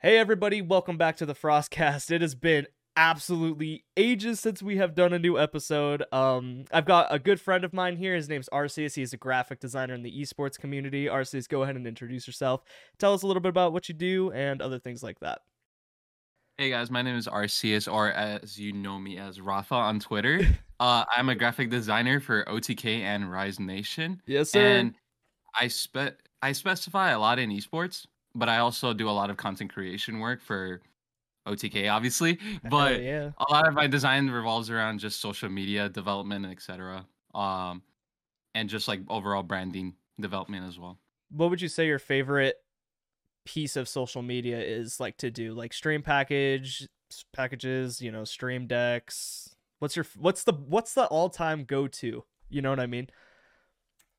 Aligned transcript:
Hey, 0.00 0.16
everybody, 0.16 0.62
welcome 0.62 0.96
back 0.96 1.16
to 1.16 1.26
the 1.26 1.34
Frostcast. 1.34 2.12
It 2.12 2.20
has 2.20 2.36
been 2.36 2.68
absolutely 2.94 3.84
ages 3.96 4.38
since 4.38 4.62
we 4.62 4.76
have 4.76 4.94
done 4.94 5.12
a 5.12 5.18
new 5.18 5.36
episode. 5.36 6.04
Um, 6.12 6.66
I've 6.70 6.84
got 6.84 7.12
a 7.12 7.18
good 7.18 7.40
friend 7.40 7.64
of 7.64 7.72
mine 7.72 7.96
here. 7.96 8.14
His 8.14 8.28
name's 8.28 8.48
Arsious. 8.52 8.94
He's 8.94 9.12
a 9.12 9.16
graphic 9.16 9.58
designer 9.58 9.94
in 9.94 10.04
the 10.04 10.12
esports 10.12 10.56
community. 10.56 11.06
Arsious, 11.06 11.48
go 11.48 11.64
ahead 11.64 11.74
and 11.74 11.84
introduce 11.84 12.28
yourself. 12.28 12.62
Tell 12.98 13.12
us 13.12 13.24
a 13.24 13.26
little 13.26 13.40
bit 13.40 13.48
about 13.48 13.72
what 13.72 13.88
you 13.88 13.94
do 13.94 14.30
and 14.30 14.62
other 14.62 14.78
things 14.78 15.02
like 15.02 15.18
that. 15.18 15.40
Hey 16.58 16.70
guys, 16.70 16.92
my 16.92 17.02
name 17.02 17.16
is 17.16 17.26
Arsious, 17.26 17.92
or 17.92 18.12
as 18.12 18.56
you 18.56 18.72
know 18.72 19.00
me 19.00 19.18
as 19.18 19.40
Rafa 19.40 19.74
on 19.74 19.98
Twitter. 19.98 20.42
uh, 20.78 21.06
I'm 21.12 21.28
a 21.28 21.34
graphic 21.34 21.70
designer 21.70 22.20
for 22.20 22.44
OTK 22.44 23.00
and 23.00 23.32
Rise 23.32 23.58
Nation. 23.58 24.22
Yes, 24.26 24.50
sir. 24.50 24.60
And 24.60 24.94
I 25.58 25.66
spe- 25.66 26.20
I 26.40 26.52
specify 26.52 27.10
a 27.10 27.18
lot 27.18 27.40
in 27.40 27.50
esports, 27.50 28.06
but 28.38 28.48
I 28.48 28.58
also 28.58 28.94
do 28.94 29.08
a 29.08 29.12
lot 29.12 29.30
of 29.30 29.36
content 29.36 29.72
creation 29.72 30.20
work 30.20 30.40
for 30.40 30.80
OTK, 31.46 31.92
obviously. 31.92 32.38
But 32.68 33.02
yeah. 33.02 33.30
a 33.38 33.52
lot 33.52 33.66
of 33.66 33.74
my 33.74 33.86
design 33.86 34.28
revolves 34.28 34.70
around 34.70 35.00
just 35.00 35.20
social 35.20 35.48
media 35.48 35.88
development, 35.88 36.46
etc. 36.46 37.06
Um, 37.34 37.82
and 38.54 38.68
just 38.68 38.88
like 38.88 39.00
overall 39.08 39.42
branding 39.42 39.94
development 40.20 40.66
as 40.66 40.78
well. 40.78 40.98
What 41.30 41.50
would 41.50 41.60
you 41.60 41.68
say 41.68 41.86
your 41.86 41.98
favorite 41.98 42.56
piece 43.44 43.76
of 43.76 43.88
social 43.88 44.22
media 44.22 44.60
is 44.60 45.00
like 45.00 45.16
to 45.18 45.30
do? 45.30 45.52
Like 45.54 45.72
stream 45.72 46.02
package 46.02 46.86
packages, 47.32 48.00
you 48.00 48.12
know, 48.12 48.24
stream 48.24 48.66
decks. 48.66 49.54
What's 49.78 49.96
your 49.96 50.06
what's 50.16 50.44
the 50.44 50.52
what's 50.52 50.94
the 50.94 51.06
all 51.06 51.30
time 51.30 51.64
go 51.64 51.86
to? 51.86 52.24
You 52.48 52.62
know 52.62 52.70
what 52.70 52.80
I 52.80 52.86
mean? 52.86 53.08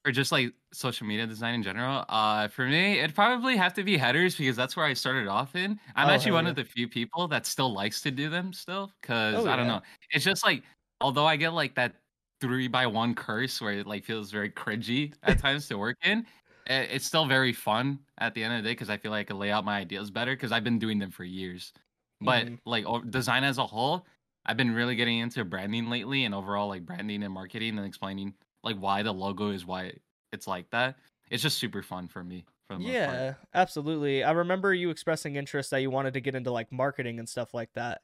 Or 0.06 0.12
just 0.12 0.32
like 0.32 0.54
social 0.74 1.06
media 1.06 1.28
design 1.28 1.56
in 1.56 1.64
general 1.64 2.06
uh 2.10 2.48
for 2.48 2.66
me 2.68 3.00
it'd 3.00 3.16
probably 3.16 3.58
have 3.58 3.74
to 3.74 3.84
be 3.84 3.98
headers 3.98 4.36
because 4.38 4.56
that's 4.56 4.76
where 4.78 4.86
i 4.86 4.94
started 4.94 5.28
off 5.28 5.56
in 5.56 5.80
i'm 5.96 6.08
Oh, 6.08 6.10
actually 6.10 6.32
one 6.32 6.46
yeah. 6.46 6.48
of 6.48 6.56
the 6.56 6.64
few 6.64 6.88
people 6.88 7.28
that 7.28 7.46
still 7.46 7.74
likes 7.74 8.02
to 8.02 8.12
do 8.12 8.30
them 8.30 8.54
still 8.54 8.92
because 9.02 9.46
Oh, 9.46 9.46
i 9.46 9.56
don't 9.56 9.68
yeah. 9.68 9.68
know 9.68 9.82
it's 10.12 10.24
just 10.24 10.44
like 10.46 10.64
although 11.02 11.26
i 11.26 11.36
get 11.36 11.54
like 11.54 11.76
that 11.76 11.96
three 12.42 12.68
by 12.68 12.88
one 12.88 13.14
curse 13.16 13.60
where 13.62 13.74
it 13.74 13.88
like 13.88 14.06
feels 14.06 14.32
very 14.32 14.50
cringy 14.50 15.14
at 15.24 15.38
times 15.40 15.68
to 15.68 15.78
work 15.78 15.98
in 16.04 16.26
it's 16.66 17.06
still 17.06 17.26
very 17.26 17.52
fun 17.52 18.00
at 18.20 18.34
the 18.36 18.44
end 18.44 18.54
of 18.54 18.64
the 18.64 18.70
day 18.70 18.74
because 18.74 18.90
i 18.90 18.98
feel 18.98 19.12
like 19.12 19.22
i 19.22 19.24
can 19.28 19.40
lay 19.40 19.52
out 19.52 19.66
my 19.66 19.78
ideas 19.80 20.12
better 20.12 20.34
because 20.36 20.52
i've 20.52 20.64
been 20.64 20.80
doing 20.80 21.00
them 21.00 21.12
for 21.12 21.24
years 21.24 21.74
but 22.22 22.50
Mhm. 22.50 22.60
like 22.66 22.86
design 23.10 23.44
as 23.44 23.58
a 23.58 23.66
whole 23.66 24.06
i've 24.46 24.58
been 24.58 24.72
really 24.74 24.96
getting 24.96 25.18
into 25.20 25.44
branding 25.46 25.90
lately 25.90 26.26
and 26.26 26.36
overall 26.36 26.68
like 26.68 26.86
branding 26.86 27.24
and 27.24 27.34
marketing 27.34 27.78
and 27.78 27.86
explaining 27.88 28.34
like 28.64 28.78
why 28.78 29.04
the 29.04 29.14
logo 29.14 29.50
is 29.50 29.66
why 29.66 29.94
it's 30.32 30.48
like 30.48 30.70
that. 30.72 30.98
It's 31.30 31.44
just 31.44 31.58
super 31.58 31.84
fun 31.84 32.08
for 32.08 32.24
me. 32.24 32.46
For 32.68 32.74
the 32.76 32.80
most 32.80 33.04
part. 33.04 33.24
Yeah, 33.24 33.36
absolutely. 33.54 34.24
I 34.24 34.32
remember 34.32 34.74
you 34.74 34.90
expressing 34.90 35.36
interest 35.36 35.72
that 35.72 35.82
you 35.82 35.90
wanted 35.90 36.14
to 36.14 36.22
get 36.22 36.36
into 36.36 36.52
like 36.52 36.72
marketing 36.72 37.20
and 37.20 37.28
stuff 37.28 37.54
like 37.54 37.74
that. 37.74 38.02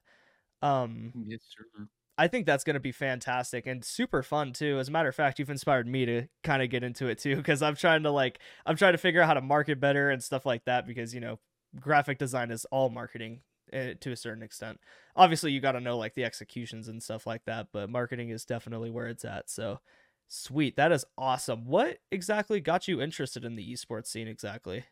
Um, 0.62 1.16
Yes, 1.16 1.42
sir. 1.50 1.88
I 2.18 2.28
think 2.28 2.46
that's 2.46 2.64
going 2.64 2.76
to 2.76 2.80
be 2.80 2.94
fantastic 2.94 3.68
and 3.68 3.84
super 3.84 4.24
fun 4.24 4.54
too. 4.54 4.80
As 4.80 4.88
a 4.88 4.92
matter 4.92 5.10
of 5.10 5.16
fact, 5.16 5.38
you've 5.38 5.50
inspired 5.50 5.88
me 5.88 6.06
to 6.06 6.28
kind 6.44 6.64
of 6.64 6.70
get 6.70 6.84
into 6.84 7.08
it 7.08 7.18
too 7.20 7.36
because 7.36 7.62
I'm 7.62 7.76
trying 7.76 8.04
to 8.04 8.12
like 8.12 8.40
I'm 8.66 8.78
trying 8.78 8.94
to 8.94 8.98
figure 8.98 9.22
out 9.22 9.28
how 9.28 9.34
to 9.34 9.42
market 9.42 9.80
better 9.82 10.10
and 10.10 10.24
stuff 10.24 10.46
like 10.46 10.64
that 10.66 10.88
because 10.88 11.14
you 11.14 11.20
know 11.20 11.40
graphic 11.80 12.18
design 12.18 12.52
is 12.52 12.66
all 12.72 12.90
marketing 12.90 13.42
uh, 13.74 13.96
to 14.00 14.12
a 14.12 14.16
certain 14.16 14.44
extent. 14.44 14.80
Obviously, 15.18 15.52
you 15.52 15.60
got 15.60 15.74
to 15.74 15.82
know 15.82 15.98
like 15.98 16.14
the 16.14 16.24
executions 16.24 16.88
and 16.88 17.04
stuff 17.04 17.28
like 17.28 17.44
that, 17.46 17.68
but 17.74 17.90
marketing 17.90 18.30
is 18.30 18.46
definitely 18.46 18.92
where 18.92 19.08
it's 19.08 19.26
at. 19.26 19.50
So 19.50 19.80
sweet, 20.28 20.76
that 20.78 20.92
is 20.92 21.06
awesome. 21.18 21.66
What 21.66 22.00
exactly 22.12 22.60
got 22.60 22.88
you 22.88 23.02
interested 23.02 23.46
in 23.46 23.56
the 23.56 23.74
esports 23.74 24.08
scene 24.08 24.28
exactly? 24.28 24.86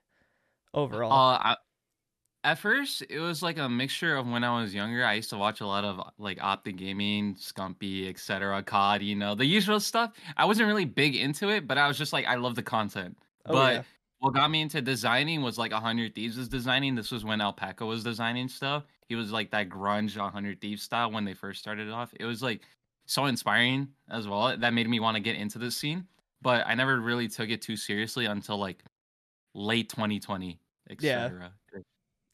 Overall, 0.73 1.23
Uh, 1.34 1.38
I, 1.38 1.58
at 2.44 2.59
first, 2.59 3.03
it 3.09 3.20
was 3.20 3.44
like 3.44 3.58
a 3.58 3.70
mixture 3.70 4.17
of 4.17 4.28
when 4.28 4.44
I 4.44 4.61
was 4.61 4.73
younger. 4.73 5.06
I 5.06 5.16
used 5.16 5.30
to 5.31 5.38
watch 5.38 5.61
a 5.61 5.67
lot 5.67 5.86
of 5.86 6.02
like 6.17 6.44
Optic 6.44 6.78
Gaming, 6.78 7.36
Scumpy, 7.36 8.09
etc., 8.09 8.64
COD, 8.64 9.04
you 9.04 9.16
know, 9.16 9.36
the 9.36 9.45
usual 9.45 9.80
stuff. 9.80 10.14
I 10.38 10.45
wasn't 10.45 10.67
really 10.67 10.86
big 10.86 11.16
into 11.16 11.50
it, 11.50 11.67
but 11.67 11.77
I 11.77 11.88
was 11.88 11.98
just 11.98 12.14
like, 12.14 12.26
I 12.27 12.36
love 12.36 12.55
the 12.55 12.64
content. 12.64 13.17
Oh, 13.45 13.61
but 13.61 13.64
yeah. 13.64 13.83
what 14.20 14.33
got 14.33 14.52
me 14.52 14.61
into 14.61 14.82
designing 14.82 15.42
was 15.42 15.58
like 15.58 15.71
100 15.71 16.15
Thieves 16.15 16.38
was 16.38 16.50
designing. 16.50 16.95
This 16.95 17.11
was 17.11 17.26
when 17.26 17.42
Alpaca 17.42 17.86
was 17.86 18.04
designing 18.04 18.48
stuff. 18.50 18.86
He 19.10 19.15
was 19.15 19.32
like 19.32 19.52
that 19.52 19.70
grunge 19.70 20.17
100 20.17 20.61
Thieves 20.61 20.83
style 20.83 21.11
when 21.11 21.26
they 21.26 21.33
first 21.33 21.60
started 21.61 21.89
off. 21.89 22.14
It 22.20 22.26
was 22.26 22.42
like 22.44 22.61
so 23.05 23.25
inspiring 23.25 23.89
as 24.09 24.27
well. 24.27 24.55
That 24.58 24.73
made 24.73 24.87
me 24.89 24.99
want 24.99 25.15
to 25.15 25.21
get 25.21 25.36
into 25.36 25.59
the 25.59 25.71
scene. 25.71 26.08
But 26.41 26.65
I 26.67 26.75
never 26.75 26.99
really 26.99 27.27
took 27.27 27.49
it 27.49 27.61
too 27.61 27.77
seriously 27.77 28.25
until 28.25 28.58
like 28.58 28.83
late 29.53 29.89
2020, 29.89 30.59
etc. 30.89 31.53
Yeah. 31.71 31.80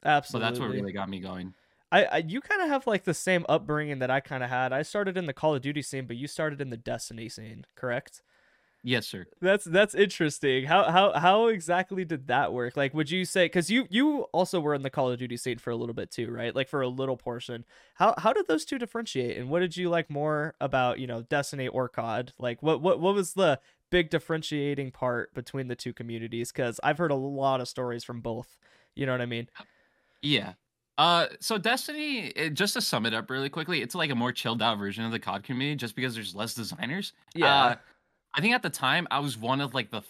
etc. 0.03 0.23
So 0.25 0.39
that's 0.39 0.59
what 0.59 0.69
really 0.69 0.91
got 0.91 1.09
me 1.09 1.19
going. 1.19 1.53
I, 1.91 2.05
I 2.05 2.17
you 2.17 2.41
kind 2.41 2.61
of 2.61 2.69
have 2.69 2.87
like 2.87 3.03
the 3.03 3.13
same 3.13 3.45
upbringing 3.49 3.99
that 3.99 4.11
I 4.11 4.19
kind 4.19 4.43
of 4.43 4.49
had. 4.49 4.73
I 4.73 4.81
started 4.83 5.17
in 5.17 5.25
the 5.25 5.33
Call 5.33 5.55
of 5.55 5.61
Duty 5.61 5.81
scene, 5.81 6.05
but 6.05 6.17
you 6.17 6.27
started 6.27 6.61
in 6.61 6.69
the 6.69 6.77
Destiny 6.77 7.29
scene, 7.29 7.65
correct? 7.75 8.21
Yes, 8.81 9.07
sir. 9.07 9.25
That's 9.41 9.65
that's 9.65 9.93
interesting. 9.93 10.65
How 10.65 10.89
how 10.89 11.11
how 11.13 11.47
exactly 11.47 12.05
did 12.05 12.27
that 12.27 12.53
work? 12.53 12.77
Like, 12.77 12.93
would 12.93 13.11
you 13.11 13.25
say 13.25 13.45
because 13.45 13.69
you 13.69 13.87
you 13.89 14.21
also 14.31 14.61
were 14.61 14.73
in 14.73 14.83
the 14.83 14.89
Call 14.89 15.11
of 15.11 15.19
Duty 15.19 15.35
scene 15.35 15.57
for 15.57 15.71
a 15.71 15.75
little 15.75 15.93
bit 15.93 16.11
too, 16.11 16.31
right? 16.31 16.55
Like 16.55 16.69
for 16.69 16.81
a 16.81 16.87
little 16.87 17.17
portion. 17.17 17.65
How 17.95 18.13
how 18.17 18.31
did 18.31 18.47
those 18.47 18.63
two 18.63 18.77
differentiate, 18.77 19.37
and 19.37 19.49
what 19.49 19.59
did 19.59 19.75
you 19.75 19.89
like 19.89 20.09
more 20.09 20.55
about 20.61 20.99
you 20.99 21.07
know 21.07 21.23
Destiny 21.23 21.67
or 21.67 21.89
COD? 21.89 22.31
Like, 22.39 22.63
what 22.63 22.81
what 22.81 23.01
what 23.01 23.15
was 23.15 23.33
the 23.33 23.59
big 23.89 24.09
differentiating 24.09 24.91
part 24.91 25.33
between 25.33 25.67
the 25.67 25.75
two 25.75 25.91
communities? 25.91 26.51
Because 26.51 26.79
I've 26.81 26.97
heard 26.97 27.11
a 27.11 27.15
lot 27.15 27.59
of 27.59 27.67
stories 27.67 28.05
from 28.05 28.21
both. 28.21 28.57
You 28.95 29.05
know 29.05 29.11
what 29.11 29.21
I 29.21 29.25
mean? 29.25 29.49
Yeah. 30.21 30.53
Uh, 30.97 31.27
so 31.39 31.57
Destiny, 31.57 32.27
it, 32.27 32.53
just 32.55 32.73
to 32.73 32.81
sum 32.81 33.05
it 33.05 33.13
up 33.13 33.29
really 33.29 33.49
quickly, 33.49 33.81
it's 33.81 33.95
like 33.95 34.09
a 34.09 34.15
more 34.15 34.33
chilled 34.33 34.61
out 34.61 34.77
version 34.77 35.05
of 35.05 35.11
the 35.11 35.19
COD 35.19 35.43
community, 35.43 35.75
just 35.77 35.95
because 35.95 36.13
there's 36.13 36.35
less 36.35 36.53
designers. 36.53 37.13
Yeah. 37.33 37.63
Uh, 37.63 37.75
I 38.33 38.41
think 38.41 38.53
at 38.53 38.61
the 38.61 38.69
time 38.69 39.07
I 39.11 39.19
was 39.19 39.37
one 39.37 39.61
of 39.61 39.73
like 39.73 39.91
the 39.91 40.01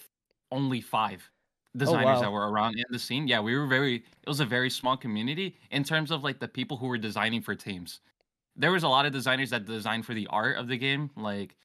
only 0.51 0.81
five 0.81 1.29
designers 1.75 2.05
wow. 2.05 2.21
that 2.21 2.31
were 2.31 2.51
around 2.51 2.75
in 2.77 2.85
the 2.89 2.99
scene. 2.99 3.27
Yeah, 3.27 3.39
we 3.39 3.55
were 3.57 3.67
very. 3.67 3.95
It 3.95 4.27
was 4.27 4.39
a 4.39 4.45
very 4.45 4.69
small 4.69 4.97
community 4.97 5.55
in 5.71 5.83
terms 5.83 6.11
of 6.11 6.23
like 6.23 6.39
the 6.39 6.47
people 6.47 6.77
who 6.77 6.87
were 6.87 6.97
designing 6.97 7.41
for 7.41 7.55
teams. 7.55 8.01
There 8.55 8.71
was 8.71 8.83
a 8.83 8.89
lot 8.89 9.05
of 9.05 9.13
designers 9.13 9.51
that 9.51 9.65
designed 9.65 10.05
for 10.05 10.13
the 10.13 10.27
art 10.27 10.57
of 10.57 10.67
the 10.67 10.77
game, 10.77 11.09
like 11.15 11.55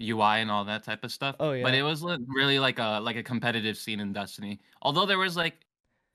UI 0.00 0.40
and 0.40 0.50
all 0.50 0.64
that 0.64 0.82
type 0.82 1.04
of 1.04 1.12
stuff. 1.12 1.36
Oh, 1.40 1.52
yeah. 1.52 1.62
But 1.62 1.74
it 1.74 1.82
was 1.82 2.04
really 2.26 2.58
like 2.58 2.78
a 2.78 3.00
like 3.00 3.16
a 3.16 3.22
competitive 3.22 3.76
scene 3.76 4.00
in 4.00 4.12
Destiny. 4.12 4.60
Although 4.82 5.06
there 5.06 5.18
was 5.18 5.36
like 5.36 5.66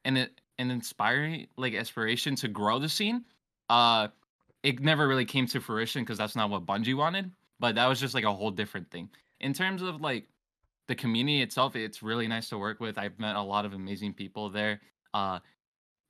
an 0.06 0.28
an 0.60 0.72
inspiring 0.72 1.48
like 1.58 1.74
aspiration 1.74 2.36
to 2.36 2.48
grow 2.48 2.80
the 2.80 2.90
scene, 2.90 3.24
uh, 3.70 4.10
it 4.64 4.80
never 4.82 5.08
really 5.08 5.26
came 5.26 5.48
to 5.48 5.62
fruition 5.62 6.04
because 6.04 6.18
that's 6.18 6.36
not 6.36 6.50
what 6.50 6.66
Bungie 6.66 6.96
wanted. 6.96 7.32
But 7.60 7.76
that 7.76 7.88
was 7.88 8.00
just 8.00 8.14
like 8.14 8.24
a 8.24 8.34
whole 8.34 8.52
different 8.52 8.90
thing. 8.92 9.10
In 9.40 9.54
terms 9.54 9.82
of 9.82 10.02
like 10.02 10.28
the 10.88 10.96
community 10.96 11.42
itself, 11.42 11.76
it's 11.76 12.02
really 12.02 12.28
nice 12.28 12.50
to 12.50 12.58
work 12.58 12.80
with. 12.80 12.98
I've 12.98 13.20
met 13.20 13.36
a 13.36 13.42
lot 13.42 13.66
of 13.66 13.74
amazing 13.74 14.14
people 14.14 14.50
there. 14.50 14.82
Uh, 15.14 15.40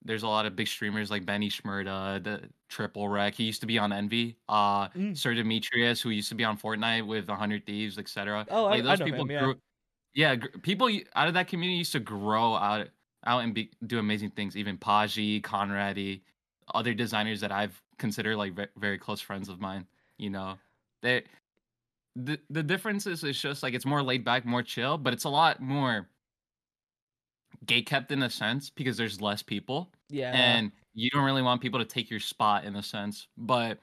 there's 0.03 0.23
a 0.23 0.27
lot 0.27 0.45
of 0.45 0.55
big 0.55 0.67
streamers 0.67 1.09
like 1.09 1.25
Benny 1.25 1.49
Schmurda, 1.49 2.23
the 2.23 2.49
Triple 2.69 3.09
Wreck. 3.09 3.33
He 3.33 3.43
used 3.43 3.61
to 3.61 3.67
be 3.67 3.77
on 3.79 3.91
Envy. 3.91 4.37
Uh, 4.47 4.87
Mm. 4.89 5.17
Sir 5.17 5.33
Demetrius, 5.33 6.01
who 6.01 6.09
used 6.11 6.29
to 6.29 6.35
be 6.35 6.43
on 6.43 6.57
Fortnite 6.57 7.05
with 7.07 7.27
100 7.27 7.65
Thieves, 7.65 7.97
etc. 7.97 8.45
Oh, 8.49 8.65
I- 8.65 8.69
like 8.69 8.79
I 8.79 8.83
those 8.83 8.99
know 8.99 9.05
people 9.05 9.21
him, 9.25 9.31
yeah. 9.31 9.39
grew. 9.43 9.55
Yeah, 10.13 10.35
gr- 10.35 10.57
people 10.61 10.89
out 11.15 11.27
of 11.27 11.33
that 11.35 11.47
community 11.47 11.77
used 11.79 11.91
to 11.93 11.99
grow 11.99 12.55
out 12.55 12.89
out 13.25 13.39
and 13.43 13.53
be, 13.53 13.71
do 13.85 13.99
amazing 13.99 14.29
things. 14.31 14.55
Even 14.55 14.77
Paji, 14.77 15.41
Conradi, 15.41 16.21
other 16.73 16.93
designers 16.93 17.41
that 17.41 17.51
I've 17.51 17.81
considered 17.97 18.37
like 18.37 18.53
ve- 18.53 18.67
very 18.77 18.97
close 18.97 19.19
friends 19.19 19.49
of 19.49 19.59
mine. 19.59 19.85
You 20.17 20.29
know, 20.29 20.57
they 21.01 21.23
the 22.25 22.39
the 22.49 22.63
difference 22.63 23.05
is 23.07 23.23
it's 23.23 23.39
just 23.41 23.63
like 23.63 23.73
it's 23.73 23.85
more 23.85 24.03
laid 24.03 24.23
back, 24.25 24.45
more 24.45 24.63
chill, 24.63 24.97
but 24.97 25.13
it's 25.13 25.25
a 25.25 25.29
lot 25.29 25.61
more 25.61 26.09
gate 27.65 27.85
kept 27.85 28.11
in 28.11 28.23
a 28.23 28.29
sense 28.29 28.69
because 28.69 28.97
there's 28.97 29.21
less 29.21 29.41
people 29.41 29.91
Yeah. 30.09 30.31
and 30.33 30.71
you 30.93 31.09
don't 31.09 31.25
really 31.25 31.41
want 31.41 31.61
people 31.61 31.79
to 31.79 31.85
take 31.85 32.09
your 32.09 32.19
spot 32.19 32.65
in 32.65 32.75
a 32.75 32.83
sense. 32.83 33.27
But 33.37 33.79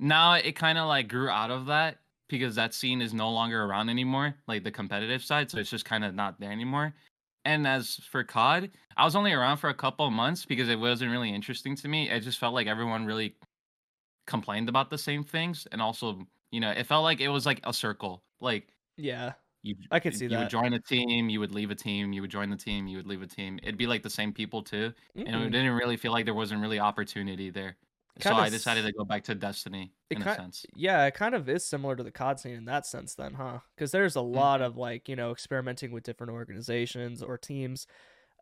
now 0.00 0.34
it 0.34 0.56
kind 0.56 0.78
of 0.78 0.88
like 0.88 1.08
grew 1.08 1.28
out 1.30 1.50
of 1.50 1.66
that 1.66 2.00
because 2.28 2.54
that 2.56 2.74
scene 2.74 3.02
is 3.02 3.14
no 3.14 3.30
longer 3.32 3.64
around 3.64 3.90
anymore, 3.90 4.36
like 4.48 4.64
the 4.64 4.72
competitive 4.72 5.24
side. 5.24 5.50
So 5.50 5.58
it's 5.58 5.70
just 5.70 5.84
kind 5.84 6.04
of 6.04 6.14
not 6.14 6.40
there 6.40 6.52
anymore. 6.52 6.94
And 7.44 7.66
as 7.66 7.96
for 7.96 8.24
COD, 8.24 8.70
I 8.96 9.04
was 9.04 9.16
only 9.16 9.32
around 9.32 9.58
for 9.58 9.70
a 9.70 9.74
couple 9.74 10.06
of 10.06 10.12
months 10.12 10.46
because 10.46 10.68
it 10.68 10.78
wasn't 10.78 11.12
really 11.12 11.34
interesting 11.34 11.76
to 11.76 11.88
me. 11.88 12.10
It 12.10 12.20
just 12.20 12.38
felt 12.38 12.54
like 12.54 12.66
everyone 12.68 13.06
really 13.06 13.36
complained 14.26 14.68
about 14.68 14.90
the 14.90 14.98
same 14.98 15.24
things. 15.24 15.66
And 15.72 15.82
also, 15.82 16.26
you 16.50 16.60
know, 16.60 16.70
it 16.70 16.84
felt 16.86 17.04
like 17.04 17.20
it 17.20 17.28
was 17.28 17.46
like 17.46 17.60
a 17.64 17.72
circle. 17.72 18.24
Like 18.40 18.74
yeah. 18.96 19.34
you, 19.62 19.76
I 19.90 20.00
could 20.00 20.14
see 20.14 20.28
that. 20.28 20.30
you 20.30 20.38
that. 20.38 20.40
would 20.40 20.50
join 20.50 20.72
a 20.74 20.80
team, 20.80 21.28
you 21.30 21.40
would 21.40 21.52
leave 21.52 21.70
a 21.70 21.74
team, 21.74 22.12
you 22.12 22.22
would 22.22 22.30
join 22.30 22.50
the 22.50 22.56
team, 22.56 22.86
you 22.88 22.96
would 22.98 23.06
leave 23.06 23.22
a 23.22 23.26
team. 23.26 23.58
It'd 23.62 23.78
be 23.78 23.86
like 23.86 24.02
the 24.02 24.10
same 24.10 24.32
people 24.32 24.62
too 24.62 24.94
and 25.26 25.36
it 25.36 25.50
didn't 25.50 25.72
really 25.74 25.96
feel 25.98 26.12
like 26.12 26.24
there 26.26 26.34
wasn't 26.34 26.62
really 26.62 26.80
opportunity 26.80 27.50
there. 27.50 27.78
so 28.18 28.34
Kinda 28.34 28.40
I 28.40 28.50
decided 28.50 28.84
to 28.86 28.92
go 28.92 29.04
back 29.04 29.24
to 29.24 29.34
Destiny 29.34 29.94
in 30.14 30.22
a 30.22 30.28
sense. 30.28 30.68
Yeah, 30.74 31.04
it 31.06 31.14
kind 31.14 31.34
of 31.34 31.48
is 31.48 31.64
similar 31.66 31.96
to 31.96 32.02
the 32.02 32.10
COD 32.12 32.40
scene 32.40 32.54
in 32.54 32.64
that 32.66 32.86
sense, 32.86 33.14
then, 33.14 33.34
huh? 33.34 33.60
Because 33.74 33.92
there's 33.92 34.16
a 34.16 34.20
Mm-hmm. 34.34 34.50
lot 34.50 34.60
of 34.62 34.76
like 34.76 35.08
you 35.08 35.16
know 35.16 35.30
experimenting 35.32 35.90
with 35.92 36.04
different 36.04 36.32
organizations 36.32 37.22
or 37.22 37.38
teams. 37.38 37.86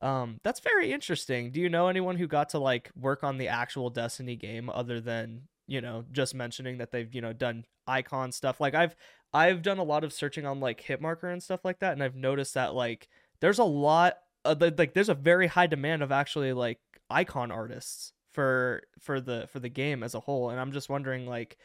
Um, 0.03 0.41
that's 0.45 0.61
very 0.61 0.93
interesting. 0.93 1.53
Do 1.53 1.61
you 1.61 1.69
know 1.71 1.89
anyone 1.89 2.17
who 2.17 2.29
got 2.29 2.51
to 2.51 2.59
like 2.61 2.91
work 2.97 3.25
on 3.25 3.39
the 3.39 3.49
actual 3.49 3.91
Destiny 3.91 4.37
game 4.37 4.71
other 4.71 5.01
than 5.01 5.49
you 5.69 5.81
know 5.83 6.05
just 6.13 6.35
mentioning 6.35 6.79
that 6.79 6.91
they've 6.93 7.15
you 7.15 7.21
know 7.23 7.33
done 7.35 7.65
icon 7.87 8.33
stuff? 8.33 8.61
Like 8.61 8.75
I've 8.75 8.97
I've 9.33 9.63
done 9.63 9.79
a 9.79 9.85
lot 9.85 10.05
of 10.05 10.13
searching 10.13 10.47
on 10.47 10.61
like 10.61 10.83
Hitmarker 10.83 11.33
and 11.33 11.43
stuff 11.43 11.65
like 11.65 11.81
that, 11.81 11.93
and 11.95 12.03
I've 12.03 12.17
noticed 12.17 12.55
that 12.55 12.75
like 12.75 13.09
there's 13.41 13.61
a 13.61 13.65
lot 13.65 14.19
of, 14.45 14.61
like 14.79 14.95
there's 14.95 15.11
a 15.11 15.15
very 15.15 15.47
high 15.49 15.69
demand 15.69 16.03
of 16.03 16.13
actually 16.13 16.53
like 16.55 16.81
icon 17.11 17.53
artists 17.53 18.13
for 18.33 18.83
for 19.01 19.21
the 19.21 19.49
for 19.53 19.61
the 19.61 19.69
game 19.71 20.03
as 20.03 20.15
a 20.17 20.21
whole, 20.21 20.51
and 20.51 20.61
I'm 20.61 20.73
just 20.73 20.89
wondering 20.91 21.27
like. 21.27 21.59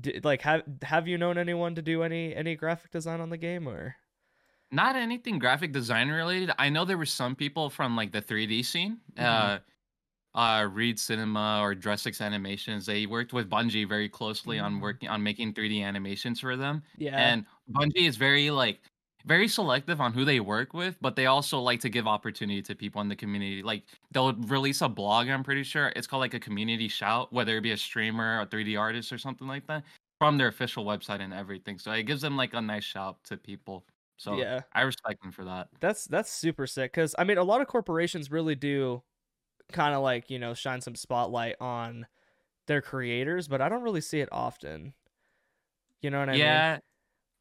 Did, 0.00 0.24
like 0.24 0.40
have 0.42 0.62
have 0.82 1.06
you 1.08 1.18
known 1.18 1.36
anyone 1.36 1.74
to 1.74 1.82
do 1.82 2.02
any 2.02 2.34
any 2.34 2.56
graphic 2.56 2.90
design 2.92 3.20
on 3.20 3.28
the 3.30 3.36
game 3.36 3.68
or 3.68 3.96
not 4.70 4.96
anything 4.96 5.38
graphic 5.38 5.72
design 5.72 6.08
related. 6.08 6.50
I 6.58 6.70
know 6.70 6.84
there 6.84 6.96
were 6.98 7.06
some 7.06 7.36
people 7.36 7.68
from 7.68 7.96
like 7.96 8.12
the 8.12 8.22
3D 8.22 8.62
scene, 8.62 9.00
Mhm. 9.16 9.24
uh, 9.24 9.58
uh, 10.34 10.68
Reed 10.70 10.98
Cinema 10.98 11.60
or 11.62 11.74
Dressix 11.74 12.20
Animations. 12.20 12.86
They 12.86 13.06
worked 13.06 13.32
with 13.32 13.50
Bungie 13.50 13.88
very 13.88 14.08
closely 14.08 14.58
on 14.58 14.80
Mm. 14.80 14.80
working 14.80 15.08
on 15.08 15.22
making 15.22 15.54
3D 15.54 15.82
animations 15.82 16.40
for 16.40 16.56
them. 16.56 16.82
yeah 16.96 17.16
And 17.16 17.46
Bungie 17.70 18.06
is 18.08 18.16
very 18.16 18.50
like 18.50 18.82
very 19.24 19.46
selective 19.46 20.00
on 20.00 20.12
who 20.12 20.24
they 20.24 20.40
work 20.40 20.74
with, 20.74 20.96
but 21.00 21.14
they 21.14 21.26
also 21.26 21.60
like 21.60 21.80
to 21.80 21.88
give 21.88 22.08
opportunity 22.08 22.60
to 22.62 22.74
people 22.74 23.00
in 23.02 23.08
the 23.08 23.14
community. 23.16 23.62
Like 23.62 23.84
they'll 24.10 24.34
release 24.34 24.80
a 24.80 24.88
blog, 24.88 25.28
I'm 25.28 25.44
pretty 25.44 25.62
sure. 25.62 25.92
It's 25.94 26.06
called 26.08 26.20
like 26.22 26.34
a 26.34 26.40
community 26.40 26.88
shout, 26.88 27.32
whether 27.32 27.56
it 27.56 27.60
be 27.62 27.70
a 27.72 27.76
streamer, 27.76 28.40
a 28.40 28.46
3D 28.46 28.76
artist, 28.76 29.12
or 29.12 29.18
something 29.18 29.46
like 29.46 29.66
that, 29.68 29.84
from 30.18 30.38
their 30.38 30.48
official 30.48 30.84
website 30.84 31.20
and 31.20 31.32
everything. 31.32 31.78
So 31.78 31.92
it 31.92 32.02
gives 32.04 32.20
them 32.22 32.36
like 32.36 32.52
a 32.54 32.60
nice 32.60 32.84
shout 32.84 33.22
to 33.24 33.36
people. 33.36 33.86
So 34.18 34.34
yeah 34.38 34.62
I 34.72 34.82
respect 34.82 35.22
them 35.22 35.30
for 35.32 35.44
that. 35.44 35.68
That's 35.80 36.04
that's 36.04 36.30
super 36.32 36.66
sick 36.66 36.92
because 36.92 37.14
I 37.18 37.24
mean 37.24 37.38
a 37.38 37.42
lot 37.44 37.60
of 37.60 37.66
corporations 37.66 38.30
really 38.30 38.54
do 38.54 39.02
kind 39.72 39.94
of 39.94 40.02
like 40.02 40.30
you 40.30 40.38
know 40.38 40.54
shine 40.54 40.80
some 40.80 40.94
spotlight 40.96 41.56
on 41.60 42.06
their 42.68 42.82
creators, 42.82 43.48
but 43.48 43.60
I 43.62 43.68
don't 43.68 43.82
really 43.82 44.00
see 44.02 44.20
it 44.20 44.30
often. 44.32 44.94
You 46.02 46.10
know 46.10 46.18
what 46.18 46.28
I 46.30 46.38
mean? 46.38 46.64
yeah, 46.66 46.78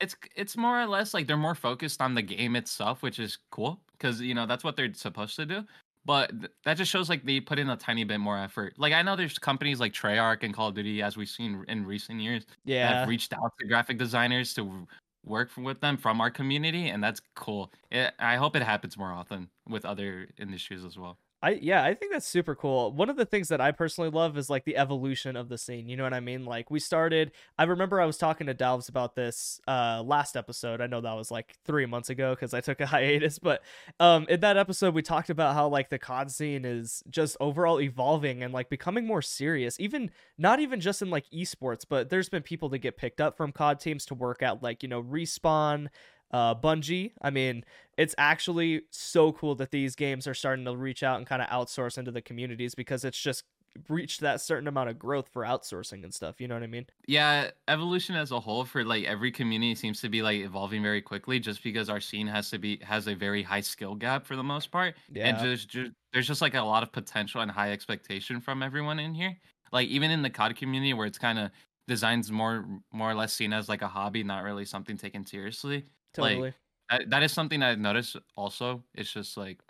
it's 0.02 0.16
it's 0.36 0.58
more 0.58 0.82
or 0.82 0.88
less 0.88 1.14
like 1.14 1.28
they're 1.28 1.38
more 1.38 1.56
focused 1.56 2.02
on 2.02 2.16
the 2.16 2.24
game 2.24 2.58
itself, 2.58 3.04
which 3.04 3.20
is 3.20 3.40
cool 3.52 3.84
because 3.94 4.22
you 4.22 4.36
know 4.36 4.46
that's 4.48 4.64
what 4.64 4.78
they're 4.78 4.94
supposed 4.96 5.36
to 5.38 5.48
do. 5.48 5.66
But 6.06 6.32
th- 6.42 6.54
that 6.66 6.76
just 6.78 6.92
shows 6.92 7.10
like 7.10 7.26
they 7.26 7.42
put 7.42 7.60
in 7.60 7.70
a 7.70 7.78
tiny 7.78 8.04
bit 8.06 8.20
more 8.20 8.38
effort. 8.40 8.76
Like 8.80 8.94
I 8.94 9.02
know 9.04 9.16
there's 9.18 9.40
companies 9.40 9.80
like 9.82 9.94
Treyarch 9.94 10.44
and 10.44 10.54
Call 10.54 10.70
of 10.70 10.76
Duty, 10.76 11.02
as 11.04 11.18
we've 11.18 11.30
seen 11.30 11.66
in 11.70 11.86
recent 11.86 12.22
years, 12.22 12.46
that 12.48 12.56
Yeah. 12.64 13.00
have 13.00 13.10
reached 13.10 13.34
out 13.34 13.54
to 13.62 13.68
graphic 13.68 13.98
designers 14.00 14.54
to 14.56 14.88
work 15.26 15.52
with 15.58 15.82
them 15.82 15.98
from 15.98 16.22
our 16.22 16.32
community, 16.32 16.90
and 16.90 17.04
that's 17.04 17.22
cool. 17.36 17.74
It, 17.92 18.14
I 18.20 18.38
hope 18.38 18.56
it 18.56 18.64
happens 18.64 18.98
more 18.98 19.12
often 19.14 19.52
with 19.70 19.86
other 19.86 20.30
industries 20.40 20.86
as 20.86 20.98
well. 20.98 21.20
I 21.44 21.52
yeah, 21.62 21.84
I 21.84 21.96
think 21.96 22.12
that's 22.12 22.28
super 22.28 22.54
cool. 22.54 22.92
One 22.92 23.10
of 23.10 23.16
the 23.16 23.26
things 23.26 23.48
that 23.48 23.60
I 23.60 23.72
personally 23.72 24.12
love 24.12 24.38
is 24.38 24.48
like 24.48 24.64
the 24.64 24.78
evolution 24.78 25.36
of 25.36 25.50
the 25.50 25.58
scene. 25.58 25.90
You 25.90 25.98
know 25.98 26.04
what 26.04 26.14
I 26.14 26.20
mean? 26.20 26.46
Like 26.46 26.70
we 26.70 26.80
started 26.80 27.32
I 27.58 27.64
remember 27.64 28.00
I 28.00 28.06
was 28.06 28.18
talking 28.18 28.46
to 28.46 28.54
Dalves 28.54 28.90
about 28.90 29.16
this 29.16 29.60
uh 29.68 30.04
last 30.06 30.38
episode. 30.38 30.82
I 30.82 30.88
know 30.88 31.02
that 31.02 31.14
was 31.14 31.32
like 31.32 31.56
3 31.66 31.88
months 31.88 32.12
ago 32.12 32.36
cuz 32.36 32.54
I 32.54 32.62
took 32.62 32.80
a 32.80 32.86
hiatus, 32.94 33.40
but 33.40 33.64
um 34.00 34.28
in 34.30 34.40
that 34.42 34.56
episode 34.56 34.94
we 34.94 35.02
talked 35.02 35.32
about 35.32 35.56
how 35.56 35.68
like 35.68 35.90
the 35.90 35.98
COD 35.98 36.30
scene 36.30 36.64
is 36.64 37.04
just 37.10 37.38
overall 37.40 37.82
evolving 37.82 38.44
and 38.44 38.54
like 38.54 38.70
becoming 38.70 39.08
more 39.08 39.24
serious. 39.24 39.80
Even 39.80 40.12
not 40.38 40.60
even 40.60 40.80
just 40.80 41.02
in 41.02 41.10
like 41.10 41.26
esports, 41.32 41.86
but 41.90 42.10
there's 42.12 42.30
been 42.30 42.44
people 42.44 42.70
that 42.70 42.80
get 42.80 42.98
picked 42.98 43.20
up 43.20 43.36
from 43.36 43.52
COD 43.52 43.80
teams 43.80 44.06
to 44.06 44.14
work 44.14 44.44
at 44.44 44.62
like, 44.62 44.84
you 44.84 44.90
know, 44.90 45.02
Respawn, 45.02 45.88
uh 46.32 46.56
Bungie. 46.56 47.12
I 47.22 47.30
mean, 47.30 47.64
it's 47.98 48.16
actually 48.18 48.84
so 48.92 49.32
cool 49.32 49.56
that 49.56 49.72
these 49.72 49.96
games 49.96 50.28
are 50.28 50.34
starting 50.34 50.66
to 50.66 50.76
reach 50.76 51.04
out 51.04 51.18
and 51.18 51.28
kind 51.28 51.42
of 51.42 51.48
outsource 51.50 51.98
into 51.98 52.12
the 52.12 52.22
communities 52.22 52.76
because 52.76 53.06
it's 53.06 53.20
just 53.20 53.44
reached 53.88 54.22
that 54.22 54.42
certain 54.42 54.68
amount 54.68 54.90
of 54.90 55.00
growth 55.00 55.30
for 55.32 55.44
outsourcing 55.44 56.04
and 56.04 56.14
stuff. 56.14 56.42
You 56.42 56.48
know 56.48 56.56
what 56.56 56.64
I 56.64 56.68
mean? 56.68 56.86
Yeah, 57.08 57.52
evolution 57.68 58.16
as 58.16 58.32
a 58.32 58.40
whole 58.40 58.66
for 58.66 58.84
like 58.84 59.06
every 59.06 59.32
community 59.32 59.76
seems 59.76 60.02
to 60.02 60.10
be 60.10 60.22
like 60.22 60.40
evolving 60.40 60.82
very 60.82 61.02
quickly 61.02 61.40
just 61.40 61.64
because 61.64 61.90
our 61.90 62.00
scene 62.00 62.28
has 62.28 62.50
to 62.52 62.58
be 62.60 62.80
has 62.84 63.08
a 63.08 63.16
very 63.16 63.44
high 63.44 63.62
skill 63.62 63.96
gap 63.96 64.26
for 64.26 64.36
the 64.36 64.44
most 64.44 64.72
part. 64.72 64.96
Yeah. 65.12 65.28
And 65.28 65.40
just, 65.40 65.70
just 65.70 65.92
there's 66.14 66.28
just 66.28 66.42
like 66.42 66.56
a 66.56 66.62
lot 66.62 66.84
of 66.84 66.92
potential 66.92 67.42
and 67.42 67.52
high 67.52 67.72
expectation 67.72 68.42
from 68.42 68.62
everyone 68.64 69.00
in 69.00 69.14
here. 69.14 69.38
Like 69.72 69.88
even 69.88 70.12
in 70.12 70.22
the 70.22 70.30
COD 70.30 70.56
community 70.58 70.94
where 70.94 71.08
it's 71.08 71.20
kind 71.20 71.40
of 71.40 71.52
designs 71.88 72.32
more 72.32 72.66
more 72.92 73.10
or 73.10 73.16
less 73.16 73.34
seen 73.34 73.54
as 73.54 73.70
like 73.70 73.82
a 73.82 73.88
hobby, 73.88 74.24
not 74.24 74.44
really 74.44 74.66
something 74.66 74.98
taken 74.98 75.26
seriously. 75.26 75.86
Like, 76.18 76.46
Totally. 76.46 76.56
that, 76.90 77.10
that 77.10 77.24
is 77.24 77.32
something 77.34 77.62
I've 77.64 77.80
noticed 77.80 78.18
also. 78.36 78.84
It's 78.94 79.12
just 79.12 79.38
like 79.38 79.62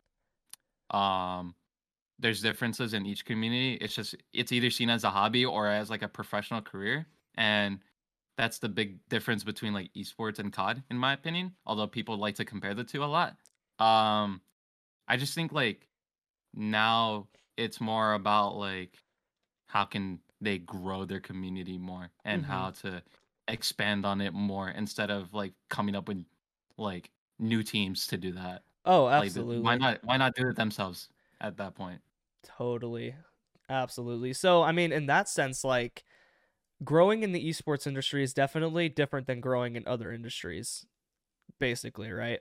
um 0.91 1.55
there's 2.19 2.41
differences 2.41 2.93
in 2.93 3.05
each 3.05 3.25
community. 3.25 3.75
It's 3.75 3.95
just 3.95 4.15
it's 4.33 4.51
either 4.51 4.69
seen 4.71 4.89
as 4.89 5.03
a 5.03 5.09
hobby 5.11 5.45
or 5.45 5.67
as 5.67 5.89
like 5.89 6.03
a 6.03 6.09
professional 6.09 6.61
career. 6.61 7.07
And 7.35 7.81
that's 8.37 8.59
the 8.59 8.69
big 8.69 9.07
difference 9.09 9.43
between 9.43 9.73
like 9.73 9.93
esports 9.93 10.39
and 10.39 10.53
COD, 10.53 10.83
in 10.91 10.97
my 10.97 11.13
opinion. 11.13 11.55
Although 11.65 11.87
people 11.87 12.17
like 12.17 12.35
to 12.35 12.45
compare 12.45 12.73
the 12.75 12.83
two 12.85 13.03
a 13.03 13.07
lot. 13.07 13.37
Um 13.79 14.41
I 15.07 15.17
just 15.17 15.35
think 15.35 15.51
like 15.53 15.89
now 16.53 17.29
it's 17.57 17.81
more 17.81 18.13
about 18.13 18.55
like 18.57 19.03
how 19.67 19.85
can 19.85 20.21
they 20.41 20.57
grow 20.59 21.05
their 21.05 21.19
community 21.19 21.77
more 21.77 22.11
and 22.25 22.45
Mhm. 22.45 22.45
how 22.45 22.71
to 22.71 23.03
expand 23.47 24.05
on 24.05 24.21
it 24.21 24.33
more 24.33 24.69
instead 24.69 25.11
of 25.11 25.33
like 25.33 25.53
coming 25.69 25.95
up 25.95 26.07
with 26.07 26.25
like 26.81 27.11
new 27.39 27.63
teams 27.63 28.07
to 28.07 28.17
do 28.17 28.31
that. 28.33 28.63
oh, 28.85 29.05
Like, 29.05 29.23
absolutely. 29.25 29.59
why 29.59 29.77
not? 29.77 29.99
Why 30.03 30.17
not 30.17 30.35
do 30.35 30.47
it 30.49 30.55
themselves 30.55 31.09
at 31.39 31.57
that 31.57 31.75
point? 31.75 32.01
Totally. 32.43 33.15
Absolutely. 33.69 34.33
So, 34.33 34.63
I 34.63 34.71
mean, 34.71 34.91
in 34.91 35.05
that 35.05 35.29
sense, 35.29 35.63
like 35.63 36.03
growing 36.83 37.23
in 37.23 37.31
the 37.31 37.49
esports 37.49 37.87
industry 37.87 38.23
is 38.23 38.33
definitely 38.33 38.89
different 38.89 39.27
than 39.27 39.39
growing 39.39 39.75
in 39.75 39.87
other 39.87 40.11
industries, 40.11 40.85
basically, 41.59 42.11
right? 42.11 42.39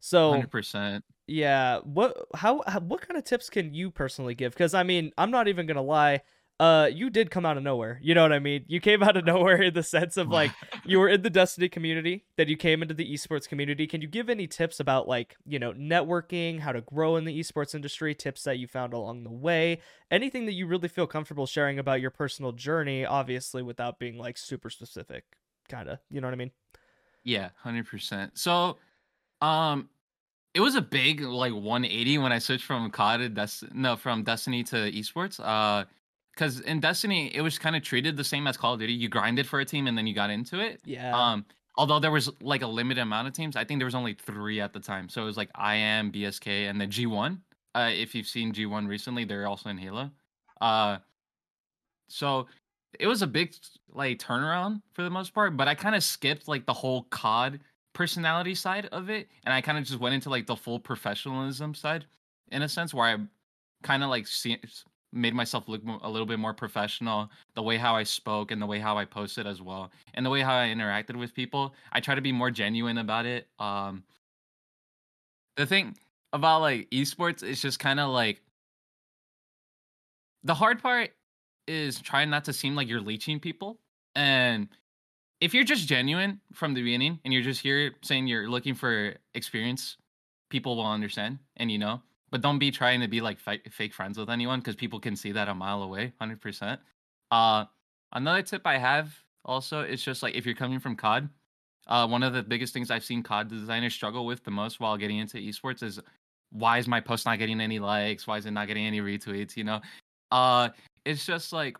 So, 0.00 0.32
Hundred 0.32 0.50
percent. 0.50 1.04
Yeah. 1.26 1.78
What 1.80 2.16
how, 2.34 2.62
how 2.66 2.80
what 2.80 3.00
kind 3.00 3.16
of 3.16 3.24
tips 3.24 3.48
can 3.50 3.72
you 3.74 3.90
personally 3.90 4.34
give? 4.34 4.52
Because 4.52 4.74
I 4.74 4.82
mean, 4.82 5.12
I'm 5.16 5.30
not 5.30 5.48
even 5.48 5.66
gonna 5.66 5.82
lie. 5.82 6.22
Uh, 6.58 6.88
you 6.90 7.10
did 7.10 7.30
come 7.30 7.44
out 7.44 7.58
of 7.58 7.62
nowhere. 7.62 8.00
You 8.02 8.14
know 8.14 8.22
what 8.22 8.32
I 8.32 8.38
mean? 8.38 8.64
You 8.66 8.80
came 8.80 9.02
out 9.02 9.16
of 9.16 9.26
nowhere 9.26 9.60
in 9.60 9.74
the 9.74 9.82
sense 9.82 10.16
of 10.16 10.28
like 10.28 10.52
you 10.86 10.98
were 10.98 11.08
in 11.08 11.20
the 11.20 11.28
Destiny 11.28 11.68
community, 11.68 12.24
then 12.36 12.48
you 12.48 12.56
came 12.56 12.80
into 12.80 12.94
the 12.94 13.12
esports 13.12 13.46
community. 13.46 13.86
Can 13.86 14.00
you 14.00 14.08
give 14.08 14.30
any 14.30 14.46
tips 14.46 14.80
about 14.80 15.06
like, 15.06 15.36
you 15.44 15.58
know, 15.58 15.72
networking, 15.74 16.60
how 16.60 16.72
to 16.72 16.80
grow 16.80 17.16
in 17.16 17.26
the 17.26 17.38
esports 17.38 17.74
industry, 17.74 18.14
tips 18.14 18.42
that 18.44 18.58
you 18.58 18.66
found 18.66 18.94
along 18.94 19.24
the 19.24 19.30
way, 19.30 19.80
anything 20.10 20.46
that 20.46 20.52
you 20.54 20.66
really 20.66 20.88
feel 20.88 21.06
comfortable 21.06 21.46
sharing 21.46 21.78
about 21.78 22.00
your 22.00 22.10
personal 22.10 22.52
journey, 22.52 23.04
obviously 23.04 23.62
without 23.62 23.98
being 23.98 24.16
like 24.16 24.38
super 24.38 24.70
specific, 24.70 25.24
kind 25.68 25.90
of. 25.90 25.98
You 26.10 26.22
know 26.22 26.26
what 26.26 26.34
I 26.34 26.38
mean? 26.38 26.52
Yeah, 27.22 27.50
hundred 27.62 27.86
percent. 27.86 28.38
So, 28.38 28.78
um, 29.42 29.90
it 30.54 30.60
was 30.60 30.74
a 30.74 30.80
big 30.80 31.20
like 31.20 31.52
180 31.52 32.16
when 32.16 32.32
I 32.32 32.38
switched 32.38 32.64
from 32.64 32.90
COD 32.90 33.18
to 33.18 33.28
Des- 33.28 33.68
no 33.74 33.94
from 33.94 34.22
Destiny 34.22 34.64
to 34.64 34.90
esports. 34.90 35.38
Uh, 35.38 35.84
because 36.36 36.60
in 36.60 36.80
Destiny 36.80 37.34
it 37.34 37.40
was 37.40 37.58
kind 37.58 37.74
of 37.74 37.82
treated 37.82 38.16
the 38.16 38.24
same 38.24 38.46
as 38.46 38.56
Call 38.56 38.74
of 38.74 38.80
Duty. 38.80 38.92
You 38.92 39.08
grinded 39.08 39.46
for 39.46 39.60
a 39.60 39.64
team 39.64 39.86
and 39.86 39.96
then 39.96 40.06
you 40.06 40.14
got 40.14 40.30
into 40.30 40.60
it. 40.60 40.80
Yeah. 40.84 41.16
Um, 41.16 41.46
although 41.76 41.98
there 41.98 42.10
was 42.10 42.30
like 42.40 42.62
a 42.62 42.66
limited 42.66 43.00
amount 43.00 43.28
of 43.28 43.34
teams, 43.34 43.56
I 43.56 43.64
think 43.64 43.80
there 43.80 43.86
was 43.86 43.94
only 43.94 44.14
three 44.14 44.60
at 44.60 44.72
the 44.72 44.80
time. 44.80 45.08
So 45.08 45.22
it 45.22 45.26
was 45.26 45.36
like 45.36 45.48
IM, 45.56 46.12
BSK, 46.12 46.68
and 46.68 46.80
then 46.80 46.90
G1. 46.90 47.38
Uh, 47.74 47.90
if 47.92 48.14
you've 48.14 48.26
seen 48.26 48.52
G1 48.52 48.86
recently, 48.88 49.24
they're 49.24 49.46
also 49.46 49.68
in 49.70 49.78
Halo. 49.78 50.10
Uh, 50.60 50.98
so 52.08 52.46
it 52.98 53.06
was 53.06 53.22
a 53.22 53.26
big 53.26 53.54
like 53.92 54.18
turnaround 54.18 54.82
for 54.92 55.02
the 55.02 55.10
most 55.10 55.34
part, 55.34 55.56
but 55.56 55.68
I 55.68 55.74
kind 55.74 55.94
of 55.94 56.02
skipped 56.02 56.48
like 56.48 56.66
the 56.66 56.72
whole 56.72 57.04
COD 57.10 57.60
personality 57.92 58.54
side 58.54 58.86
of 58.92 59.10
it, 59.10 59.28
and 59.44 59.52
I 59.52 59.60
kind 59.60 59.78
of 59.78 59.84
just 59.84 60.00
went 60.00 60.14
into 60.14 60.30
like 60.30 60.46
the 60.46 60.56
full 60.56 60.78
professionalism 60.78 61.74
side, 61.74 62.06
in 62.50 62.62
a 62.62 62.68
sense, 62.68 62.94
where 62.94 63.06
I 63.06 63.16
kind 63.82 64.02
of 64.02 64.10
like 64.10 64.26
see, 64.26 64.58
made 65.12 65.34
myself 65.34 65.68
look 65.68 65.82
a 66.02 66.10
little 66.10 66.26
bit 66.26 66.38
more 66.38 66.54
professional. 66.54 67.30
The 67.54 67.62
way 67.62 67.76
how 67.76 67.96
I 67.96 68.02
spoke 68.02 68.50
and 68.50 68.60
the 68.60 68.66
way 68.66 68.78
how 68.78 68.98
I 68.98 69.04
posted 69.04 69.46
as 69.46 69.62
well, 69.62 69.90
and 70.14 70.24
the 70.24 70.30
way 70.30 70.42
how 70.42 70.54
I 70.56 70.66
interacted 70.68 71.16
with 71.16 71.34
people. 71.34 71.74
I 71.92 72.00
try 72.00 72.14
to 72.14 72.20
be 72.20 72.32
more 72.32 72.50
genuine 72.50 72.98
about 72.98 73.26
it. 73.26 73.48
Um, 73.58 74.04
the 75.56 75.66
thing 75.66 75.96
about 76.32 76.60
like 76.60 76.88
esports 76.90 77.42
is 77.42 77.60
just 77.60 77.78
kind 77.78 77.98
of 77.98 78.10
like 78.10 78.40
the 80.44 80.54
hard 80.54 80.82
part 80.82 81.10
is 81.66 82.00
trying 82.00 82.30
not 82.30 82.44
to 82.44 82.52
seem 82.52 82.76
like 82.76 82.88
you're 82.88 83.00
leeching 83.00 83.40
people 83.40 83.78
and 84.14 84.68
if 85.40 85.52
you're 85.52 85.64
just 85.64 85.88
genuine 85.88 86.40
from 86.52 86.74
the 86.74 86.82
beginning 86.82 87.18
and 87.24 87.32
you're 87.32 87.42
just 87.42 87.60
here 87.60 87.92
saying 88.02 88.26
you're 88.26 88.48
looking 88.48 88.74
for 88.74 89.14
experience 89.34 89.96
people 90.50 90.76
will 90.76 90.86
understand 90.86 91.38
and 91.56 91.72
you 91.72 91.78
know 91.78 92.00
but 92.30 92.40
don't 92.40 92.58
be 92.58 92.70
trying 92.70 93.00
to 93.00 93.08
be 93.08 93.20
like 93.20 93.38
fi- 93.38 93.60
fake 93.70 93.94
friends 93.94 94.18
with 94.18 94.30
anyone 94.30 94.60
because 94.60 94.76
people 94.76 95.00
can 95.00 95.16
see 95.16 95.32
that 95.32 95.48
a 95.48 95.54
mile 95.54 95.82
away 95.82 96.12
100% 96.20 96.78
uh 97.30 97.64
another 98.12 98.42
tip 98.42 98.62
i 98.66 98.78
have 98.78 99.14
also 99.44 99.82
is 99.82 100.02
just 100.02 100.22
like 100.22 100.34
if 100.34 100.44
you're 100.46 100.54
coming 100.54 100.78
from 100.78 100.96
cod 100.96 101.28
uh, 101.86 102.06
one 102.06 102.22
of 102.22 102.32
the 102.32 102.42
biggest 102.42 102.72
things 102.72 102.90
I've 102.90 103.04
seen 103.04 103.22
COD 103.22 103.48
designers 103.48 103.94
struggle 103.94 104.26
with 104.26 104.42
the 104.44 104.50
most 104.50 104.80
while 104.80 104.96
getting 104.96 105.18
into 105.18 105.36
esports 105.38 105.82
is 105.82 106.00
why 106.50 106.78
is 106.78 106.88
my 106.88 107.00
post 107.00 107.26
not 107.26 107.38
getting 107.38 107.60
any 107.60 107.78
likes? 107.78 108.26
Why 108.26 108.38
is 108.38 108.46
it 108.46 108.50
not 108.50 108.66
getting 108.66 108.86
any 108.86 109.00
retweets? 109.00 109.56
You 109.56 109.64
know, 109.64 109.80
uh, 110.32 110.70
it's 111.04 111.24
just 111.24 111.52
like 111.52 111.76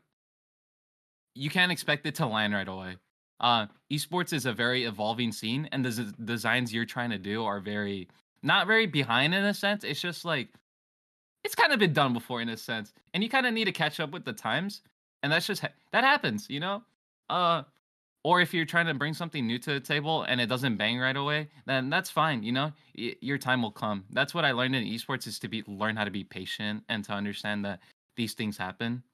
you 1.34 1.50
can't 1.50 1.72
expect 1.72 2.06
it 2.06 2.14
to 2.16 2.26
land 2.26 2.54
right 2.54 2.68
away. 2.68 2.96
Uh, 3.40 3.66
esports 3.92 4.32
is 4.32 4.46
a 4.46 4.52
very 4.52 4.84
evolving 4.84 5.32
scene, 5.32 5.68
and 5.72 5.84
the 5.84 5.92
z- 5.92 6.12
designs 6.24 6.72
you're 6.72 6.86
trying 6.86 7.10
to 7.10 7.18
do 7.18 7.44
are 7.44 7.60
very 7.60 8.08
not 8.42 8.66
very 8.66 8.86
behind 8.86 9.34
in 9.34 9.44
a 9.44 9.54
sense. 9.54 9.84
It's 9.84 10.00
just 10.00 10.24
like 10.24 10.48
it's 11.44 11.54
kind 11.54 11.72
of 11.72 11.78
been 11.78 11.92
done 11.92 12.12
before 12.12 12.40
in 12.40 12.48
a 12.48 12.56
sense, 12.56 12.92
and 13.14 13.22
you 13.22 13.28
kind 13.28 13.46
of 13.46 13.54
need 13.54 13.66
to 13.66 13.72
catch 13.72 14.00
up 14.00 14.10
with 14.10 14.24
the 14.24 14.32
times, 14.32 14.82
and 15.22 15.32
that's 15.32 15.46
just 15.46 15.62
ha- 15.62 15.72
that 15.92 16.04
happens, 16.04 16.46
you 16.50 16.60
know. 16.60 16.82
Uh, 17.30 17.62
or 18.24 18.40
if 18.40 18.52
you're 18.52 18.64
trying 18.64 18.86
to 18.86 18.94
bring 18.94 19.14
something 19.14 19.46
new 19.46 19.58
to 19.60 19.74
the 19.74 19.78
table 19.80 20.24
and 20.24 20.40
it 20.40 20.46
doesn't 20.46 20.76
bang 20.76 20.98
right 20.98 21.16
away, 21.16 21.48
then 21.66 21.88
that's 21.90 22.10
fine. 22.10 22.42
You 22.42 22.50
know, 22.50 22.72
y- 22.98 23.14
your 23.20 23.38
time 23.38 23.62
will 23.62 23.70
come. 23.70 24.04
That's 24.10 24.34
what 24.34 24.44
I 24.44 24.50
learned 24.50 24.74
in 24.74 24.82
esports 24.82 25.28
is 25.28 25.38
to 25.38 25.48
be 25.48 25.62
learn 25.68 25.94
how 25.94 26.02
to 26.02 26.10
be 26.10 26.24
patient 26.24 26.82
and 26.88 27.04
to 27.04 27.12
understand 27.12 27.64
that 27.64 27.78
these 28.16 28.34
things 28.34 28.56
happen, 28.58 29.04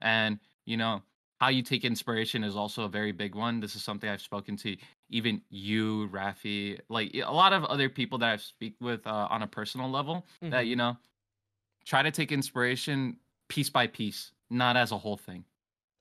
and 0.00 0.40
you 0.64 0.76
know 0.76 1.02
how 1.38 1.48
you 1.48 1.62
take 1.62 1.84
inspiration 1.84 2.42
is 2.42 2.56
also 2.56 2.82
a 2.82 2.88
very 2.88 3.12
big 3.12 3.34
one. 3.34 3.60
This 3.60 3.76
is 3.76 3.82
something 3.82 4.10
I've 4.10 4.20
spoken 4.20 4.56
to 4.58 4.76
even 5.08 5.40
you, 5.50 6.08
Rafi, 6.12 6.80
like 6.88 7.14
a 7.14 7.32
lot 7.32 7.52
of 7.52 7.64
other 7.64 7.88
people 7.88 8.18
that 8.18 8.30
I've 8.30 8.42
speak 8.42 8.74
with 8.80 9.06
uh, 9.06 9.28
on 9.30 9.42
a 9.42 9.46
personal 9.46 9.88
level. 9.88 10.26
Mm-hmm. 10.42 10.50
That 10.50 10.66
you 10.66 10.76
know, 10.76 10.96
try 11.84 12.02
to 12.02 12.10
take 12.10 12.32
inspiration 12.32 13.16
piece 13.48 13.70
by 13.70 13.86
piece, 13.86 14.32
not 14.50 14.76
as 14.76 14.92
a 14.92 14.98
whole 14.98 15.16
thing. 15.16 15.44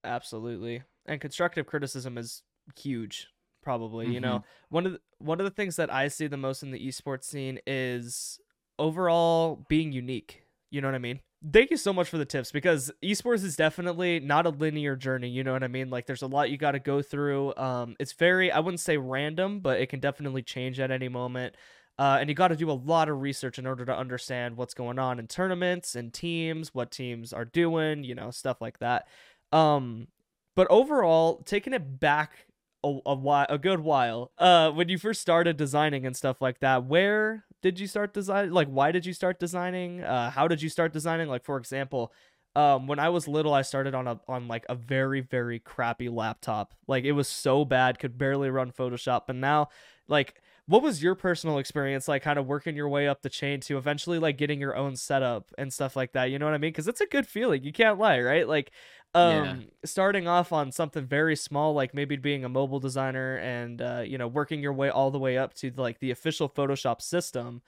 Absolutely, 0.03 0.81
and 1.05 1.21
constructive 1.21 1.67
criticism 1.67 2.17
is 2.17 2.41
huge. 2.75 3.27
Probably, 3.61 4.05
mm-hmm. 4.05 4.13
you 4.13 4.19
know, 4.21 4.43
one 4.69 4.85
of 4.85 4.93
the, 4.93 4.99
one 5.19 5.39
of 5.39 5.43
the 5.43 5.51
things 5.51 5.75
that 5.75 5.93
I 5.93 6.07
see 6.07 6.27
the 6.27 6.37
most 6.37 6.63
in 6.63 6.71
the 6.71 6.79
esports 6.79 7.25
scene 7.25 7.59
is 7.67 8.39
overall 8.79 9.65
being 9.67 9.91
unique. 9.91 10.43
You 10.71 10.81
know 10.81 10.87
what 10.87 10.95
I 10.95 10.99
mean? 10.99 11.19
Thank 11.53 11.71
you 11.71 11.77
so 11.77 11.93
much 11.93 12.09
for 12.09 12.17
the 12.17 12.25
tips 12.25 12.51
because 12.51 12.91
esports 13.01 13.43
is 13.43 13.55
definitely 13.55 14.19
not 14.19 14.45
a 14.45 14.49
linear 14.49 14.95
journey. 14.95 15.29
You 15.29 15.43
know 15.43 15.53
what 15.53 15.63
I 15.63 15.67
mean? 15.67 15.89
Like 15.89 16.05
there's 16.05 16.23
a 16.23 16.27
lot 16.27 16.49
you 16.49 16.57
got 16.57 16.71
to 16.71 16.79
go 16.79 17.01
through. 17.01 17.55
Um, 17.55 17.95
it's 17.99 18.13
very, 18.13 18.51
I 18.51 18.59
wouldn't 18.59 18.81
say 18.81 18.97
random, 18.97 19.59
but 19.61 19.79
it 19.79 19.87
can 19.87 19.99
definitely 19.99 20.41
change 20.41 20.79
at 20.79 20.91
any 20.91 21.07
moment. 21.07 21.55
Uh, 21.99 22.17
and 22.19 22.27
you 22.29 22.35
got 22.35 22.49
to 22.49 22.55
do 22.55 22.69
a 22.69 22.73
lot 22.73 23.07
of 23.07 23.21
research 23.21 23.59
in 23.59 23.65
order 23.65 23.85
to 23.85 23.95
understand 23.95 24.57
what's 24.57 24.73
going 24.73 24.99
on 24.99 25.19
in 25.19 25.27
tournaments 25.27 25.95
and 25.95 26.13
teams, 26.13 26.73
what 26.73 26.91
teams 26.91 27.31
are 27.31 27.45
doing, 27.45 28.03
you 28.03 28.13
know, 28.13 28.29
stuff 28.29 28.59
like 28.59 28.79
that. 28.79 29.07
Um, 29.51 30.07
but 30.55 30.67
overall, 30.69 31.43
taking 31.45 31.73
it 31.73 31.99
back 31.99 32.46
a, 32.87 33.11
a 33.11 33.15
while, 33.15 33.45
a 33.49 33.57
good 33.57 33.79
while, 33.79 34.31
uh, 34.37 34.71
when 34.71 34.89
you 34.89 34.97
first 34.97 35.21
started 35.21 35.57
designing 35.57 36.05
and 36.05 36.15
stuff 36.15 36.41
like 36.41 36.59
that, 36.59 36.85
where 36.85 37.45
did 37.61 37.79
you 37.79 37.87
start 37.87 38.13
designing? 38.13 38.51
Like, 38.51 38.67
why 38.67 38.91
did 38.91 39.05
you 39.05 39.13
start 39.13 39.39
designing? 39.39 40.03
Uh, 40.03 40.29
how 40.31 40.47
did 40.47 40.61
you 40.61 40.69
start 40.69 40.93
designing? 40.93 41.27
Like, 41.27 41.43
for 41.43 41.57
example, 41.57 42.13
um, 42.55 42.87
when 42.87 42.99
I 42.99 43.09
was 43.09 43.27
little, 43.27 43.53
I 43.53 43.61
started 43.61 43.93
on 43.93 44.07
a 44.07 44.19
on 44.27 44.47
like 44.47 44.65
a 44.69 44.75
very 44.75 45.21
very 45.21 45.59
crappy 45.59 46.09
laptop. 46.09 46.73
Like, 46.87 47.03
it 47.03 47.11
was 47.13 47.27
so 47.27 47.65
bad, 47.65 47.99
could 47.99 48.17
barely 48.17 48.49
run 48.49 48.71
Photoshop. 48.71 49.21
But 49.27 49.35
now, 49.35 49.69
like 50.07 50.41
what 50.67 50.83
was 50.83 51.01
your 51.01 51.15
personal 51.15 51.57
experience 51.57 52.07
like 52.07 52.21
kind 52.21 52.37
of 52.37 52.45
working 52.45 52.75
your 52.75 52.89
way 52.89 53.07
up 53.07 53.21
the 53.21 53.29
chain 53.29 53.59
to 53.61 53.77
eventually 53.77 54.19
like 54.19 54.37
getting 54.37 54.59
your 54.59 54.75
own 54.75 54.95
setup 54.95 55.49
and 55.57 55.71
stuff 55.71 55.95
like 55.95 56.11
that 56.11 56.25
you 56.25 56.37
know 56.37 56.45
what 56.45 56.53
i 56.53 56.57
mean? 56.57 56.71
Because 56.71 56.87
it's 56.87 57.01
a 57.01 57.05
good 57.05 57.25
feeling 57.25 57.63
you 57.63 57.73
can't 57.73 57.97
lie 57.97 58.19
right? 58.21 58.47
Like 58.47 58.71
um 59.15 59.61
yeah. 59.61 59.67
starting 59.85 60.27
off 60.27 60.51
on 60.51 60.71
something 60.71 61.05
very 61.05 61.35
small 61.35 61.73
like 61.73 61.93
maybe 61.93 62.17
being 62.17 62.43
a 62.43 62.49
mobile 62.49 62.79
designer 62.79 63.37
and 63.37 63.81
uh 63.81 64.03
you 64.05 64.17
know 64.17 64.27
working 64.27 64.61
your 64.61 64.73
way 64.73 64.89
all 64.89 65.11
the 65.11 65.19
way 65.19 65.37
up 65.37 65.53
to 65.55 65.71
like 65.77 65.99
the 65.99 66.11
official 66.11 66.49
photoshop 66.49 67.01
system 67.01 67.61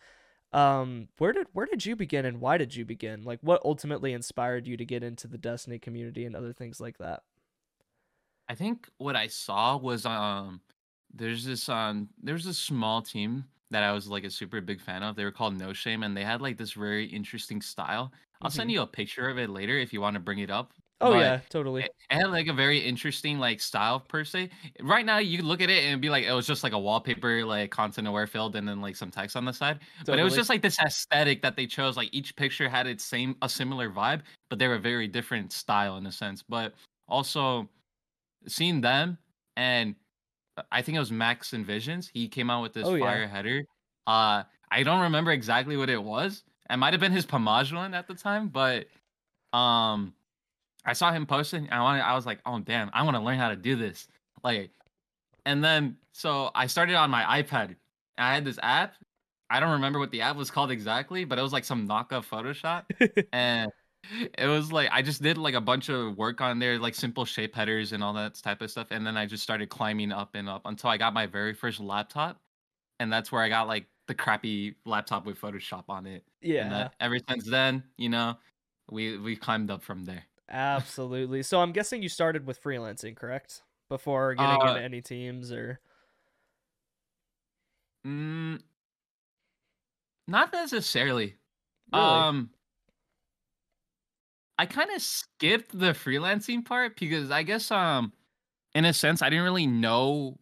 um 0.52 1.08
where 1.20 1.32
did 1.32 1.48
where 1.54 1.66
did 1.66 1.86
you 1.86 1.96
begin 1.96 2.26
and 2.26 2.42
why 2.42 2.58
did 2.58 2.76
you 2.76 2.84
begin? 2.84 3.24
Like 3.24 3.40
what 3.42 3.62
ultimately 3.64 4.14
inspired 4.14 4.68
you 4.68 4.78
to 4.78 4.86
get 4.86 5.04
into 5.04 5.28
the 5.28 5.38
destiny 5.38 5.80
community 5.80 6.26
and 6.26 6.36
other 6.36 6.54
things 6.54 6.82
like 6.82 6.98
that? 6.98 7.22
I 8.48 8.56
think 8.56 8.90
what 8.98 9.16
i 9.16 9.28
saw 9.28 9.78
was 9.78 10.06
um 10.06 10.62
there's 11.14 11.44
this 11.44 11.70
um 11.70 12.10
there's 12.22 12.46
this 12.46 12.58
small 12.58 13.02
team 13.02 13.46
that 13.72 13.84
I 13.84 13.92
was 13.92 14.08
like 14.08 14.24
a 14.24 14.32
super 14.32 14.62
big 14.62 14.82
fan 14.82 15.04
of. 15.04 15.16
They 15.16 15.24
were 15.24 15.32
called 15.32 15.58
No 15.58 15.74
Shame 15.74 16.04
and 16.04 16.16
they 16.16 16.24
had 16.24 16.42
like 16.42 16.58
this 16.58 16.74
very 16.74 17.06
interesting 17.06 17.62
style. 17.62 18.12
I'll 18.42 18.50
mm-hmm. 18.50 18.58
send 18.58 18.72
you 18.72 18.82
a 18.82 18.88
picture 18.88 19.30
of 19.30 19.38
it 19.38 19.50
later 19.50 19.78
if 19.78 19.94
you 19.94 20.02
want 20.02 20.16
to 20.16 20.20
bring 20.20 20.40
it 20.40 20.50
up. 20.50 20.72
Oh 21.02 21.14
but 21.14 21.20
yeah, 21.20 21.40
totally. 21.50 21.84
It, 21.84 21.96
it, 22.10 22.16
had 22.16 22.30
like 22.30 22.48
a 22.48 22.54
very 22.54 22.80
interesting 22.80 23.40
like 23.40 23.62
style 23.62 24.02
per 24.02 24.26
se. 24.26 24.50
Right 24.82 25.06
now 25.06 25.20
you 25.20 25.42
look 25.44 25.62
at 25.62 25.70
it 25.70 25.86
and 25.86 26.02
be 26.02 26.10
like 26.10 26.26
it 26.26 26.34
was 26.34 26.46
just 26.46 26.62
like 26.62 26.74
a 26.74 26.80
wallpaper 26.80 27.46
like 27.46 27.72
content 27.72 28.06
aware 28.06 28.28
filled 28.28 28.58
and 28.58 28.68
then 28.68 28.82
like 28.82 28.98
some 28.98 29.10
text 29.10 29.38
on 29.38 29.46
the 29.46 29.54
side. 29.54 29.80
Totally. 30.00 30.18
But 30.18 30.20
it 30.20 30.24
was 30.24 30.36
just 30.36 30.50
like 30.50 30.62
this 30.62 30.78
aesthetic 30.80 31.42
that 31.42 31.56
they 31.56 31.68
chose. 31.68 31.96
Like 31.96 32.10
each 32.12 32.36
picture 32.36 32.68
had 32.68 32.86
its 32.86 33.06
same 33.06 33.36
a 33.42 33.48
similar 33.48 33.90
vibe, 33.90 34.22
but 34.50 34.60
they 34.60 34.68
were 34.68 34.78
very 34.78 35.08
different 35.08 35.54
style 35.54 35.96
in 35.98 36.06
a 36.06 36.12
sense. 36.12 36.44
But 36.48 36.74
also 37.08 37.70
seeing 38.48 38.82
them 38.82 39.18
and 39.56 39.96
I 40.72 40.82
think 40.82 40.96
it 40.96 41.00
was 41.00 41.12
Max 41.12 41.52
Envisions. 41.52 42.10
He 42.12 42.28
came 42.28 42.50
out 42.50 42.62
with 42.62 42.74
this 42.74 42.86
oh, 42.86 42.98
fire 43.00 43.22
yeah. 43.22 43.28
header. 43.28 43.64
Uh, 44.08 44.44
I 44.72 44.84
don't 44.84 45.02
remember 45.02 45.32
exactly 45.32 45.78
what 45.78 45.90
it 45.90 46.02
was. 46.02 46.44
It 46.70 46.78
might 46.78 46.94
have 46.94 47.00
been 47.00 47.12
his 47.12 47.26
Pomage 47.26 47.74
one 47.74 47.94
at 47.94 48.08
the 48.08 48.14
time, 48.14 48.50
but 48.50 48.86
um, 49.58 50.14
I 50.86 50.94
saw 50.94 51.12
him 51.12 51.26
posting. 51.26 51.70
I 51.72 51.82
wanted, 51.82 52.02
I 52.02 52.16
was 52.16 52.26
like, 52.26 52.40
oh 52.46 52.60
damn, 52.60 52.90
I 52.94 53.04
want 53.04 53.18
to 53.18 53.24
learn 53.24 53.38
how 53.38 53.50
to 53.50 53.56
do 53.56 53.76
this. 53.76 54.08
Like, 54.44 54.72
and 55.46 55.64
then 55.64 55.98
so 56.12 56.52
I 56.54 56.68
started 56.68 56.96
on 56.96 57.10
my 57.10 57.42
iPad. 57.42 57.76
I 58.18 58.34
had 58.34 58.46
this 58.46 58.60
app. 58.62 58.96
I 59.50 59.60
don't 59.60 59.72
remember 59.72 59.98
what 59.98 60.12
the 60.12 60.22
app 60.22 60.36
was 60.36 60.52
called 60.52 60.70
exactly, 60.70 61.26
but 61.26 61.40
it 61.40 61.42
was 61.42 61.54
like 61.54 61.66
some 61.66 61.88
knockoff 61.88 62.28
Photoshop, 62.28 62.84
and 63.34 63.72
it 64.38 64.48
was 64.48 64.72
like 64.72 64.90
I 64.92 65.02
just 65.02 65.22
did 65.22 65.38
like 65.38 65.54
a 65.54 65.62
bunch 65.62 65.90
of 65.90 66.18
work 66.18 66.42
on 66.42 66.60
there, 66.60 66.80
like 66.80 66.96
simple 66.96 67.26
shape 67.26 67.56
headers 67.56 67.94
and 67.94 68.04
all 68.04 68.14
that 68.14 68.36
type 68.36 68.62
of 68.62 68.72
stuff. 68.72 68.88
And 68.92 69.06
then 69.06 69.18
I 69.18 69.26
just 69.26 69.44
started 69.44 69.70
climbing 69.70 70.12
up 70.12 70.32
and 70.36 70.50
up 70.50 70.62
until 70.66 70.90
I 70.90 70.98
got 70.98 71.14
my 71.14 71.26
very 71.28 71.54
first 71.54 71.80
laptop. 71.80 72.40
And 73.00 73.12
that's 73.12 73.32
where 73.32 73.42
I 73.42 73.50
got 73.50 73.68
like 73.68 73.86
the 74.08 74.16
crappy 74.16 74.76
laptop 74.86 75.26
with 75.26 75.40
Photoshop 75.40 75.86
on 75.90 76.06
it. 76.06 76.24
Yeah. 76.42 76.70
That, 76.70 76.94
ever 77.00 77.18
since 77.30 77.46
then, 77.46 77.84
you 77.98 78.10
know, 78.10 78.38
we 78.90 79.18
we 79.18 79.36
climbed 79.36 79.70
up 79.70 79.84
from 79.84 80.06
there. 80.06 80.24
Absolutely. 80.50 81.44
So 81.44 81.62
I'm 81.62 81.72
guessing 81.72 82.02
you 82.02 82.10
started 82.10 82.48
with 82.48 82.62
freelancing, 82.62 83.16
correct? 83.16 83.62
Before 83.88 84.36
getting 84.36 84.62
uh, 84.62 84.70
into 84.70 84.82
any 84.84 85.02
teams 85.02 85.52
or 85.52 85.80
mm, 88.06 88.60
not 90.28 90.54
necessarily. 90.54 91.36
Really? 91.92 92.06
Um 92.06 92.50
I 94.60 94.66
kind 94.66 94.92
of 94.92 95.02
skipped 95.02 95.72
the 95.72 95.94
freelancing 95.94 96.66
part 96.66 97.00
because 97.00 97.32
I 97.32 97.44
guess 97.44 97.72
um 97.72 98.12
in 98.76 98.84
a 98.84 98.92
sense 98.92 99.22
I 99.22 99.30
didn't 99.30 99.46
really 99.46 99.68
know 99.68 100.38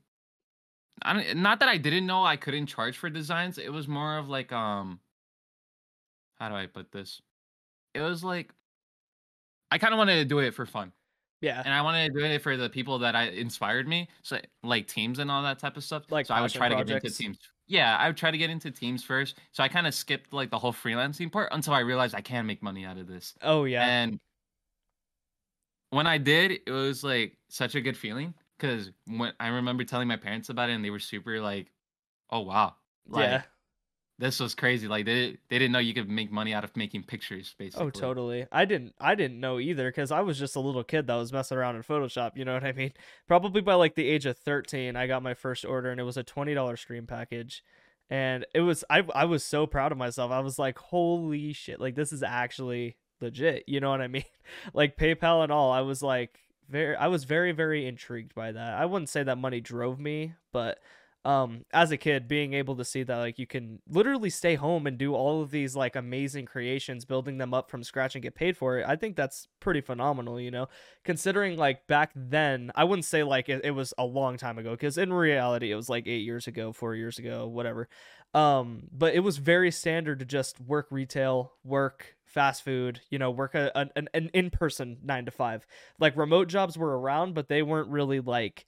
I 1.04 1.14
don't, 1.14 1.38
not 1.38 1.60
that 1.60 1.70
I 1.70 1.78
didn't 1.78 2.08
know 2.08 2.26
I 2.26 2.36
couldn't 2.36 2.66
charge 2.66 2.98
for 2.98 3.12
designs. 3.12 3.60
It 3.60 3.72
was 3.72 3.88
more 3.88 4.18
of 4.18 4.28
like 4.28 4.52
um 4.52 5.00
how 6.40 6.50
do 6.50 6.56
I 6.56 6.66
put 6.66 6.92
this? 6.92 7.22
It 7.94 8.02
was 8.02 8.24
like 8.24 8.52
I 9.70 9.78
kind 9.78 9.94
of 9.94 10.00
wanted 10.00 10.16
to 10.16 10.26
do 10.26 10.40
it 10.40 10.56
for 10.56 10.66
fun. 10.66 10.94
Yeah. 11.40 11.62
And 11.64 11.72
I 11.72 11.84
wanted 11.84 12.12
to 12.12 12.20
do 12.20 12.26
it 12.26 12.42
for 12.42 12.58
the 12.58 12.70
people 12.70 12.98
that 13.00 13.16
I 13.16 13.26
inspired 13.26 13.88
me. 13.88 14.08
So 14.24 14.40
like 14.64 14.88
teams 14.88 15.20
and 15.20 15.30
all 15.30 15.44
that 15.44 15.60
type 15.60 15.78
of 15.78 15.84
stuff. 15.84 16.06
Like 16.10 16.26
so 16.26 16.34
I 16.34 16.42
would 16.42 16.50
try 16.50 16.70
projects. 16.70 16.88
to 16.90 16.94
get 16.96 17.04
into 17.04 17.16
teams 17.16 17.38
yeah, 17.68 17.98
I 17.98 18.08
would 18.08 18.18
try 18.18 18.32
to 18.32 18.38
get 18.38 18.50
into 18.50 18.72
teams 18.72 19.04
first. 19.04 19.40
So 19.52 19.64
I 19.64 19.68
kind 19.68 19.88
of 19.88 19.94
skipped 19.94 20.34
like 20.34 20.50
the 20.50 20.60
whole 20.60 20.74
freelancing 20.74 21.32
part 21.32 21.50
until 21.52 21.74
I 21.74 21.80
realized 21.80 22.16
I 22.16 22.22
can 22.22 22.46
make 22.46 22.64
money 22.64 22.86
out 22.86 22.98
of 22.98 23.08
this. 23.08 23.36
Oh 23.42 23.66
yeah. 23.66 23.84
And 23.84 24.20
when 25.90 26.08
I 26.08 26.18
did, 26.18 26.52
it 26.66 26.72
was 26.72 27.04
like 27.04 27.38
such 27.50 27.76
a 27.76 27.82
good 27.82 27.98
feeling 27.98 28.34
because 28.58 28.92
when 29.06 29.34
I 29.40 29.48
remember 29.48 29.84
telling 29.84 30.08
my 30.08 30.18
parents 30.18 30.50
about 30.50 30.70
it, 30.70 30.74
and 30.74 30.84
they 30.84 30.90
were 30.90 31.00
super 31.00 31.40
like, 31.40 31.72
"Oh 32.30 32.42
wow, 32.42 32.76
like, 33.08 33.30
yeah." 33.30 33.44
This 34.20 34.40
was 34.40 34.56
crazy. 34.56 34.88
Like 34.88 35.06
they 35.06 35.38
they 35.50 35.60
didn't 35.60 35.72
know 35.72 35.80
you 35.80 35.94
could 35.94 36.10
make 36.10 36.32
money 36.32 36.54
out 36.54 36.64
of 36.64 36.76
making 36.76 37.04
pictures, 37.04 37.54
oh, 37.54 37.56
basically. 37.60 37.86
Oh, 37.86 37.90
totally. 37.90 38.48
I 38.52 38.66
didn't 38.66 38.96
I 39.00 39.16
didn't 39.16 39.40
know 39.40 39.60
either 39.60 39.90
because 39.90 40.12
I 40.12 40.22
was 40.22 40.40
just 40.40 40.56
a 40.56 40.60
little 40.60 40.84
kid 40.84 41.08
that 41.08 41.16
was 41.16 41.32
messing 41.32 41.58
around 41.58 41.76
in 41.76 41.84
Photoshop. 41.84 42.32
You 42.36 42.46
know 42.46 42.54
what 42.54 42.64
I 42.64 42.72
mean? 42.72 42.94
Probably 43.28 43.62
by 43.62 43.76
like 43.76 43.96
the 43.96 44.08
age 44.08 44.26
of 44.26 44.38
thirteen, 44.38 44.96
I 44.96 45.08
got 45.08 45.22
my 45.22 45.34
first 45.34 45.66
order, 45.66 45.92
and 45.92 46.00
it 46.00 46.04
was 46.04 46.18
a 46.18 46.24
twenty 46.24 46.54
dollar 46.54 46.78
stream 46.78 47.06
package, 47.06 47.64
and 48.10 48.46
it 48.56 48.62
was 48.62 48.84
I 48.90 49.04
I 49.14 49.26
was 49.26 49.44
so 49.44 49.68
proud 49.68 49.92
of 49.92 49.98
myself. 49.98 50.32
I 50.32 50.40
was 50.40 50.58
like, 50.58 50.80
holy 50.80 51.54
shit! 51.54 51.80
Like 51.80 51.96
this 51.96 52.12
is 52.12 52.24
actually 52.24 52.98
legit. 53.22 53.66
You 53.68 53.80
know 53.80 53.92
what 53.92 54.02
I 54.02 54.08
mean? 54.08 54.26
like 54.74 54.98
PayPal 54.98 55.44
and 55.44 55.52
all. 55.52 55.72
I 55.72 55.82
was 55.82 56.02
like 56.02 56.40
very 56.70 56.96
I 56.96 57.08
was 57.08 57.24
very 57.24 57.52
very 57.52 57.86
intrigued 57.86 58.34
by 58.34 58.52
that. 58.52 58.74
I 58.74 58.86
wouldn't 58.86 59.10
say 59.10 59.22
that 59.22 59.38
money 59.38 59.62
drove 59.62 60.00
me, 60.00 60.34
but 60.52 60.80
um 61.28 61.66
as 61.74 61.92
a 61.92 61.98
kid 61.98 62.26
being 62.28 62.54
able 62.54 62.78
to 62.78 62.86
see 62.86 63.04
that 63.04 63.18
like 63.18 63.38
you 63.38 63.46
can 63.46 63.80
literally 63.90 64.30
stay 64.30 64.56
home 64.56 64.88
and 64.88 64.98
do 64.98 65.14
all 65.14 65.42
of 65.42 65.52
these 65.52 65.76
like 65.76 65.98
amazing 65.98 66.46
creations 66.46 67.04
building 67.04 67.38
them 67.38 67.54
up 67.54 67.70
from 67.70 67.84
scratch 67.84 68.16
and 68.16 68.24
get 68.24 68.34
paid 68.34 68.56
for 68.56 68.80
it 68.80 68.86
i 68.88 68.96
think 68.96 69.16
that's 69.16 69.48
pretty 69.60 69.82
phenomenal 69.82 70.40
you 70.40 70.52
know? 70.52 70.68
Considering 71.04 71.58
like 71.58 71.86
back 71.88 72.12
then 72.16 72.72
i 72.76 72.84
wouldn't 72.86 73.04
say 73.06 73.24
like 73.24 73.50
it, 73.50 73.62
it 73.66 73.72
was 73.72 73.94
a 73.98 74.06
long 74.06 74.38
time 74.38 74.58
ago 74.58 74.72
because 74.72 74.98
in 74.98 75.12
reality 75.12 75.70
it 75.72 75.76
was 75.76 75.90
like 75.90 76.08
eight 76.08 76.24
years 76.24 76.48
ago 76.48 76.72
four 76.72 76.96
years 76.96 77.20
ago 77.20 77.46
whatever. 77.48 77.90
Um 78.34 78.84
but 78.92 79.14
it 79.14 79.20
was 79.20 79.38
very 79.38 79.72
standard 79.72 80.20
to 80.20 80.26
just 80.26 80.60
work 80.62 80.88
retail 80.92 81.54
work 81.64 82.16
fast 82.26 82.64
food 82.64 83.02
you 83.10 83.20
know 83.20 83.32
work 83.32 83.54
a, 83.56 83.72
an, 83.76 84.08
an 84.14 84.30
in-person 84.34 84.98
nine 85.04 85.26
to 85.26 85.32
five. 85.32 85.66
Like 86.00 86.16
remote 86.16 86.48
jobs 86.48 86.78
were 86.78 86.98
around 87.00 87.34
but 87.34 87.48
they 87.50 87.64
weren't 87.64 87.90
really 87.90 88.20
like 88.22 88.66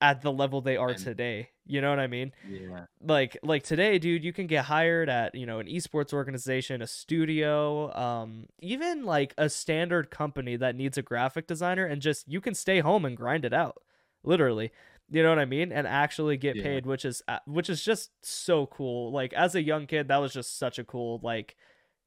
at 0.00 0.22
the 0.22 0.32
level 0.32 0.60
they 0.62 0.76
are 0.76 0.90
And- 0.90 0.98
today. 0.98 1.50
You 1.70 1.80
know 1.80 1.90
what 1.90 2.00
I 2.00 2.06
mean? 2.08 2.32
Yeah. 2.42 2.86
Like 3.02 3.38
like 3.42 3.62
today, 3.62 3.98
dude, 3.98 4.24
you 4.24 4.32
can 4.32 4.46
get 4.46 4.66
hired 4.66 5.08
at, 5.08 5.34
you 5.34 5.46
know, 5.46 5.58
an 5.58 5.66
esports 5.68 6.12
organization, 6.12 6.82
a 6.82 6.86
studio, 6.86 7.94
um, 7.96 8.46
even 8.60 9.04
like 9.04 9.34
a 9.38 9.48
standard 9.48 10.10
company 10.10 10.56
that 10.56 10.76
needs 10.76 10.98
a 10.98 11.02
graphic 11.02 11.46
designer 11.46 11.86
and 11.86 12.02
just 12.02 12.28
you 12.28 12.40
can 12.42 12.54
stay 12.54 12.80
home 12.80 13.04
and 13.06 13.16
grind 13.16 13.44
it 13.46 13.54
out. 13.54 13.78
Literally. 14.24 14.70
You 15.08 15.22
know 15.22 15.30
what 15.30 15.38
I 15.38 15.46
mean? 15.46 15.72
And 15.72 15.86
actually 15.86 16.36
get 16.36 16.58
Yeah. 16.58 16.62
paid, 16.62 16.86
which 16.86 17.04
is 17.06 17.22
which 17.46 17.70
is 17.70 17.82
just 17.84 18.10
so 18.22 18.66
cool. 18.66 19.12
Like 19.12 19.32
as 19.32 19.54
a 19.54 19.62
young 19.62 19.86
kid, 19.86 20.08
that 20.08 20.18
was 20.18 20.32
just 20.34 20.58
such 20.58 20.78
a 20.78 20.84
cool 20.84 21.20
like 21.22 21.56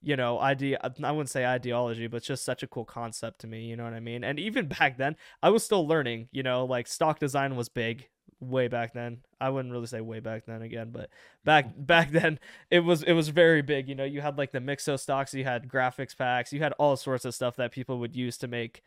you 0.01 0.17
know, 0.17 0.39
idea 0.39 0.77
I 0.83 1.11
wouldn't 1.11 1.29
say 1.29 1.45
ideology, 1.45 2.07
but 2.07 2.23
just 2.23 2.43
such 2.43 2.61
a 2.63 2.67
cool 2.67 2.85
concept 2.85 3.39
to 3.41 3.47
me, 3.47 3.65
you 3.65 3.77
know 3.77 3.85
what 3.85 3.93
I 3.93 3.99
mean? 4.01 4.23
And 4.23 4.39
even 4.39 4.67
back 4.79 4.97
then, 4.97 5.15
I 5.41 5.49
was 5.49 5.63
still 5.63 5.87
learning, 5.87 6.27
you 6.31 6.43
know, 6.43 6.65
like 6.65 6.87
stock 6.87 7.19
design 7.19 7.55
was 7.55 7.69
big 7.69 8.09
way 8.39 8.67
back 8.67 8.93
then. 8.93 9.19
I 9.39 9.49
wouldn't 9.49 9.71
really 9.71 9.87
say 9.87 10.01
way 10.01 10.19
back 10.19 10.45
then 10.45 10.61
again, 10.61 10.89
but 10.91 11.09
back 11.43 11.73
back 11.77 12.11
then 12.11 12.39
it 12.69 12.79
was 12.79 13.03
it 13.03 13.13
was 13.13 13.29
very 13.29 13.61
big, 13.61 13.87
you 13.87 13.95
know, 13.95 14.03
you 14.03 14.21
had 14.21 14.37
like 14.37 14.51
the 14.51 14.59
Mixo 14.59 14.99
stocks, 14.99 15.33
you 15.33 15.43
had 15.43 15.67
graphics 15.67 16.15
packs, 16.15 16.53
you 16.53 16.59
had 16.59 16.73
all 16.73 16.95
sorts 16.95 17.25
of 17.25 17.35
stuff 17.35 17.55
that 17.57 17.71
people 17.71 17.99
would 17.99 18.15
use 18.15 18.37
to 18.39 18.47
make 18.47 18.83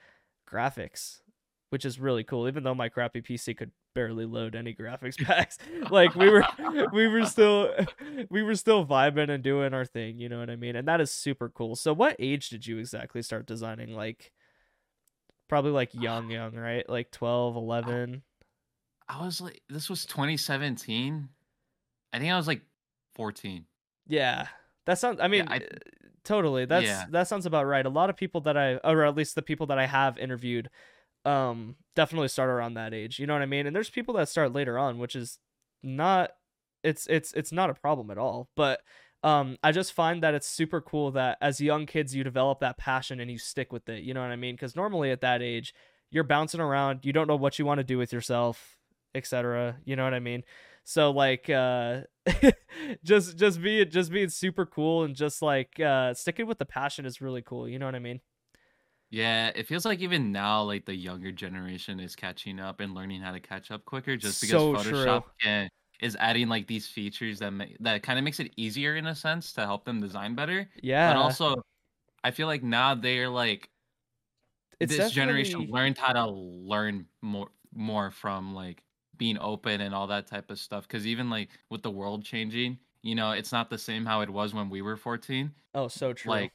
graphics, 0.49 1.21
which 1.71 1.85
is 1.85 1.99
really 1.99 2.25
cool 2.25 2.49
even 2.49 2.62
though 2.62 2.75
my 2.75 2.88
crappy 2.88 3.21
PC 3.21 3.57
could 3.57 3.73
barely 3.95 4.26
load 4.26 4.55
any 4.55 4.75
graphics 4.75 5.16
packs. 5.25 5.59
like 5.90 6.14
we 6.14 6.28
were 6.28 6.45
we 6.93 7.09
were 7.09 7.25
still 7.25 7.71
we 8.31 8.43
were 8.43 8.55
still 8.55 8.87
vibing 8.87 9.31
and 9.31 9.43
doing 9.43 9.75
our 9.75 9.85
thing, 9.85 10.19
you 10.19 10.28
know 10.28 10.38
what 10.38 10.50
I 10.50 10.57
mean? 10.57 10.76
And 10.76 10.87
that 10.88 11.00
is 11.00 11.11
super 11.11 11.49
cool. 11.49 11.76
So 11.76 11.93
what 11.93 12.16
age 12.19 12.50
did 12.50 12.66
you 12.66 12.78
exactly 12.78 13.23
start 13.23 13.47
designing? 13.47 13.95
Like 13.95 14.33
probably 15.49 15.71
like 15.71 15.95
young 15.95 16.31
young, 16.31 16.55
right? 16.55 16.88
Like 16.88 17.11
12, 17.11 17.57
11. 17.57 18.23
I 19.08 19.25
was 19.25 19.40
like, 19.40 19.60
this 19.68 19.88
was 19.88 20.04
2017. 20.06 21.28
I 22.12 22.18
think 22.18 22.32
I 22.32 22.36
was 22.36 22.46
like 22.46 22.62
14. 23.14 23.66
Yeah. 24.06 24.48
That 24.86 24.98
sounds 24.98 25.18
I 25.20 25.28
mean 25.28 25.46
I- 25.48 25.56
uh, 25.58 25.60
totally. 26.25 26.64
That's 26.64 26.86
Yeah. 26.86 27.04
that 27.10 27.28
sounds 27.28 27.46
about 27.46 27.66
right. 27.66 27.84
A 27.84 27.90
lot 27.90 28.10
of 28.10 28.16
people 28.16 28.40
that 28.42 28.56
I 28.56 28.75
or 28.76 29.04
at 29.04 29.16
least 29.16 29.34
the 29.34 29.42
people 29.42 29.66
that 29.66 29.78
I 29.78 29.86
have 29.86 30.18
interviewed 30.18 30.70
um 31.25 31.75
definitely 31.96 32.28
start 32.28 32.50
around 32.50 32.75
that 32.75 32.94
age. 32.94 33.18
You 33.18 33.26
know 33.26 33.32
what 33.32 33.42
I 33.42 33.46
mean? 33.46 33.66
And 33.66 33.75
there's 33.75 33.90
people 33.90 34.14
that 34.14 34.28
start 34.28 34.52
later 34.52 34.78
on, 34.78 34.98
which 34.98 35.16
is 35.16 35.38
not 35.82 36.32
it's 36.82 37.06
it's 37.08 37.32
it's 37.32 37.52
not 37.52 37.70
a 37.70 37.75
problem 37.75 38.10
at 38.10 38.18
all. 38.18 38.48
But 38.56 38.80
um 39.25 39.56
I 39.62 39.72
just 39.72 39.92
find 39.92 40.22
that 40.22 40.34
it's 40.34 40.46
super 40.46 40.80
cool 40.80 41.10
that 41.12 41.38
as 41.40 41.60
young 41.60 41.86
kids 41.86 42.14
you 42.14 42.22
develop 42.22 42.60
that 42.60 42.78
passion 42.78 43.18
and 43.18 43.30
you 43.30 43.38
stick 43.38 43.72
with 43.72 43.88
it. 43.88 44.04
You 44.04 44.14
know 44.14 44.20
what 44.20 44.30
I 44.30 44.36
mean? 44.36 44.56
Cuz 44.56 44.76
normally 44.76 45.10
at 45.10 45.20
that 45.22 45.42
age 45.42 45.75
you're 46.12 46.22
bouncing 46.25 46.60
around, 46.60 47.04
you 47.04 47.12
don't 47.12 47.26
know 47.26 47.34
what 47.36 47.58
you 47.58 47.66
want 47.66 47.78
to 47.78 47.84
do 47.84 47.98
with 47.98 48.12
yourself, 48.12 48.75
etc. 49.16 49.76
You 49.85 49.96
know 49.96 50.04
what 50.04 50.14
I 50.14 50.20
mean? 50.20 50.44
So 50.85 51.11
like 51.11 51.50
uh 51.50 52.02
just 53.04 53.37
just 53.37 53.61
being 53.61 53.90
just 53.90 54.12
being 54.12 54.28
super 54.28 54.66
cool 54.66 55.02
and 55.04 55.16
just 55.16 55.42
like 55.42 55.80
uh 55.80 56.14
sticking 56.14 56.46
with 56.46 56.58
the 56.58 56.66
passion 56.66 57.06
is 57.06 57.20
really 57.20 57.42
cool, 57.42 57.68
you 57.68 57.78
know 57.78 57.87
what 57.87 57.94
I 57.94 58.00
mean? 58.00 58.20
Yeah, 59.11 59.52
it 59.54 59.66
feels 59.66 59.85
like 59.85 60.00
even 60.00 60.32
now, 60.32 60.62
like 60.62 60.85
the 60.85 60.94
younger 60.94 61.30
generation 61.30 62.00
is 62.00 62.16
catching 62.16 62.58
up 62.58 62.80
and 62.80 62.94
learning 62.94 63.20
how 63.20 63.32
to 63.32 63.40
catch 63.40 63.70
up 63.70 63.85
quicker, 63.85 64.16
just 64.16 64.40
because 64.40 64.50
So 64.50 64.75
Photoshop 64.75 65.25
can, 65.40 65.68
is 66.00 66.16
adding 66.18 66.49
like 66.49 66.66
these 66.66 66.87
features 66.87 67.38
that 67.38 67.52
make 67.52 67.76
that 67.80 68.02
kind 68.02 68.18
of 68.18 68.25
makes 68.25 68.40
it 68.40 68.52
easier 68.56 68.96
in 68.96 69.06
a 69.06 69.14
sense 69.14 69.52
to 69.54 69.62
help 69.62 69.85
them 69.85 70.00
design 70.00 70.35
better. 70.35 70.68
Yeah. 70.82 71.12
But 71.12 71.18
also, 71.18 71.62
I 72.25 72.32
feel 72.32 72.49
like 72.49 72.62
now 72.62 72.94
they're 72.94 73.28
like 73.28 73.70
it's 74.80 74.96
this 74.96 75.12
generation 75.12 75.68
learned 75.70 75.99
how 75.99 76.12
to 76.12 76.30
learn 76.30 77.06
more 77.23 77.49
more 77.73 78.11
from 78.11 78.54
like 78.54 78.82
being 79.19 79.39
open 79.39 79.81
and 79.81 79.95
all 79.95 80.07
that 80.09 80.26
type 80.26 80.50
of 80.50 80.59
stuff. 80.59 80.87
Because 80.87 81.07
even 81.07 81.31
like 81.31 81.49
with 81.71 81.83
the 81.83 81.91
world 81.91 82.25
changing, 82.25 82.79
you 83.02 83.15
know, 83.15 83.33
it's 83.33 83.52
not 83.52 83.71
the 83.71 83.79
same 83.79 84.05
how 84.05 84.21
it 84.21 84.31
was 84.31 84.55
when 84.55 84.71
we 84.71 84.83
were 84.83 84.97
fourteen. 84.97 85.52
Oh, 85.75 85.89
so 85.89 86.13
true. 86.13 86.31
Like 86.31 86.52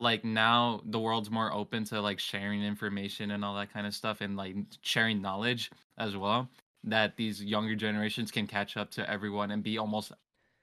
like 0.00 0.24
now 0.24 0.80
the 0.84 0.98
world's 0.98 1.30
more 1.30 1.52
open 1.52 1.84
to 1.84 2.00
like 2.00 2.18
sharing 2.18 2.62
information 2.62 3.30
and 3.30 3.44
all 3.44 3.54
that 3.54 3.72
kind 3.72 3.86
of 3.86 3.94
stuff 3.94 4.20
and 4.20 4.36
like 4.36 4.56
sharing 4.82 5.22
knowledge 5.22 5.70
as 5.98 6.16
well 6.16 6.48
that 6.82 7.16
these 7.16 7.42
younger 7.42 7.74
generations 7.74 8.30
can 8.30 8.46
catch 8.46 8.76
up 8.76 8.90
to 8.90 9.08
everyone 9.08 9.50
and 9.50 9.62
be 9.62 9.78
almost 9.78 10.12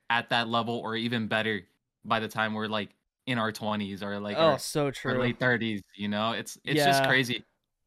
at 0.10 0.30
that 0.30 0.48
level 0.48 0.78
or 0.78 0.96
even 0.96 1.28
better 1.28 1.62
by 2.06 2.20
the 2.20 2.28
time 2.28 2.54
we're 2.54 2.68
like 2.68 2.90
in 3.26 3.38
our 3.38 3.52
20s 3.52 4.04
or 4.04 4.20
like 4.20 4.38
oh, 4.38 4.52
our, 4.52 4.60
so 4.60 4.92
true. 4.92 5.20
late 5.20 5.40
30s 5.40 5.82
you 5.96 6.08
know 6.08 6.32
it's 6.32 6.58
it's 6.64 6.84
just 6.84 7.04
crazy 7.06 7.44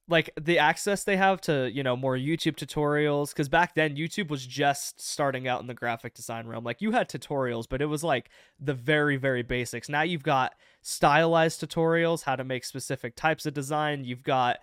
like 0.08 0.30
the 0.38 0.58
access 0.58 1.04
they 1.04 1.16
have 1.16 1.40
to 1.40 1.70
you 1.72 1.82
know 1.82 1.96
more 1.96 2.16
youtube 2.16 2.56
tutorials 2.56 3.30
because 3.30 3.48
back 3.48 3.74
then 3.74 3.96
youtube 3.96 4.28
was 4.28 4.46
just 4.46 5.00
starting 5.00 5.48
out 5.48 5.60
in 5.60 5.66
the 5.66 5.74
graphic 5.74 6.14
design 6.14 6.46
realm. 6.46 6.64
Like 6.64 6.82
you 6.82 6.92
had 6.92 7.08
tutorials 7.08 7.66
but 7.68 7.80
it 7.80 7.86
was 7.86 8.04
like 8.04 8.30
the 8.60 8.74
very 8.74 9.16
very 9.16 9.42
basics. 9.42 9.88
Now 9.88 10.02
you've 10.02 10.22
got 10.22 10.54
stylized 10.82 11.60
tutorials 11.60 12.24
how 12.24 12.36
to 12.36 12.44
make 12.44 12.64
specific 12.64 13.16
types 13.16 13.46
of 13.46 13.54
design. 13.54 14.04
You've 14.04 14.22
got 14.22 14.58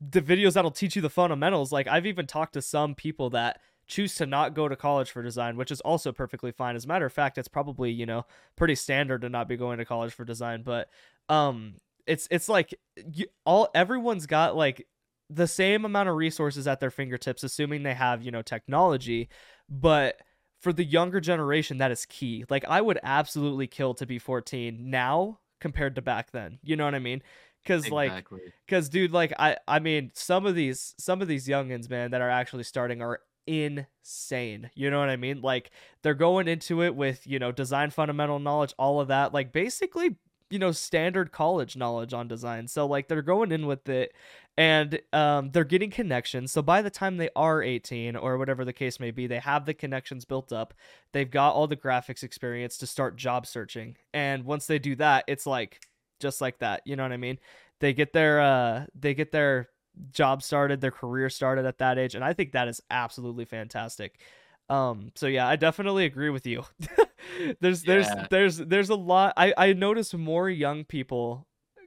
the 0.00 0.20
videos 0.20 0.54
that'll 0.54 0.70
teach 0.70 0.96
you 0.96 1.02
the 1.02 1.10
fundamentals. 1.10 1.72
Like 1.72 1.86
i've 1.86 2.06
even 2.06 2.26
talked 2.26 2.54
to 2.54 2.62
some 2.62 2.94
people 2.94 3.30
that 3.30 3.60
choose 3.86 4.14
to 4.16 4.26
not 4.26 4.54
go 4.54 4.66
to 4.66 4.76
college 4.76 5.10
for 5.10 5.22
design 5.22 5.56
which 5.56 5.70
is 5.70 5.80
also 5.80 6.12
perfectly 6.12 6.52
fine. 6.52 6.76
As 6.76 6.84
a 6.84 6.88
matter 6.88 7.06
of 7.06 7.12
fact 7.12 7.38
it's 7.38 7.48
probably 7.48 7.90
you 7.90 8.04
know 8.04 8.26
pretty 8.56 8.74
standard 8.74 9.22
to 9.22 9.30
not 9.30 9.48
be 9.48 9.56
going 9.56 9.78
to 9.78 9.84
college 9.86 10.12
for 10.12 10.24
design 10.24 10.62
but 10.62 10.90
um 11.30 11.76
it's 12.06 12.28
it's 12.30 12.48
like 12.48 12.74
you, 13.12 13.26
all 13.44 13.68
everyone's 13.74 14.26
got 14.26 14.56
like 14.56 14.86
the 15.30 15.46
same 15.46 15.84
amount 15.84 16.08
of 16.08 16.16
resources 16.16 16.66
at 16.66 16.80
their 16.80 16.90
fingertips 16.90 17.42
assuming 17.42 17.82
they 17.82 17.94
have 17.94 18.22
you 18.22 18.30
know 18.30 18.42
technology 18.42 19.28
but 19.68 20.20
for 20.64 20.72
the 20.72 20.84
younger 20.84 21.20
generation 21.20 21.76
that 21.76 21.90
is 21.90 22.06
key. 22.06 22.44
Like 22.48 22.64
i 22.64 22.80
would 22.80 22.98
absolutely 23.02 23.66
kill 23.66 23.92
to 23.94 24.06
be 24.06 24.18
14 24.18 24.90
now 24.90 25.38
compared 25.60 25.94
to 25.96 26.02
back 26.02 26.30
then. 26.30 26.58
You 26.62 26.74
know 26.76 26.86
what 26.86 26.94
i 26.94 26.98
mean? 26.98 27.22
Because 27.62 27.90
like 27.90 28.26
because 28.66 28.88
dude 28.88 29.12
like 29.12 29.32
i 29.38 29.58
i 29.68 29.78
mean 29.78 30.10
some 30.14 30.46
of 30.46 30.54
these 30.54 30.94
some 30.98 31.20
of 31.20 31.28
these 31.28 31.46
youngins 31.46 31.88
man 31.90 32.10
that 32.12 32.22
are 32.22 32.30
actually 32.30 32.64
starting 32.64 33.02
are 33.02 33.20
insane. 33.46 34.70
You 34.74 34.90
know 34.90 35.00
what 35.00 35.10
i 35.10 35.16
mean? 35.16 35.42
Like 35.42 35.70
they're 36.02 36.14
going 36.14 36.48
into 36.48 36.82
it 36.82 36.94
with 36.94 37.26
you 37.26 37.38
know 37.38 37.52
design 37.52 37.90
fundamental 37.90 38.38
knowledge 38.38 38.72
all 38.78 39.00
of 39.00 39.08
that. 39.08 39.34
Like 39.34 39.52
basically 39.52 40.16
you 40.50 40.58
know 40.58 40.72
standard 40.72 41.32
college 41.32 41.76
knowledge 41.76 42.12
on 42.14 42.28
design. 42.28 42.68
So 42.68 42.86
like 42.86 43.08
they're 43.08 43.22
going 43.22 43.52
in 43.52 43.66
with 43.66 43.88
it 43.88 44.12
and 44.56 45.00
um 45.12 45.50
they're 45.52 45.64
getting 45.64 45.90
connections. 45.90 46.52
So 46.52 46.62
by 46.62 46.82
the 46.82 46.90
time 46.90 47.16
they 47.16 47.30
are 47.34 47.62
18 47.62 48.16
or 48.16 48.38
whatever 48.38 48.64
the 48.64 48.72
case 48.72 49.00
may 49.00 49.10
be 49.10 49.26
they 49.26 49.38
have 49.38 49.64
the 49.66 49.74
connections 49.74 50.24
built 50.24 50.52
up. 50.52 50.74
They've 51.12 51.30
got 51.30 51.54
all 51.54 51.66
the 51.66 51.76
graphics 51.76 52.22
experience 52.22 52.76
to 52.78 52.86
start 52.86 53.16
job 53.16 53.46
searching. 53.46 53.96
And 54.12 54.44
once 54.44 54.66
they 54.66 54.78
do 54.78 54.94
that 54.96 55.24
it's 55.26 55.46
like 55.46 55.80
just 56.20 56.40
like 56.40 56.58
that 56.60 56.82
you 56.86 56.96
know 56.96 57.02
what 57.02 57.12
i 57.12 57.16
mean? 57.16 57.38
They 57.80 57.92
get 57.92 58.12
their 58.12 58.40
uh 58.40 58.86
they 58.94 59.14
get 59.14 59.32
their 59.32 59.68
job 60.12 60.42
started 60.42 60.80
their 60.80 60.90
career 60.90 61.30
started 61.30 61.64
at 61.66 61.78
that 61.78 61.98
age 61.98 62.16
and 62.16 62.24
i 62.24 62.32
think 62.32 62.52
that 62.52 62.68
is 62.68 62.80
absolutely 62.90 63.44
fantastic. 63.44 64.20
Um 64.68 65.10
so 65.14 65.26
yeah 65.26 65.46
i 65.46 65.56
definitely 65.56 66.04
agree 66.06 66.30
with 66.30 66.46
you 66.46 66.64
there's 67.60 67.82
there's 67.82 68.06
Yeah. 68.06 68.26
there's 68.30 68.58
there's 68.58 68.90
a 68.90 68.94
lot 68.94 69.34
i 69.36 69.52
i 69.56 69.72
notice 69.72 70.14
more 70.14 70.48
young 70.48 70.84
people 70.84 71.46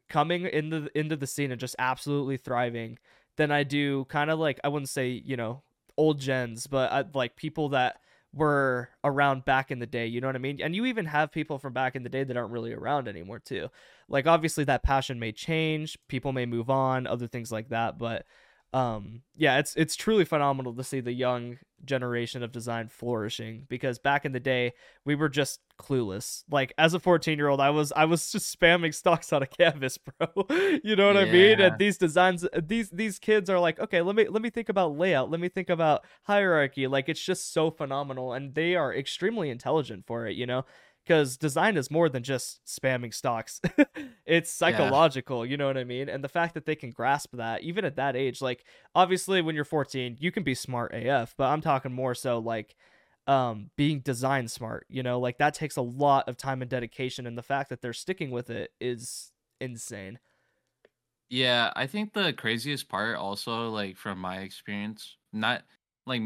coming 0.09 0.45
into 0.45 0.81
the, 0.81 0.97
into 0.99 1.15
the 1.15 1.27
scene 1.27 1.51
and 1.51 1.59
just 1.59 1.75
absolutely 1.79 2.37
thriving 2.37 2.97
than 3.37 3.51
i 3.51 3.63
do 3.63 4.05
kind 4.05 4.29
of 4.29 4.39
like 4.39 4.59
i 4.63 4.67
wouldn't 4.67 4.89
say 4.89 5.09
you 5.09 5.37
know 5.37 5.63
old 5.97 6.19
gens 6.19 6.67
but 6.67 6.91
uh, 6.91 7.03
like 7.13 7.35
people 7.35 7.69
that 7.69 7.97
were 8.33 8.89
around 9.03 9.45
back 9.45 9.71
in 9.71 9.79
the 9.79 9.85
day 9.87 10.05
you 10.05 10.21
know 10.21 10.27
what 10.27 10.35
i 10.35 10.39
mean 10.39 10.59
and 10.61 10.75
you 10.75 10.85
even 10.85 11.05
have 11.05 11.31
people 11.31 11.57
from 11.57 11.73
back 11.73 11.95
in 11.95 12.03
the 12.03 12.09
day 12.09 12.23
that 12.23 12.37
aren't 12.37 12.51
really 12.51 12.73
around 12.73 13.07
anymore 13.07 13.39
too 13.39 13.67
like 14.09 14.27
obviously 14.27 14.63
that 14.63 14.83
passion 14.83 15.17
may 15.19 15.31
change 15.31 15.97
people 16.07 16.31
may 16.33 16.45
move 16.45 16.69
on 16.69 17.07
other 17.07 17.27
things 17.27 17.51
like 17.51 17.69
that 17.69 17.97
but 17.97 18.25
um 18.73 19.21
yeah 19.35 19.59
it's 19.59 19.75
it's 19.75 19.95
truly 19.95 20.25
phenomenal 20.25 20.73
to 20.73 20.83
see 20.83 20.99
the 20.99 21.13
young 21.13 21.57
generation 21.85 22.43
of 22.43 22.51
design 22.51 22.87
flourishing 22.87 23.65
because 23.69 23.99
back 23.99 24.25
in 24.25 24.31
the 24.31 24.39
day 24.39 24.73
we 25.05 25.15
were 25.15 25.29
just 25.29 25.61
clueless. 25.79 26.43
Like 26.49 26.73
as 26.77 26.93
a 26.93 26.99
14 26.99 27.37
year 27.37 27.47
old 27.47 27.61
i 27.61 27.69
was 27.69 27.91
i 27.91 28.05
was 28.05 28.31
just 28.31 28.59
spamming 28.59 28.93
stocks 28.93 29.31
on 29.31 29.43
a 29.43 29.47
canvas 29.47 29.97
bro. 29.97 30.27
You 30.83 30.95
know 30.95 31.07
what 31.07 31.17
i 31.17 31.25
mean? 31.25 31.61
And 31.61 31.77
these 31.77 31.97
designs 31.97 32.45
these 32.61 32.89
these 32.89 33.19
kids 33.19 33.49
are 33.49 33.59
like 33.59 33.79
okay 33.79 34.01
let 34.01 34.15
me 34.15 34.27
let 34.27 34.41
me 34.41 34.49
think 34.49 34.69
about 34.69 34.97
layout. 34.97 35.29
Let 35.29 35.39
me 35.39 35.49
think 35.49 35.69
about 35.69 36.05
hierarchy. 36.23 36.87
Like 36.87 37.09
it's 37.09 37.23
just 37.23 37.53
so 37.53 37.69
phenomenal 37.71 38.33
and 38.33 38.55
they 38.55 38.75
are 38.75 38.93
extremely 38.93 39.49
intelligent 39.49 40.05
for 40.05 40.25
it 40.27 40.35
you 40.35 40.45
know 40.45 40.65
because 41.07 41.37
design 41.37 41.77
is 41.77 41.89
more 41.89 42.09
than 42.09 42.21
just 42.23 42.65
spamming 42.65 43.13
stocks. 43.13 43.61
It's 44.25 44.51
psychological 44.51 45.45
you 45.45 45.55
know 45.55 45.67
what 45.67 45.77
i 45.77 45.85
mean? 45.85 46.09
And 46.09 46.21
the 46.21 46.27
fact 46.27 46.53
that 46.55 46.65
they 46.65 46.75
can 46.75 46.91
grasp 46.91 47.33
that 47.37 47.63
even 47.63 47.85
at 47.85 47.95
that 47.95 48.17
age 48.17 48.41
like 48.41 48.65
obviously 48.93 49.41
when 49.41 49.55
you're 49.55 49.63
14 49.63 50.17
you 50.19 50.33
can 50.33 50.43
be 50.43 50.53
smart 50.53 50.93
af 50.93 51.33
but 51.37 51.45
i'm 51.45 51.61
talking 51.61 51.93
more 51.93 52.13
so 52.13 52.39
like 52.39 52.75
um 53.25 53.71
being 53.77 54.01
design 54.01 54.49
smart 54.49 54.85
you 54.89 55.01
know? 55.01 55.19
Like 55.19 55.37
that 55.37 55.53
takes 55.53 55.77
a 55.77 55.81
lot 55.81 56.27
of 56.27 56.35
time 56.35 56.61
and 56.61 56.69
dedication 56.69 57.25
and 57.25 57.37
the 57.37 57.41
fact 57.41 57.69
that 57.69 57.81
they're 57.81 57.93
sticking 57.93 58.31
with 58.31 58.49
it 58.49 58.71
is 58.81 59.31
insane. 59.61 60.19
Yeah, 61.29 61.71
I 61.75 61.87
think 61.87 62.13
the 62.13 62.33
craziest 62.33 62.89
part 62.89 63.15
also 63.15 63.69
like 63.69 63.95
from 63.95 64.19
my 64.19 64.39
experience, 64.39 65.15
not 65.31 65.63
like 66.05 66.21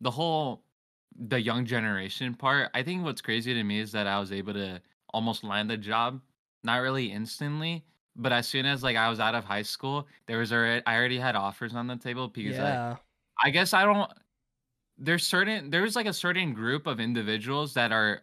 the 0.00 0.10
whole 0.10 0.63
the 1.16 1.40
young 1.40 1.64
generation 1.66 2.34
part. 2.34 2.70
I 2.74 2.82
think 2.82 3.04
what's 3.04 3.20
crazy 3.22 3.54
to 3.54 3.64
me 3.64 3.80
is 3.80 3.92
that 3.92 4.06
I 4.06 4.18
was 4.20 4.32
able 4.32 4.54
to 4.54 4.82
almost 5.12 5.44
land 5.44 5.70
the 5.70 5.76
job, 5.76 6.20
not 6.62 6.78
really 6.78 7.12
instantly, 7.12 7.86
but 8.16 8.32
as 8.32 8.48
soon 8.48 8.66
as 8.66 8.82
like 8.82 8.96
I 8.96 9.08
was 9.08 9.20
out 9.20 9.34
of 9.34 9.44
high 9.44 9.62
school, 9.62 10.08
there 10.26 10.38
was 10.38 10.52
already 10.52 10.82
I 10.86 10.96
already 10.96 11.18
had 11.18 11.36
offers 11.36 11.74
on 11.74 11.86
the 11.86 11.96
table 11.96 12.28
because 12.28 12.58
like 12.58 12.80
yeah 12.80 12.98
I 13.42 13.50
guess 13.50 13.74
I 13.74 13.84
don't 13.84 14.10
there's 14.98 15.26
certain 15.26 15.70
there's 15.70 15.96
like 15.96 16.06
a 16.06 16.12
certain 16.14 16.54
group 16.54 16.86
of 16.86 17.00
individuals 17.00 17.74
that 17.74 17.92
are 17.92 18.22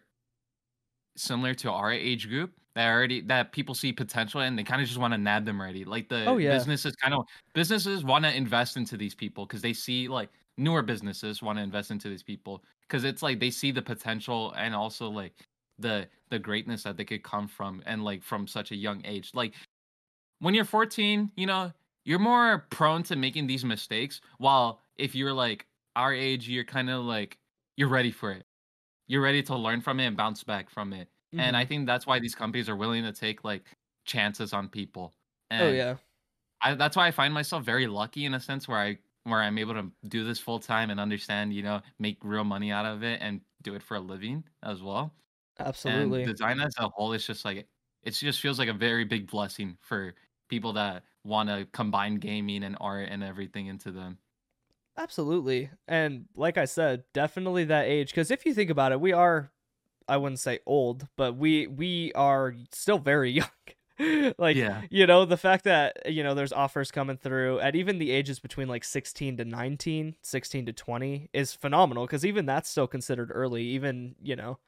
similar 1.16 1.54
to 1.54 1.70
our 1.70 1.92
age 1.92 2.28
group 2.28 2.54
that 2.74 2.88
already 2.88 3.20
that 3.20 3.52
people 3.52 3.74
see 3.74 3.92
potential 3.92 4.40
and 4.40 4.58
they 4.58 4.64
kind 4.64 4.80
of 4.80 4.88
just 4.88 4.98
want 4.98 5.12
to 5.12 5.18
nab 5.18 5.44
them 5.44 5.60
already. 5.60 5.84
Like 5.84 6.08
the 6.08 6.26
Oh, 6.26 6.38
yeah. 6.38 6.48
businesses 6.48 6.96
kind 6.96 7.12
of 7.14 7.26
businesses 7.54 8.02
want 8.04 8.24
to 8.24 8.34
invest 8.34 8.76
into 8.76 8.96
these 8.96 9.14
people 9.14 9.44
because 9.46 9.60
they 9.62 9.74
see 9.74 10.08
like 10.08 10.30
newer 10.58 10.82
businesses 10.82 11.42
want 11.42 11.58
to 11.58 11.62
invest 11.62 11.90
into 11.90 12.08
these 12.08 12.22
people 12.22 12.64
because 12.82 13.04
it's 13.04 13.22
like 13.22 13.40
they 13.40 13.50
see 13.50 13.70
the 13.70 13.82
potential 13.82 14.52
and 14.52 14.74
also 14.74 15.08
like 15.08 15.34
the 15.78 16.08
the 16.30 16.38
greatness 16.38 16.82
that 16.84 16.96
they 16.96 17.04
could 17.04 17.22
come 17.22 17.48
from 17.48 17.82
and 17.86 18.04
like 18.04 18.22
from 18.22 18.46
such 18.46 18.70
a 18.72 18.76
young 18.76 19.04
age. 19.04 19.32
Like 19.34 19.54
when 20.40 20.54
you're 20.54 20.64
14, 20.64 21.32
you 21.36 21.46
know, 21.46 21.72
you're 22.04 22.18
more 22.18 22.66
prone 22.70 23.02
to 23.04 23.16
making 23.16 23.46
these 23.46 23.64
mistakes. 23.64 24.20
While 24.38 24.80
if 24.96 25.14
you're 25.14 25.32
like 25.32 25.66
our 25.96 26.12
age, 26.12 26.48
you're 26.48 26.64
kind 26.64 26.90
of 26.90 27.04
like 27.04 27.38
you're 27.76 27.88
ready 27.88 28.10
for 28.10 28.32
it. 28.32 28.46
You're 29.08 29.22
ready 29.22 29.42
to 29.44 29.56
learn 29.56 29.80
from 29.82 30.00
it 30.00 30.06
and 30.06 30.16
bounce 30.16 30.44
back 30.44 30.70
from 30.70 30.92
it. 30.92 31.08
And 31.38 31.56
Mhm. 31.56 31.56
I 31.56 31.66
think 31.66 31.86
that's 31.86 32.06
why 32.06 32.20
these 32.20 32.34
companies 32.34 32.68
are 32.68 32.76
willing 32.76 33.04
to 33.04 33.12
take 33.12 33.44
like 33.44 33.64
chances 34.06 34.52
on 34.52 34.68
people. 34.68 35.14
And 35.50 35.58
oh 35.58 35.70
yeah 35.72 35.98
I, 36.62 36.74
that's 36.74 36.96
why 36.96 37.06
I 37.08 37.10
find 37.10 37.34
myself 37.34 37.64
very 37.64 37.86
lucky 37.86 38.24
in 38.24 38.34
a 38.34 38.40
sense 38.40 38.68
where 38.68 38.78
I 38.78 38.98
where 39.24 39.40
I'm 39.40 39.58
able 39.58 39.74
to 39.74 39.92
do 40.08 40.24
this 40.24 40.38
full 40.40 40.58
time 40.60 40.90
and 40.90 41.00
understand, 41.00 41.54
you 41.54 41.62
know, 41.62 41.82
make 41.98 42.18
real 42.24 42.44
money 42.44 42.72
out 42.72 42.86
of 42.86 43.02
it 43.04 43.20
and 43.22 43.42
do 43.62 43.74
it 43.74 43.82
for 43.82 43.96
a 43.96 44.00
living 44.00 44.44
as 44.62 44.82
well. 44.82 45.14
absolutely 45.58 45.82
And 45.86 46.22
design 46.24 46.60
as 46.60 46.74
a 46.78 46.88
whole 46.90 47.12
is 47.14 47.26
just 47.26 47.44
like 47.44 47.68
it 48.02 48.12
just 48.12 48.40
feels 48.40 48.58
like 48.58 48.68
a 48.68 48.74
very 48.74 49.04
big 49.04 49.30
blessing 49.30 49.78
for 49.82 50.14
people 50.48 50.72
that 50.74 51.04
want 51.24 51.48
to 51.50 51.66
combine 51.72 52.16
gaming 52.16 52.64
and 52.64 52.76
art 52.80 53.08
and 53.10 53.22
everything 53.24 53.66
into 53.68 53.92
them. 53.92 54.18
Absolutely. 54.96 55.70
And 55.88 56.28
like 56.34 56.58
I 56.58 56.66
said, 56.66 57.04
definitely 57.14 57.64
that 57.64 57.86
age 57.86 58.10
because 58.10 58.30
if 58.30 58.44
you 58.44 58.52
think 58.54 58.70
about 58.70 58.92
it, 58.92 59.00
we 59.00 59.12
are 59.12 59.50
I 60.08 60.16
wouldn't 60.18 60.40
say 60.40 60.60
old, 60.66 61.08
but 61.16 61.34
we 61.34 61.66
we 61.66 62.12
are 62.14 62.54
still 62.72 62.98
very 62.98 63.30
young. 63.40 63.48
like 64.38 64.56
Yeah. 64.56 64.82
you 64.90 65.06
know, 65.06 65.24
the 65.24 65.36
fact 65.36 65.64
that 65.64 66.10
you 66.10 66.22
know 66.22 66.34
there's 66.34 66.52
offers 66.52 66.90
coming 66.90 67.16
through 67.16 67.60
at 67.60 67.76
even 67.76 67.98
the 67.98 68.10
ages 68.10 68.40
between 68.40 68.68
like 68.68 68.84
16 68.84 69.36
to 69.38 69.44
19, 69.44 70.16
16 70.22 70.66
to 70.66 70.72
20 70.72 71.28
is 71.32 71.54
phenomenal 71.54 72.06
cuz 72.06 72.24
even 72.24 72.46
that's 72.46 72.68
still 72.68 72.86
considered 72.86 73.30
early 73.34 73.62
even, 73.64 74.14
you 74.22 74.36
know, 74.36 74.58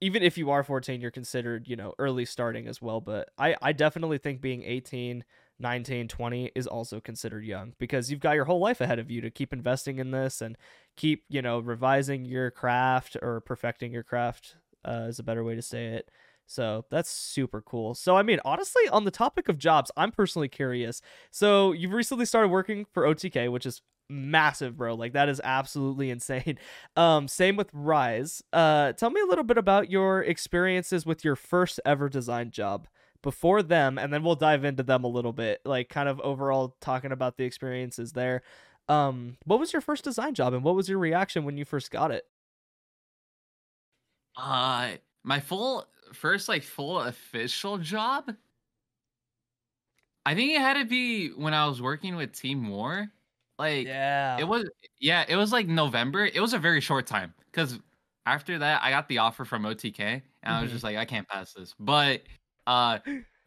even 0.00 0.22
if 0.22 0.38
you 0.38 0.50
are 0.50 0.64
14 0.64 1.00
you're 1.00 1.10
considered, 1.10 1.68
you 1.68 1.76
know, 1.76 1.94
early 1.98 2.24
starting 2.24 2.66
as 2.68 2.82
well, 2.82 3.00
but 3.00 3.30
I 3.38 3.56
I 3.62 3.72
definitely 3.72 4.18
think 4.18 4.40
being 4.40 4.62
18 4.64 5.24
19, 5.60 6.08
20 6.08 6.52
is 6.54 6.66
also 6.68 7.00
considered 7.00 7.44
young 7.44 7.74
because 7.78 8.10
you've 8.10 8.20
got 8.20 8.36
your 8.36 8.44
whole 8.46 8.60
life 8.60 8.80
ahead 8.80 8.98
of 9.00 9.10
you 9.10 9.20
to 9.22 9.30
keep 9.30 9.52
investing 9.52 9.98
in 9.98 10.10
this 10.12 10.40
and 10.42 10.56
keep, 10.96 11.24
you 11.28 11.42
know, 11.42 11.58
revising 11.60 12.24
your 12.24 12.50
craft 12.50 13.16
or 13.22 13.40
perfecting 13.40 13.92
your 13.92 14.04
craft 14.04 14.56
uh, 14.84 15.06
is 15.08 15.18
a 15.18 15.22
better 15.24 15.44
way 15.44 15.54
to 15.56 15.62
say 15.62 15.86
it. 15.86 16.10
So 16.48 16.86
that's 16.90 17.10
super 17.10 17.60
cool. 17.60 17.94
So, 17.94 18.16
I 18.16 18.22
mean, 18.22 18.40
honestly, 18.44 18.88
on 18.90 19.04
the 19.04 19.10
topic 19.10 19.48
of 19.48 19.58
jobs, 19.58 19.90
I'm 19.96 20.10
personally 20.10 20.48
curious. 20.48 21.02
So, 21.30 21.72
you've 21.72 21.92
recently 21.92 22.24
started 22.24 22.48
working 22.48 22.86
for 22.92 23.04
OTK, 23.04 23.52
which 23.52 23.66
is 23.66 23.82
massive, 24.08 24.76
bro. 24.76 24.94
Like, 24.94 25.12
that 25.12 25.28
is 25.28 25.40
absolutely 25.44 26.10
insane. 26.12 26.58
Um, 26.96 27.28
same 27.28 27.56
with 27.56 27.70
Rise. 27.74 28.42
Uh, 28.52 28.92
tell 28.94 29.10
me 29.10 29.20
a 29.20 29.26
little 29.26 29.44
bit 29.44 29.58
about 29.58 29.90
your 29.90 30.22
experiences 30.22 31.04
with 31.06 31.22
your 31.24 31.36
first 31.36 31.80
ever 31.84 32.08
design 32.08 32.50
job 32.50 32.88
before 33.22 33.62
them 33.62 33.98
and 33.98 34.12
then 34.12 34.22
we'll 34.22 34.36
dive 34.36 34.64
into 34.64 34.82
them 34.82 35.02
a 35.04 35.08
little 35.08 35.32
bit 35.32 35.60
like 35.64 35.88
kind 35.88 36.08
of 36.08 36.20
overall 36.20 36.76
talking 36.80 37.10
about 37.10 37.36
the 37.36 37.42
experiences 37.44 38.12
there 38.12 38.42
um 38.88 39.36
what 39.44 39.58
was 39.58 39.72
your 39.72 39.82
first 39.82 40.04
design 40.04 40.34
job 40.34 40.54
and 40.54 40.62
what 40.62 40.76
was 40.76 40.88
your 40.88 40.98
reaction 40.98 41.44
when 41.44 41.56
you 41.56 41.64
first 41.64 41.90
got 41.90 42.12
it 42.12 42.24
Uh 44.36 44.96
my 45.24 45.40
full 45.40 45.86
first 46.14 46.48
like 46.48 46.62
full 46.62 47.00
official 47.00 47.78
job 47.78 48.34
I 50.26 50.34
think 50.34 50.52
it 50.52 50.60
had 50.60 50.74
to 50.74 50.84
be 50.84 51.30
when 51.32 51.54
I 51.54 51.66
was 51.66 51.80
working 51.80 52.16
with 52.16 52.32
Team 52.32 52.68
War. 52.68 53.10
Like 53.58 53.86
yeah 53.86 54.36
It 54.36 54.44
was 54.44 54.68
yeah, 55.00 55.24
it 55.28 55.36
was 55.36 55.52
like 55.52 55.66
November. 55.66 56.26
It 56.26 56.40
was 56.40 56.52
a 56.54 56.58
very 56.58 56.80
short 56.80 57.06
time 57.06 57.34
because 57.46 57.78
after 58.26 58.58
that 58.58 58.82
I 58.82 58.90
got 58.90 59.08
the 59.08 59.18
offer 59.18 59.44
from 59.44 59.64
OTK 59.64 60.22
and 60.42 60.54
I 60.54 60.62
was 60.62 60.70
Mhm. 60.70 60.72
just 60.72 60.84
like 60.84 60.96
I 60.96 61.04
can't 61.04 61.26
pass 61.28 61.52
this. 61.54 61.74
But 61.78 62.22
uh 62.66 63.00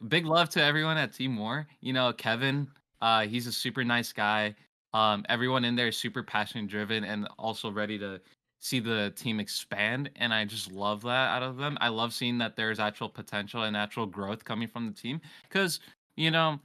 big 0.07 0.25
love 0.25 0.49
to 0.51 0.63
everyone 0.63 0.97
at 0.97 1.13
Team 1.13 1.37
War. 1.37 1.67
You 1.81 1.93
know, 1.93 2.11
Kevin, 2.13 2.69
uh 3.01 3.27
he's 3.27 3.47
a 3.47 3.51
super 3.53 3.83
nice 3.83 4.11
guy. 4.11 4.55
Um 4.93 5.25
everyone 5.29 5.63
in 5.65 5.75
there 5.75 5.87
is 5.89 5.97
super 5.97 6.23
passion 6.23 6.67
driven 6.67 7.03
and 7.05 7.27
also 7.37 7.71
ready 7.71 7.97
to 7.99 8.21
see 8.61 8.79
the 8.79 9.11
team 9.15 9.39
expand 9.39 10.09
and 10.15 10.33
I 10.33 10.45
just 10.45 10.71
love 10.71 11.01
that 11.01 11.29
out 11.29 11.43
of 11.43 11.57
them. 11.57 11.77
I 11.81 11.89
love 11.89 12.13
seeing 12.13 12.37
that 12.37 12.55
there's 12.55 12.79
actual 12.79 13.09
potential 13.09 13.63
and 13.63 13.75
actual 13.75 14.05
growth 14.05 14.45
coming 14.45 14.67
from 14.67 14.85
the 14.85 14.93
team 14.93 15.19
cuz 15.49 15.79
you 16.15 16.31
know 16.31 16.59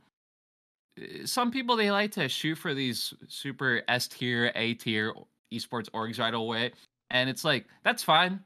uh, 1.00 1.26
some 1.26 1.50
people 1.50 1.76
they 1.76 1.90
like 1.90 2.12
to 2.12 2.28
shoot 2.28 2.56
for 2.56 2.74
these 2.74 3.14
super 3.28 3.82
S 3.88 4.08
tier, 4.08 4.52
A 4.54 4.74
tier 4.74 5.14
esports 5.52 5.90
orgs 5.90 6.18
right 6.18 6.34
away, 6.34 6.72
and 7.10 7.28
it's 7.30 7.44
like 7.44 7.66
that's 7.82 8.02
fine. 8.02 8.40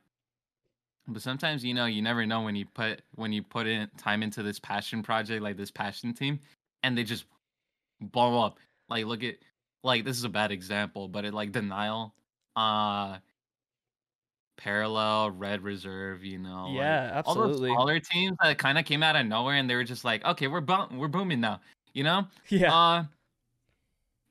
But 1.08 1.22
sometimes 1.22 1.64
you 1.64 1.74
know 1.74 1.86
you 1.86 2.02
never 2.02 2.26
know 2.26 2.42
when 2.42 2.56
you 2.56 2.66
put 2.66 3.02
when 3.14 3.32
you 3.32 3.42
put 3.42 3.66
in 3.66 3.88
time 3.96 4.22
into 4.22 4.42
this 4.42 4.58
passion 4.58 5.02
project 5.02 5.42
like 5.42 5.56
this 5.56 5.70
passion 5.70 6.14
team, 6.14 6.38
and 6.82 6.96
they 6.96 7.04
just 7.04 7.24
blow 8.00 8.42
up. 8.44 8.58
Like 8.88 9.06
look 9.06 9.22
at 9.24 9.36
like 9.82 10.04
this 10.04 10.16
is 10.16 10.24
a 10.24 10.28
bad 10.28 10.52
example, 10.52 11.08
but 11.08 11.24
it 11.24 11.34
like 11.34 11.52
denial, 11.52 12.14
uh, 12.56 13.18
parallel, 14.61 15.31
red 15.33 15.62
reserve. 15.62 16.25
You 16.25 16.38
know, 16.38 16.68
like, 16.68 17.12
absolutely. 17.12 17.70
all 17.70 17.87
those 17.87 17.96
smaller 17.99 18.01
teams 18.01 18.37
that 18.42 18.59
kind 18.59 18.79
of 18.79 18.85
came 18.85 19.03
out 19.03 19.16
of 19.16 19.27
nowhere 19.27 19.57
and 19.57 19.68
they 19.68 19.75
were 19.75 19.85
just 19.85 20.05
like, 20.05 20.25
okay, 20.25 20.46
we're 20.46 20.64
we're 20.92 21.09
booming 21.09 21.40
now, 21.40 21.61
you 21.94 22.05
know. 22.05 22.27
yeah 22.49 22.73
Uh, 22.73 23.05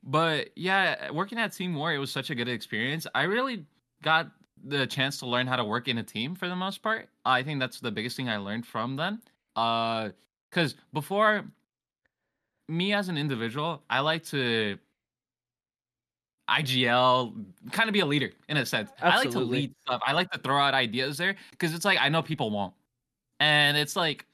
but 0.04 0.50
yeah, 0.56 1.12
working 1.12 1.38
at 1.38 1.54
Team 1.54 1.76
War, 1.76 1.94
it 1.94 1.98
was 1.98 2.12
such 2.12 2.30
a 2.30 2.36
good 2.36 2.48
experience. 2.48 3.06
I 3.13 3.24
really 3.24 3.65
got 4.02 4.32
the 4.63 4.88
chance 4.88 5.20
to 5.20 5.26
learn 5.26 5.48
how 5.48 5.56
to 5.56 5.63
work 5.63 5.88
in 5.88 5.98
a 5.98 6.04
team 6.04 6.36
for 6.36 6.48
the 6.48 6.56
most 6.56 6.82
part. 6.82 7.10
I 7.26 7.44
think 7.44 7.60
that's 7.60 7.80
the 7.80 7.92
biggest 7.92 8.15
thing 8.15 8.30
I 8.30 8.38
learned 8.38 8.65
from 8.65 8.96
them. 8.96 9.22
Uh, 9.56 10.10
because 10.50 10.76
before 10.94 11.46
me 12.68 12.94
as 12.94 13.10
an 13.10 13.18
individual, 13.18 13.84
I 13.89 14.00
like 14.00 14.24
to 14.28 14.78
IGL, 16.49 17.45
kind 17.71 17.89
of 17.89 17.93
be 17.93 17.99
a 17.99 18.05
leader 18.05 18.31
in 18.47 18.57
a 18.57 18.65
sense. 18.65 18.89
Absolutely. 19.01 19.12
I 19.12 19.17
like 19.17 19.31
to 19.31 19.39
lead 19.39 19.75
stuff. 19.81 20.01
I 20.05 20.12
like 20.13 20.31
to 20.31 20.39
throw 20.39 20.57
out 20.57 20.73
ideas 20.73 21.17
there 21.17 21.35
because 21.51 21.73
it's 21.73 21.85
like 21.85 21.99
I 21.99 22.09
know 22.09 22.21
people 22.21 22.49
won't, 22.49 22.73
and 23.39 23.77
it's 23.77 23.95
like, 23.95 24.25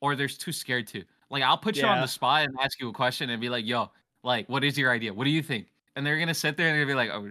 or 0.00 0.16
they're 0.16 0.28
too 0.28 0.52
scared 0.52 0.86
to. 0.88 1.04
Like 1.30 1.42
I'll 1.42 1.58
put 1.58 1.76
you 1.76 1.84
on 1.84 2.00
the 2.00 2.06
spot 2.06 2.44
and 2.44 2.54
ask 2.60 2.80
you 2.80 2.88
a 2.88 2.92
question 2.92 3.30
and 3.30 3.40
be 3.40 3.48
like, 3.48 3.66
"Yo, 3.66 3.90
like, 4.22 4.48
what 4.48 4.62
is 4.64 4.76
your 4.76 4.90
idea? 4.90 5.14
What 5.14 5.24
do 5.24 5.30
you 5.30 5.42
think?" 5.42 5.68
And 5.96 6.06
they're 6.06 6.18
gonna 6.18 6.34
sit 6.34 6.56
there 6.56 6.68
and 6.68 6.76
they're 6.76 6.84
gonna 6.84 7.04
be 7.04 7.08
like, 7.08 7.10
"Oh, 7.10 7.30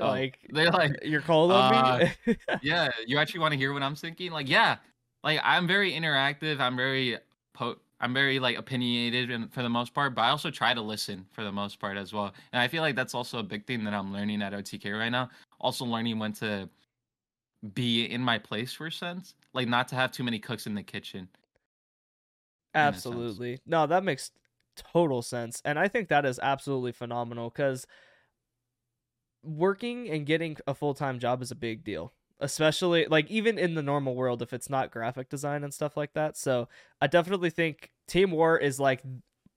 oh." 0.00 0.08
like 0.08 0.38
they're 0.50 0.70
like, 0.70 0.98
you're 1.02 1.20
cold 1.22 1.52
on 1.52 2.00
me 2.00 2.10
uh, 2.26 2.34
yeah, 2.62 2.88
you 3.06 3.18
actually 3.18 3.40
want 3.40 3.52
to 3.52 3.58
hear 3.58 3.72
what 3.72 3.82
I'm 3.82 3.94
thinking? 3.94 4.32
Like, 4.32 4.48
yeah, 4.48 4.76
like 5.22 5.40
I'm 5.44 5.66
very 5.66 5.92
interactive. 5.92 6.58
I'm 6.58 6.76
very 6.76 7.18
po- 7.54 7.78
I'm 8.00 8.14
very 8.14 8.38
like 8.38 8.56
opinionated 8.56 9.30
and 9.30 9.52
for 9.52 9.62
the 9.62 9.68
most 9.68 9.92
part, 9.92 10.14
but 10.14 10.22
I 10.22 10.30
also 10.30 10.50
try 10.50 10.72
to 10.72 10.80
listen 10.80 11.26
for 11.32 11.42
the 11.42 11.52
most 11.52 11.80
part 11.80 11.96
as 11.96 12.12
well. 12.12 12.32
And 12.52 12.62
I 12.62 12.68
feel 12.68 12.82
like 12.82 12.94
that's 12.94 13.14
also 13.14 13.38
a 13.38 13.42
big 13.42 13.66
thing 13.66 13.84
that 13.84 13.94
I'm 13.94 14.12
learning 14.12 14.42
at 14.42 14.52
OTK 14.52 14.92
right 14.96 15.08
now. 15.10 15.30
Also 15.60 15.84
learning 15.84 16.18
when 16.18 16.32
to 16.34 16.70
be 17.74 18.04
in 18.04 18.22
my 18.22 18.38
place 18.38 18.72
for 18.72 18.86
a 18.86 18.92
sense, 18.92 19.34
like 19.52 19.68
not 19.68 19.88
to 19.88 19.94
have 19.94 20.12
too 20.12 20.24
many 20.24 20.38
cooks 20.38 20.66
in 20.66 20.74
the 20.74 20.82
kitchen. 20.82 21.28
Absolutely. 22.74 23.60
No, 23.66 23.86
that 23.86 24.04
makes 24.04 24.30
total 24.76 25.22
sense. 25.22 25.60
And 25.64 25.78
I 25.78 25.88
think 25.88 26.08
that 26.08 26.24
is 26.24 26.38
absolutely 26.38 26.92
phenomenal 26.92 27.50
cuz 27.50 27.86
working 29.42 30.08
and 30.10 30.26
getting 30.26 30.56
a 30.66 30.74
full-time 30.74 31.18
job 31.18 31.42
is 31.42 31.50
a 31.50 31.54
big 31.54 31.84
deal 31.84 32.12
especially 32.40 33.06
like 33.06 33.30
even 33.30 33.58
in 33.58 33.74
the 33.74 33.82
normal 33.82 34.14
world 34.14 34.42
if 34.42 34.52
it's 34.52 34.70
not 34.70 34.90
graphic 34.90 35.28
design 35.28 35.64
and 35.64 35.74
stuff 35.74 35.96
like 35.96 36.12
that. 36.14 36.36
So 36.36 36.68
I 37.00 37.06
definitely 37.06 37.50
think 37.50 37.90
Team 38.06 38.30
War 38.30 38.56
is 38.56 38.78
like 38.78 39.02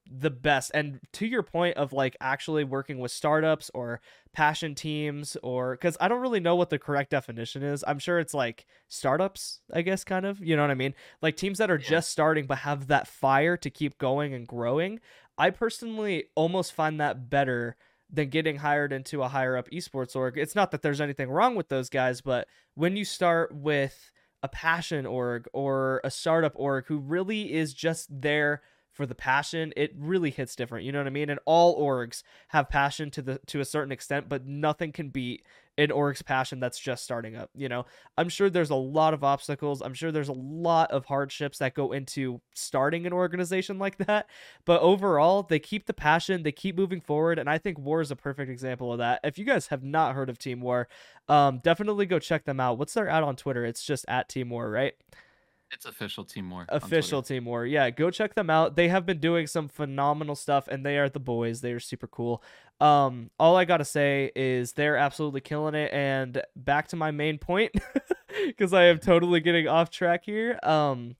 the 0.09 0.31
best. 0.31 0.71
And 0.73 0.99
to 1.13 1.25
your 1.25 1.43
point 1.43 1.77
of 1.77 1.93
like 1.93 2.17
actually 2.19 2.63
working 2.63 2.99
with 2.99 3.11
startups 3.11 3.71
or 3.73 4.01
passion 4.33 4.75
teams 4.75 5.37
or 5.43 5.77
cuz 5.77 5.95
I 6.01 6.07
don't 6.07 6.21
really 6.21 6.39
know 6.39 6.55
what 6.55 6.69
the 6.69 6.79
correct 6.79 7.11
definition 7.11 7.63
is. 7.63 7.83
I'm 7.87 7.99
sure 7.99 8.19
it's 8.19 8.33
like 8.33 8.65
startups, 8.87 9.61
I 9.71 9.83
guess 9.83 10.03
kind 10.03 10.25
of, 10.25 10.39
you 10.39 10.55
know 10.55 10.63
what 10.63 10.71
I 10.71 10.75
mean? 10.75 10.95
Like 11.21 11.37
teams 11.37 11.59
that 11.59 11.71
are 11.71 11.79
yeah. 11.79 11.89
just 11.89 12.09
starting 12.09 12.45
but 12.45 12.59
have 12.59 12.87
that 12.87 13.07
fire 13.07 13.57
to 13.57 13.69
keep 13.69 13.97
going 13.97 14.33
and 14.33 14.47
growing. 14.47 14.99
I 15.37 15.49
personally 15.49 16.25
almost 16.35 16.73
find 16.73 16.99
that 16.99 17.29
better 17.29 17.77
than 18.11 18.29
getting 18.29 18.57
hired 18.57 18.91
into 18.91 19.23
a 19.23 19.27
higher 19.27 19.55
up 19.55 19.69
esports 19.69 20.15
org. 20.15 20.37
It's 20.37 20.55
not 20.55 20.71
that 20.71 20.81
there's 20.81 21.01
anything 21.01 21.29
wrong 21.29 21.55
with 21.55 21.69
those 21.69 21.89
guys, 21.89 22.21
but 22.21 22.47
when 22.75 22.97
you 22.97 23.05
start 23.05 23.53
with 23.55 24.11
a 24.43 24.47
passion 24.47 25.05
org 25.05 25.47
or 25.53 26.01
a 26.03 26.11
startup 26.11 26.53
org 26.55 26.85
who 26.87 26.97
really 26.97 27.53
is 27.53 27.73
just 27.73 28.07
there 28.09 28.61
for 28.91 29.05
the 29.05 29.15
passion, 29.15 29.73
it 29.77 29.93
really 29.97 30.31
hits 30.31 30.55
different. 30.55 30.85
You 30.85 30.91
know 30.91 30.99
what 30.99 31.07
I 31.07 31.11
mean? 31.11 31.29
And 31.29 31.39
all 31.45 31.81
orgs 31.81 32.23
have 32.49 32.69
passion 32.69 33.09
to 33.11 33.21
the 33.21 33.39
to 33.47 33.59
a 33.59 33.65
certain 33.65 33.91
extent, 33.91 34.27
but 34.29 34.45
nothing 34.45 34.91
can 34.91 35.09
beat 35.09 35.43
an 35.77 35.91
org's 35.91 36.21
passion 36.21 36.59
that's 36.59 36.77
just 36.77 37.03
starting 37.03 37.35
up. 37.35 37.49
You 37.55 37.69
know, 37.69 37.85
I'm 38.17 38.29
sure 38.29 38.49
there's 38.49 38.69
a 38.69 38.75
lot 38.75 39.13
of 39.13 39.23
obstacles. 39.23 39.81
I'm 39.81 39.93
sure 39.93 40.11
there's 40.11 40.27
a 40.27 40.33
lot 40.33 40.91
of 40.91 41.05
hardships 41.05 41.59
that 41.59 41.73
go 41.73 41.93
into 41.93 42.41
starting 42.53 43.05
an 43.05 43.13
organization 43.13 43.79
like 43.79 43.97
that. 43.97 44.27
But 44.65 44.81
overall, 44.81 45.43
they 45.43 45.59
keep 45.59 45.85
the 45.85 45.93
passion, 45.93 46.43
they 46.43 46.51
keep 46.51 46.75
moving 46.75 47.01
forward, 47.01 47.39
and 47.39 47.49
I 47.49 47.57
think 47.57 47.79
War 47.79 48.01
is 48.01 48.11
a 48.11 48.15
perfect 48.15 48.51
example 48.51 48.91
of 48.91 48.99
that. 48.99 49.21
If 49.23 49.39
you 49.39 49.45
guys 49.45 49.67
have 49.67 49.83
not 49.83 50.15
heard 50.15 50.29
of 50.29 50.37
Team 50.37 50.61
War, 50.61 50.87
um, 51.29 51.59
definitely 51.59 52.05
go 52.05 52.19
check 52.19 52.43
them 52.43 52.59
out. 52.59 52.77
What's 52.77 52.93
their 52.93 53.09
ad 53.09 53.23
on 53.23 53.35
Twitter? 53.35 53.65
It's 53.65 53.83
just 53.83 54.05
at 54.07 54.27
Team 54.27 54.49
War, 54.49 54.69
right? 54.69 54.93
It's 55.71 55.85
official 55.85 56.25
Team 56.25 56.49
War. 56.49 56.65
Official 56.69 57.21
Team 57.21 57.45
War. 57.45 57.65
Yeah, 57.65 57.89
go 57.89 58.11
check 58.11 58.35
them 58.35 58.49
out. 58.49 58.75
They 58.75 58.89
have 58.89 59.05
been 59.05 59.19
doing 59.19 59.47
some 59.47 59.69
phenomenal 59.69 60.35
stuff, 60.35 60.67
and 60.67 60.85
they 60.85 60.97
are 60.97 61.07
the 61.07 61.19
boys. 61.19 61.61
They 61.61 61.71
are 61.71 61.79
super 61.79 62.07
cool. 62.07 62.43
Um, 62.81 63.29
all 63.39 63.55
I 63.55 63.63
gotta 63.63 63.85
say 63.85 64.31
is 64.35 64.73
they're 64.73 64.97
absolutely 64.97 65.41
killing 65.41 65.75
it. 65.75 65.93
And 65.93 66.41
back 66.55 66.89
to 66.89 66.95
my 66.95 67.11
main 67.11 67.37
point, 67.37 67.71
because 68.45 68.73
I 68.73 68.85
am 68.85 68.99
totally 68.99 69.39
getting 69.39 69.67
off 69.67 69.89
track 69.89 70.25
here. 70.25 70.59
Um, 70.61 71.15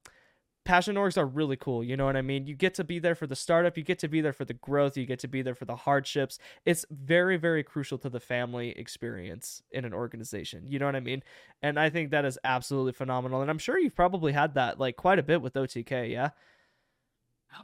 passion 0.64 0.96
orgs 0.96 1.18
are 1.18 1.26
really 1.26 1.56
cool. 1.56 1.84
You 1.84 1.98
know 1.98 2.06
what 2.06 2.16
I 2.16 2.22
mean? 2.22 2.46
You 2.48 2.56
get 2.56 2.74
to 2.76 2.84
be 2.84 3.00
there 3.00 3.16
for 3.16 3.28
the 3.28 3.36
startup, 3.36 3.78
you 3.78 3.84
get 3.84 4.00
to 4.00 4.08
be 4.08 4.22
there 4.22 4.34
for 4.34 4.46
the 4.46 4.54
growth, 4.54 4.98
you 4.98 5.06
get 5.06 5.20
to 5.20 5.28
be 5.28 5.42
there 5.42 5.56
for 5.56 5.66
the 5.66 5.76
hardships. 5.76 6.38
It's 6.66 6.86
very, 6.90 7.38
very 7.38 7.64
crucial 7.64 7.98
to 8.00 8.10
the 8.10 8.20
family 8.20 8.70
experience 8.70 9.62
in 9.72 9.86
an 9.86 9.94
organization. 9.94 10.66
You 10.68 10.80
know 10.80 10.86
what 10.86 10.96
I 10.96 11.00
mean? 11.00 11.24
And 11.62 11.80
I 11.80 11.90
think 11.90 12.12
that 12.12 12.26
is 12.26 12.38
absolutely 12.44 12.94
phenomenal. 12.94 13.42
And 13.42 13.50
I'm 13.50 13.58
sure 13.58 13.80
you've 13.80 13.96
probably 13.96 14.34
had 14.34 14.56
that 14.56 14.80
like 14.80 14.96
quite 14.96 15.20
a 15.20 15.24
bit 15.24 15.42
with 15.42 15.54
OTK, 15.54 16.12
yeah? 16.12 16.30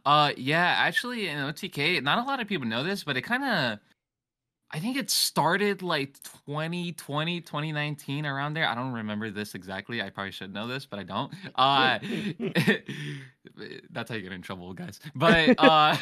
Uh 0.06 0.34
yeah, 0.36 0.76
actually 0.80 1.30
in 1.30 1.38
OTK, 1.38 2.04
not 2.04 2.20
a 2.20 2.24
lot 2.24 2.42
of 2.42 2.48
people 2.48 2.68
know 2.68 2.84
this, 2.84 3.04
but 3.04 3.16
it 3.16 3.22
kind 3.22 3.44
of 3.44 3.80
I 4.70 4.80
think 4.80 4.98
it 4.98 5.10
started 5.10 5.82
like 5.82 6.22
2020, 6.46 7.42
2019 7.42 8.26
around 8.26 8.54
there. 8.54 8.68
I 8.68 8.76
don't 8.76 8.92
remember 8.92 9.30
this 9.30 9.56
exactly. 9.56 10.02
I 10.02 10.10
probably 10.10 10.32
should 10.32 10.54
know 10.54 10.68
this, 10.68 10.86
but 10.86 11.00
I 11.00 11.04
don't. 11.04 11.34
Uh 11.56 12.00
that's 13.92 14.10
how 14.10 14.16
you 14.18 14.24
get 14.24 14.34
in 14.34 14.42
trouble, 14.42 14.74
guys. 14.74 15.00
But 15.16 15.56
uh 15.58 15.96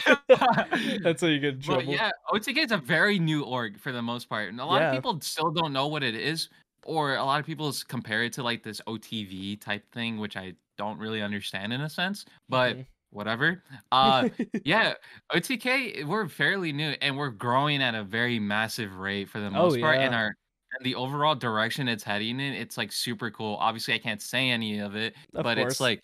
That's 1.03 1.21
how 1.21 1.27
you 1.27 1.39
get 1.39 1.55
in 1.55 1.61
trouble. 1.61 1.83
Yeah, 1.83 2.09
OTK 2.31 2.65
is 2.65 2.71
a 2.71 2.77
very 2.77 3.19
new 3.19 3.43
org 3.43 3.79
for 3.79 3.91
the 3.91 4.01
most 4.01 4.29
part. 4.29 4.49
And 4.49 4.59
a 4.59 4.65
lot 4.65 4.81
yeah. 4.81 4.89
of 4.89 4.95
people 4.95 5.19
still 5.21 5.51
don't 5.51 5.71
know 5.71 5.87
what 5.87 6.01
it 6.01 6.15
is 6.15 6.49
or 6.85 7.15
a 7.15 7.23
lot 7.23 7.39
of 7.39 7.45
people 7.45 7.71
compare 7.87 8.23
it 8.23 8.33
to 8.33 8.43
like 8.43 8.63
this 8.63 8.81
OTV 8.87 9.61
type 9.61 9.91
thing, 9.91 10.17
which 10.17 10.35
I 10.35 10.53
don't 10.77 10.99
really 10.99 11.21
understand 11.21 11.71
in 11.71 11.81
a 11.81 11.89
sense. 11.89 12.25
But 12.49 12.73
mm-hmm 12.73 12.81
whatever. 13.15 13.63
Uh, 13.91 14.29
yeah, 14.63 14.93
OTK 15.33 16.05
we're 16.05 16.27
fairly 16.27 16.71
new 16.71 16.93
and 17.01 17.17
we're 17.17 17.29
growing 17.29 17.81
at 17.81 17.95
a 17.95 18.03
very 18.03 18.39
massive 18.39 18.97
rate 18.97 19.29
for 19.29 19.39
the 19.39 19.47
oh, 19.47 19.51
most 19.51 19.77
oh, 19.77 19.81
part. 19.81 19.97
Yeah. 19.97 20.05
And 20.05 20.15
our 20.15 20.35
and 20.77 20.85
the 20.85 20.95
overall 20.95 21.35
direction 21.35 21.87
it's 21.87 22.03
heading 22.03 22.39
in, 22.39 22.53
it's 22.53 22.77
like 22.77 22.91
super 22.91 23.31
cool. 23.31 23.55
Obviously, 23.59 23.93
I 23.93 23.99
can't 23.99 24.21
say 24.21 24.49
any 24.49 24.79
of 24.79 24.95
it, 24.95 25.15
of 25.33 25.43
but 25.43 25.57
course. 25.57 25.73
it's 25.73 25.79
like 25.79 26.03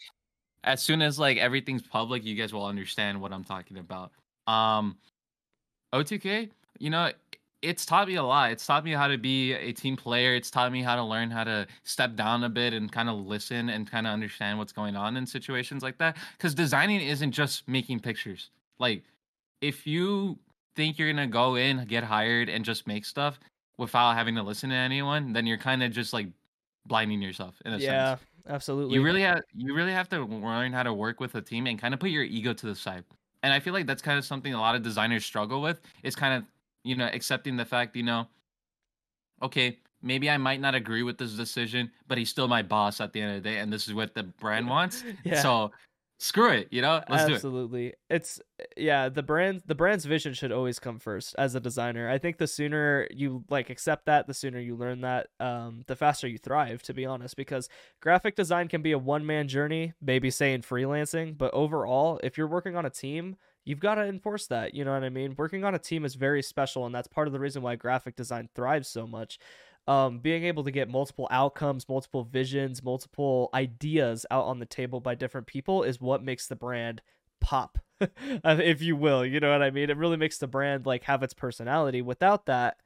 as 0.63 0.82
soon 0.82 1.02
as 1.02 1.19
like 1.19 1.38
everything's 1.38 1.82
public, 1.82 2.24
you 2.24 2.36
guys 2.36 2.54
will 2.54 2.65
understand 2.65 3.19
what 3.19 3.34
I'm 3.34 3.43
talking 3.43 3.78
about. 3.78 4.12
Um, 4.47 4.97
OTK, 5.93 6.50
you 6.80 6.89
know, 6.89 7.12
it's 7.62 7.86
taught 7.86 8.08
me 8.08 8.15
a 8.15 8.24
lot. 8.24 8.52
It's 8.52 8.65
taught 8.65 8.84
me 8.84 8.91
how 8.91 9.08
to 9.08 9.17
be 9.17 9.54
a 9.54 9.71
team 9.71 9.95
player. 9.95 10.34
It's 10.34 10.50
taught 10.50 10.71
me 10.71 10.82
how 10.82 10.95
to 10.95 11.04
learn 11.04 11.30
how 11.30 11.43
to 11.43 11.67
step 11.84 12.15
down 12.15 12.43
a 12.43 12.50
bit 12.50 12.74
and 12.74 12.91
kind 12.91 13.08
of 13.10 13.26
listen 13.26 13.69
and 13.69 13.89
kind 13.89 14.08
of 14.08 14.13
understand 14.13 14.58
what's 14.58 14.71
going 14.71 14.95
on 14.95 15.15
in 15.15 15.26
situations 15.28 15.84
like 15.84 15.97
that. 16.00 16.17
Because 16.38 16.56
designing 16.56 17.02
isn't 17.02 17.32
just 17.32 17.67
making 17.67 18.00
pictures. 18.00 18.50
Like, 18.80 19.04
if 19.62 19.86
you 19.86 20.39
think 20.76 20.97
you're 20.97 21.12
gonna 21.12 21.28
go 21.28 21.56
in, 21.56 21.86
get 21.86 22.04
hired, 22.04 22.50
and 22.50 22.65
just 22.65 22.88
make 22.88 23.06
stuff 23.06 23.39
without 23.78 24.13
having 24.13 24.36
to 24.36 24.43
listen 24.43 24.69
to 24.71 24.76
anyone, 24.76 25.34
then 25.34 25.45
you're 25.45 25.58
kind 25.58 25.84
of 25.84 25.91
just 25.91 26.13
like 26.13 26.28
blinding 26.88 27.21
yourself 27.21 27.62
in 27.65 27.74
a 27.74 27.78
yeah, 27.78 28.15
sense. 28.15 28.21
Yeah, 28.47 28.54
absolutely. 28.54 28.95
You 28.95 29.04
really 29.04 29.21
have 29.21 29.41
you 29.54 29.76
really 29.76 29.91
have 29.91 30.10
to 30.10 30.26
learn 30.26 30.74
how 30.74 30.82
to 30.84 30.93
work 30.93 31.19
with 31.19 31.36
a 31.36 31.41
team 31.41 31.67
and 31.67 31.80
kind 31.80 31.93
of 31.93 32.00
put 32.00 32.10
your 32.10 32.24
ego 32.24 32.54
to 32.54 32.65
the 32.65 32.76
side. 32.76 33.04
And 33.43 33.54
I 33.54 33.60
feel 33.60 33.74
like 33.74 33.86
that's 33.86 34.02
kind 34.02 34.17
of 34.17 34.26
something 34.26 34.54
a 34.54 34.60
lot 34.60 34.76
of 34.76 34.82
designers 34.82 35.26
struggle 35.26 35.62
with. 35.62 35.80
Is 36.04 36.15
kind 36.15 36.34
of 36.34 36.43
you 36.84 36.96
know, 36.96 37.10
accepting 37.12 37.58
the 37.58 37.65
fact, 37.65 37.96
you 37.96 38.04
know, 38.04 38.28
okay, 39.41 39.80
maybe 40.02 40.30
I 40.30 40.38
might 40.38 40.62
not 40.62 40.76
agree 40.76 41.04
with 41.04 41.17
this 41.17 41.34
decision, 41.34 41.91
but 42.08 42.17
he's 42.17 42.30
still 42.30 42.48
my 42.48 42.62
boss 42.62 43.02
at 43.02 43.13
the 43.13 43.22
end 43.22 43.38
of 43.38 43.44
the 43.44 43.50
day, 43.50 43.58
and 43.60 43.72
this 43.72 43.88
is 43.88 43.94
what 43.94 44.13
the 44.13 44.24
brand 44.24 44.67
wants. 44.67 45.04
yeah. 45.24 45.41
So 45.41 45.72
screw 46.20 46.52
it, 46.52 46.67
you 46.72 46.82
know. 46.82 47.02
Let's 47.10 47.30
Absolutely. 47.30 47.88
It. 47.88 48.00
It's 48.10 48.41
yeah, 48.78 49.10
the 49.10 49.24
brand 49.24 49.63
the 49.65 49.76
brand's 49.76 50.06
vision 50.06 50.34
should 50.34 50.52
always 50.52 50.80
come 50.80 51.00
first 51.00 51.36
as 51.38 51.56
a 51.56 51.60
designer. 51.60 52.10
I 52.10 52.17
think 52.17 52.38
the 52.38 52.48
sooner 52.48 53.08
you 53.12 53.44
like 53.50 53.70
accept 53.70 54.06
that, 54.06 54.28
the 54.28 54.34
sooner 54.34 54.60
you 54.60 54.76
learn 54.76 55.02
that, 55.02 55.28
um, 55.39 55.84
the 55.88 55.96
faster 55.96 56.28
you 56.28 56.38
thrive, 56.38 56.84
to 56.84 56.94
be 56.94 57.06
honest, 57.06 57.36
because 57.36 57.70
graphic 58.02 58.36
design 58.36 58.67
can 58.67 58.82
be 58.82 58.91
a 58.91 59.00
one 59.00 59.26
man 59.26 59.48
journey, 59.48 59.94
maybe 60.02 60.30
say 60.30 60.54
in 60.54 60.62
freelancing, 60.62 61.38
but 61.38 61.54
overall, 61.54 62.20
if 62.24 62.38
you're 62.38 62.48
working 62.48 62.76
on 62.76 62.86
a 62.86 62.89
team, 62.89 63.36
you've 63.65 63.80
got 63.80 63.95
to 63.95 64.04
enforce 64.04 64.47
that. 64.47 64.74
You 64.74 64.86
know 64.86 64.93
what 64.93 65.04
I 65.04 65.10
mean? 65.10 65.36
Working 65.38 65.63
on 65.63 65.76
a 65.76 65.80
team 65.80 66.06
is 66.06 66.15
very 66.15 66.41
special, 66.41 66.86
and 66.86 66.93
that's 66.93 67.08
part 67.08 67.28
of 67.28 67.34
the 67.34 67.39
reason 67.39 67.62
why 67.62 67.76
graphic 67.76 68.15
design 68.15 68.50
thrives 68.56 68.88
so 68.88 69.08
much. 69.08 69.39
Um, 69.88 70.19
being 70.19 70.43
able 70.43 70.63
to 70.63 70.71
get 70.71 70.89
multiple 70.89 71.28
outcomes, 71.32 71.89
multiple 71.89 72.24
visions, 72.24 72.84
multiple 72.84 73.50
ideas 73.54 74.26
out 74.30 74.45
on 74.45 74.60
the 74.60 74.65
table 74.65 75.00
by 75.00 75.15
different 75.15 75.47
people 75.47 75.84
is 75.84 76.00
what 76.00 76.24
makes 76.24 76.47
the 76.47 76.56
brand 76.56 77.02
pop, 77.39 77.80
if 78.21 78.82
you 78.82 78.95
will. 78.95 79.26
You 79.26 79.39
know 79.39 79.52
what 79.52 79.63
I 79.63 79.71
mean? 79.71 79.89
It 79.89 79.97
really 79.97 80.17
makes 80.17 80.38
the 80.38 80.47
brand 80.47 80.86
like 80.86 81.04
have 81.04 81.24
its 81.24 81.34
personality. 81.34 82.02
Without 82.02 82.45
that 82.45 82.78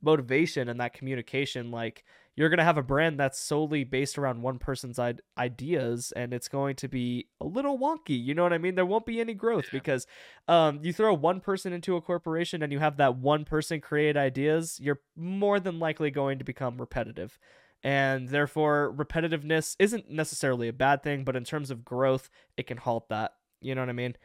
motivation 0.00 0.68
and 0.68 0.80
that 0.80 0.92
communication, 0.92 1.70
like 1.72 2.04
you're 2.36 2.48
going 2.48 2.58
to 2.58 2.64
have 2.64 2.78
a 2.78 2.82
brand 2.82 3.18
that's 3.18 3.38
solely 3.38 3.84
based 3.84 4.18
around 4.18 4.42
one 4.42 4.58
person's 4.58 4.98
ideas 5.38 6.12
and 6.16 6.34
it's 6.34 6.48
going 6.48 6.76
to 6.76 6.88
be 6.88 7.28
a 7.40 7.44
little 7.44 7.78
wonky 7.78 8.22
you 8.22 8.34
know 8.34 8.42
what 8.42 8.52
i 8.52 8.58
mean 8.58 8.74
there 8.74 8.86
won't 8.86 9.06
be 9.06 9.20
any 9.20 9.34
growth 9.34 9.66
yeah. 9.66 9.78
because 9.78 10.06
um, 10.48 10.80
you 10.82 10.92
throw 10.92 11.14
one 11.14 11.40
person 11.40 11.72
into 11.72 11.96
a 11.96 12.00
corporation 12.00 12.62
and 12.62 12.72
you 12.72 12.78
have 12.78 12.96
that 12.96 13.16
one 13.16 13.44
person 13.44 13.80
create 13.80 14.16
ideas 14.16 14.78
you're 14.80 15.00
more 15.16 15.60
than 15.60 15.78
likely 15.78 16.10
going 16.10 16.38
to 16.38 16.44
become 16.44 16.78
repetitive 16.78 17.38
and 17.82 18.28
therefore 18.28 18.94
repetitiveness 18.96 19.76
isn't 19.78 20.10
necessarily 20.10 20.68
a 20.68 20.72
bad 20.72 21.02
thing 21.02 21.24
but 21.24 21.36
in 21.36 21.44
terms 21.44 21.70
of 21.70 21.84
growth 21.84 22.30
it 22.56 22.66
can 22.66 22.76
halt 22.76 23.08
that 23.08 23.32
you 23.60 23.74
know 23.74 23.82
what 23.82 23.88
i 23.90 23.92
mean 23.92 24.16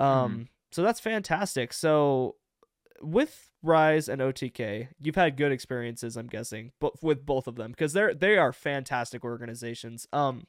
mm-hmm. 0.00 0.04
um, 0.04 0.32
mm-hmm. 0.32 0.42
so 0.70 0.82
that's 0.82 1.00
fantastic 1.00 1.72
so 1.72 2.36
with 3.02 3.50
Rise 3.62 4.08
and 4.08 4.22
OTK, 4.22 4.88
you've 4.98 5.14
had 5.16 5.36
good 5.36 5.52
experiences, 5.52 6.16
I'm 6.16 6.28
guessing, 6.28 6.72
but 6.80 7.02
with 7.02 7.26
both 7.26 7.46
of 7.46 7.56
them 7.56 7.72
because 7.72 7.92
they're 7.92 8.14
they 8.14 8.38
are 8.38 8.52
fantastic 8.52 9.24
organizations. 9.24 10.06
Um, 10.12 10.46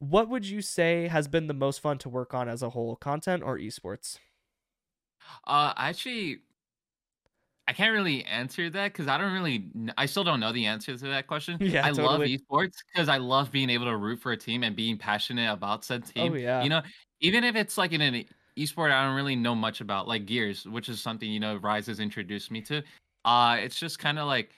what 0.00 0.28
would 0.28 0.46
you 0.46 0.62
say 0.62 1.08
has 1.08 1.28
been 1.28 1.48
the 1.48 1.54
most 1.54 1.80
fun 1.80 1.98
to 1.98 2.08
work 2.08 2.34
on 2.34 2.48
as 2.48 2.62
a 2.62 2.70
whole, 2.70 2.96
content 2.96 3.42
or 3.42 3.58
esports? 3.58 4.18
Uh, 5.44 5.72
actually, 5.76 6.42
I 7.66 7.74
can't 7.74 7.92
really 7.92 8.24
answer 8.24 8.70
that 8.70 8.92
because 8.92 9.08
I 9.08 9.18
don't 9.18 9.32
really, 9.34 9.70
I 9.98 10.06
still 10.06 10.24
don't 10.24 10.40
know 10.40 10.52
the 10.52 10.64
answer 10.66 10.96
to 10.96 11.04
that 11.08 11.26
question. 11.26 11.60
Yeah, 11.66 11.82
I 11.82 11.90
love 11.90 12.22
esports 12.22 12.76
because 12.92 13.08
I 13.10 13.18
love 13.18 13.52
being 13.52 13.68
able 13.68 13.84
to 13.86 13.96
root 13.96 14.20
for 14.20 14.32
a 14.32 14.38
team 14.38 14.62
and 14.62 14.74
being 14.74 14.96
passionate 14.96 15.52
about 15.52 15.84
said 15.84 16.06
Oh 16.16 16.34
team. 16.34 16.34
yeah. 16.34 16.64
You 16.64 16.70
know, 16.70 16.82
even 17.20 17.44
if 17.44 17.56
it's 17.56 17.76
like 17.76 17.92
in 17.92 18.00
an 18.00 18.24
esport 18.58 18.90
I 18.90 19.04
don't 19.04 19.16
really 19.16 19.36
know 19.36 19.54
much 19.54 19.80
about, 19.80 20.08
like 20.08 20.26
Gears, 20.26 20.66
which 20.66 20.88
is 20.88 21.00
something 21.00 21.30
you 21.30 21.40
know 21.40 21.56
Rise 21.56 21.86
has 21.86 22.00
introduced 22.00 22.50
me 22.50 22.60
to. 22.62 22.82
Uh, 23.24 23.56
it's 23.60 23.78
just 23.78 23.98
kind 23.98 24.18
of 24.18 24.26
like 24.26 24.50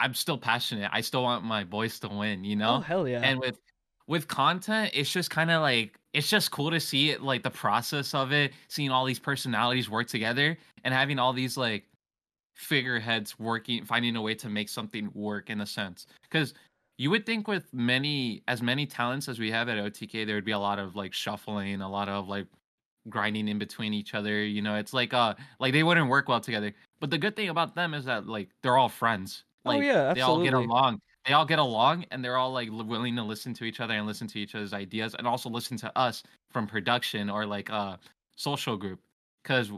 I'm 0.00 0.14
still 0.14 0.38
passionate. 0.38 0.90
I 0.92 1.02
still 1.02 1.22
want 1.22 1.44
my 1.44 1.62
boys 1.62 2.00
to 2.00 2.08
win, 2.08 2.42
you 2.42 2.56
know. 2.56 2.76
Oh 2.76 2.80
hell 2.80 3.06
yeah. 3.06 3.20
And 3.22 3.38
with 3.38 3.58
with 4.06 4.26
content, 4.26 4.90
it's 4.94 5.12
just 5.12 5.30
kind 5.30 5.50
of 5.50 5.62
like 5.62 5.98
it's 6.12 6.28
just 6.28 6.50
cool 6.50 6.70
to 6.70 6.80
see 6.80 7.10
it 7.10 7.22
like 7.22 7.42
the 7.42 7.50
process 7.50 8.14
of 8.14 8.32
it, 8.32 8.52
seeing 8.68 8.90
all 8.90 9.04
these 9.04 9.20
personalities 9.20 9.88
work 9.88 10.08
together 10.08 10.56
and 10.82 10.92
having 10.92 11.18
all 11.18 11.32
these 11.32 11.56
like 11.56 11.84
figureheads 12.56 13.38
working 13.38 13.84
finding 13.84 14.16
a 14.16 14.22
way 14.22 14.34
to 14.34 14.48
make 14.48 14.68
something 14.68 15.10
work 15.14 15.50
in 15.50 15.60
a 15.60 15.66
sense. 15.66 16.06
Cuz 16.30 16.54
you 16.98 17.10
would 17.10 17.24
think 17.24 17.46
with 17.46 17.72
many 17.72 18.42
as 18.48 18.62
many 18.62 18.86
talents 18.86 19.28
as 19.28 19.38
we 19.38 19.50
have 19.50 19.68
at 19.68 19.78
OTK 19.78 20.26
there 20.26 20.34
would 20.34 20.44
be 20.44 20.52
a 20.52 20.58
lot 20.58 20.78
of 20.78 20.96
like 20.96 21.12
shuffling, 21.12 21.80
a 21.82 21.88
lot 21.88 22.08
of 22.08 22.26
like 22.28 22.46
grinding 23.08 23.48
in 23.48 23.58
between 23.58 23.92
each 23.94 24.14
other, 24.14 24.44
you 24.44 24.62
know. 24.62 24.76
It's 24.76 24.92
like 24.92 25.12
uh 25.14 25.34
like 25.58 25.72
they 25.72 25.82
wouldn't 25.82 26.08
work 26.08 26.28
well 26.28 26.40
together. 26.40 26.74
But 27.00 27.10
the 27.10 27.18
good 27.18 27.36
thing 27.36 27.48
about 27.48 27.74
them 27.74 27.94
is 27.94 28.04
that 28.06 28.26
like 28.26 28.50
they're 28.62 28.76
all 28.76 28.88
friends. 28.88 29.44
Oh 29.64 29.78
Like 29.78 29.80
yeah, 29.80 30.14
they 30.14 30.20
all 30.20 30.38
get 30.38 30.54
along. 30.54 31.00
They 31.26 31.32
all 31.34 31.44
get 31.46 31.58
along 31.58 32.06
and 32.10 32.24
they're 32.24 32.36
all 32.36 32.52
like 32.52 32.70
willing 32.72 33.16
to 33.16 33.22
listen 33.22 33.52
to 33.54 33.64
each 33.64 33.80
other 33.80 33.94
and 33.94 34.06
listen 34.06 34.26
to 34.28 34.38
each 34.38 34.54
other's 34.54 34.72
ideas 34.72 35.14
and 35.14 35.26
also 35.26 35.50
listen 35.50 35.76
to 35.78 35.98
us 35.98 36.22
from 36.50 36.66
production 36.66 37.28
or 37.30 37.46
like 37.46 37.70
uh 37.70 37.96
social 38.36 38.76
group 38.76 39.00
cuz 39.44 39.70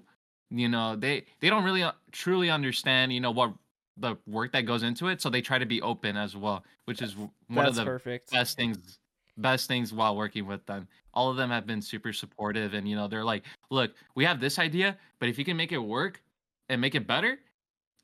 you 0.51 0.69
know, 0.69 0.97
they 0.97 1.27
they 1.41 1.49
don't 1.51 1.65
really 1.65 1.83
uh, 1.83 1.93
truly 2.13 2.51
understand, 2.51 3.13
you 3.13 3.21
know, 3.21 3.31
what 3.31 3.55
the 3.97 4.17
work 4.27 4.53
that 4.53 4.63
goes 4.63 4.83
into 4.83 5.09
it, 5.09 5.21
so 5.21 5.31
they 5.31 5.41
try 5.43 5.59
to 5.59 5.67
be 5.67 5.81
open 5.83 6.17
as 6.17 6.37
well, 6.37 6.65
which 6.87 7.03
is 7.03 7.17
one 7.49 7.67
of 7.67 7.75
the 7.75 7.93
perfect. 7.93 8.31
best 8.31 8.57
things 8.57 8.99
best 9.37 9.69
things 9.69 9.93
while 9.93 10.17
working 10.17 10.47
with 10.47 10.65
them. 10.67 10.89
All 11.15 11.31
of 11.31 11.37
them 11.37 11.51
have 11.51 11.67
been 11.67 11.83
super 11.83 12.13
supportive 12.13 12.75
and 12.75 12.89
you 12.89 12.97
know, 12.97 13.09
they're 13.09 13.25
like, 13.25 13.45
"Look, 13.71 13.95
we 14.15 14.25
have 14.25 14.41
this 14.41 14.59
idea, 14.59 14.99
but 15.19 15.29
if 15.29 15.39
you 15.39 15.45
can 15.45 15.57
make 15.57 15.73
it 15.73 15.79
work 15.79 16.23
and 16.69 16.81
make 16.81 16.95
it 16.95 17.07
better, 17.07 17.41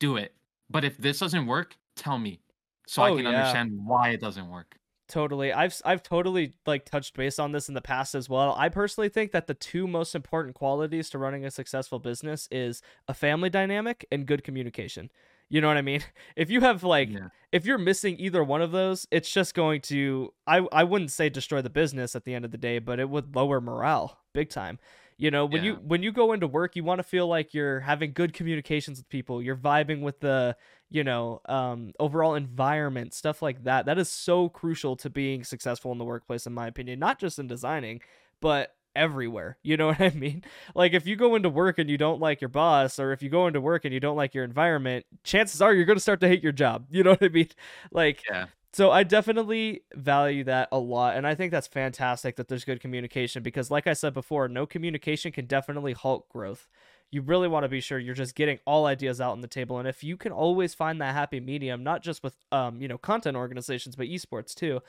do 0.00 0.16
it. 0.16 0.36
But 0.70 0.84
if 0.84 0.96
this 0.98 1.20
doesn't 1.20 1.46
work, 1.46 1.76
tell 1.96 2.18
me 2.18 2.42
so 2.86 3.02
I 3.02 3.10
Oh 3.10 3.16
can 3.16 3.26
yeah. 3.26 3.60
understand 3.66 3.72
why 3.86 4.10
it 4.10 4.20
doesn't 4.20 4.48
work." 4.50 4.78
Totally. 5.08 5.54
I've 5.54 5.80
I've 5.86 6.02
totally 6.02 6.52
like 6.66 6.84
touched 6.84 7.14
base 7.16 7.38
on 7.38 7.52
this 7.52 7.68
in 7.68 7.74
the 7.74 7.80
past 7.80 8.14
as 8.14 8.28
well. 8.28 8.54
I 8.58 8.68
personally 8.68 9.08
think 9.08 9.32
that 9.32 9.46
the 9.46 9.54
two 9.54 9.88
most 9.88 10.14
important 10.14 10.54
qualities 10.54 11.08
to 11.10 11.18
running 11.18 11.46
a 11.46 11.50
successful 11.50 11.98
business 11.98 12.46
is 12.50 12.82
a 13.08 13.14
family 13.14 13.48
dynamic 13.48 14.06
and 14.12 14.26
good 14.26 14.44
communication. 14.44 15.10
You 15.48 15.61
know 15.61 15.68
what 15.68 15.76
I 15.76 15.82
mean? 15.82 16.02
If 16.37 16.50
you 16.50 16.61
have 16.61 16.82
like 16.84 17.11
Yeah. 17.11 17.28
if 17.52 17.64
you're 17.64 17.78
missing 17.78 18.16
either 18.18 18.44
one 18.44 18.62
of 18.62 18.70
those, 18.72 19.06
it's 19.11 19.30
just 19.32 19.54
going 19.54 19.80
to 19.82 20.32
I 20.46 20.58
I 20.72 20.84
wouldn't 20.84 21.11
say 21.11 21.28
destroy 21.28 21.62
the 21.62 21.70
business 21.70 22.14
at 22.16 22.24
the 22.24 22.34
end 22.34 22.44
of 22.44 22.50
the 22.50 22.58
day, 22.58 22.78
but 22.78 23.00
it 23.00 23.08
would 23.08 23.34
lower 23.34 23.61
morale 23.61 24.18
big 24.34 24.50
time. 24.50 24.78
You 25.16 25.32
know, 25.32 25.46
when 25.46 25.64
you 25.64 25.74
when 25.82 26.02
you 26.02 26.12
go 26.12 26.32
into 26.32 26.46
work, 26.46 26.76
you 26.76 26.84
want 26.84 27.00
to 27.00 27.02
feel 27.02 27.26
like 27.26 27.52
you're 27.52 27.80
having 27.80 28.12
good 28.12 28.32
communications 28.32 28.98
with 28.98 29.08
people. 29.08 29.42
You're 29.42 29.56
vibing 29.56 30.00
with 30.02 30.20
the 30.20 30.56
you 30.90 31.04
know, 31.04 31.40
um, 31.46 31.92
overall 32.00 32.34
environment, 32.34 33.12
stuff 33.12 33.42
like 33.42 33.64
that. 33.64 33.87
That 33.87 33.98
is 33.98 34.08
so 34.08 34.48
crucial 34.48 34.96
to 34.96 35.11
being 35.11 35.44
successful 35.44 35.92
in 35.92 35.98
the 35.98 36.04
workplace, 36.04 36.46
in 36.46 36.54
my 36.54 36.66
opinion, 36.66 36.98
not 36.98 37.18
just 37.18 37.38
in 37.38 37.46
designing, 37.46 38.00
but 38.40 38.74
everywhere. 38.98 39.58
You 39.62 39.76
know 39.76 39.87
what 39.88 40.00
I 40.00 40.11
mean? 40.11 40.44
Like, 40.74 40.92
if 40.94 41.06
you 41.06 41.16
go 41.16 41.37
into 41.37 41.48
work 41.50 41.78
and 41.78 41.88
you 41.90 41.98
don't 41.98 42.20
like 42.20 42.40
your 42.40 42.48
boss, 42.50 42.98
or 42.98 43.12
if 43.12 43.22
you 43.22 43.30
go 43.30 43.46
into 43.46 43.61
work 43.61 43.84
and 43.84 43.94
you 43.94 44.00
don't 44.00 44.16
like 44.16 44.34
your 44.34 44.44
environment, 44.44 45.06
chances 45.24 45.62
are 45.62 45.72
you're 45.74 45.84
going 45.87 45.96
to 45.96 46.02
start 46.02 46.20
to 46.20 46.28
hate 46.28 46.42
your 46.42 46.52
job. 46.52 46.87
You 46.90 47.04
know 47.04 47.11
what 47.12 47.22
I 47.24 47.28
mean? 47.28 47.48
Like, 47.92 48.26
Yeah. 48.28 48.48
so 48.72 48.90
I 48.90 49.02
definitely 49.04 49.82
value 49.94 50.44
that 50.44 50.68
a 50.72 50.78
lot, 50.78 51.16
and 51.16 51.26
I 51.26 51.34
think 51.34 51.52
that's 51.52 51.66
fantastic 51.66 52.37
that 52.37 52.48
there's 52.48 52.64
good 52.64 52.80
communication 52.80 53.42
because, 53.42 53.70
like 53.70 53.87
I 53.87 53.94
said 53.94 54.14
before, 54.14 54.48
no 54.48 54.66
communication 54.66 55.32
can 55.32 55.46
definitely 55.46 55.92
halt 55.94 56.28
growth. 56.28 56.68
You 57.11 57.22
really 57.22 57.48
want 57.48 57.64
to 57.64 57.68
be 57.68 57.80
sure 57.80 57.98
you're 57.98 58.14
just 58.14 58.34
getting 58.34 58.58
all 58.66 58.84
ideas 58.87 59.20
out 59.20 59.32
on 59.32 59.40
the 59.40 59.48
table, 59.48 59.78
and 59.78 59.88
if 59.88 60.04
you 60.04 60.16
can 60.18 60.32
always 60.32 60.74
find 60.74 61.00
that 61.00 61.14
happy 61.14 61.40
medium, 61.40 61.82
not 61.82 62.02
just 62.02 62.22
with 62.22 62.37
um 62.52 62.80
you 62.82 62.88
know 62.88 62.98
content 62.98 63.37
organizations 63.37 63.96
but 63.96 64.06
esports 64.08 64.54
too, 64.54 64.80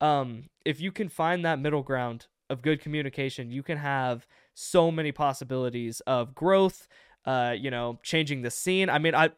um 0.00 0.44
if 0.64 0.80
you 0.80 0.92
can 0.92 1.08
find 1.08 1.44
that 1.44 1.58
middle 1.58 1.82
ground 1.82 2.26
of 2.50 2.62
good 2.62 2.80
communication, 2.80 3.50
you 3.50 3.62
can 3.62 3.78
have 3.78 4.26
so 4.54 4.90
many 4.90 5.12
possibilities 5.12 6.00
of 6.00 6.34
growth. 6.34 6.88
Uh, 7.24 7.56
you 7.58 7.72
know, 7.72 7.98
changing 8.04 8.42
the 8.42 8.50
scene. 8.52 8.88
I 8.88 9.00
mean, 9.00 9.12
I 9.12 9.30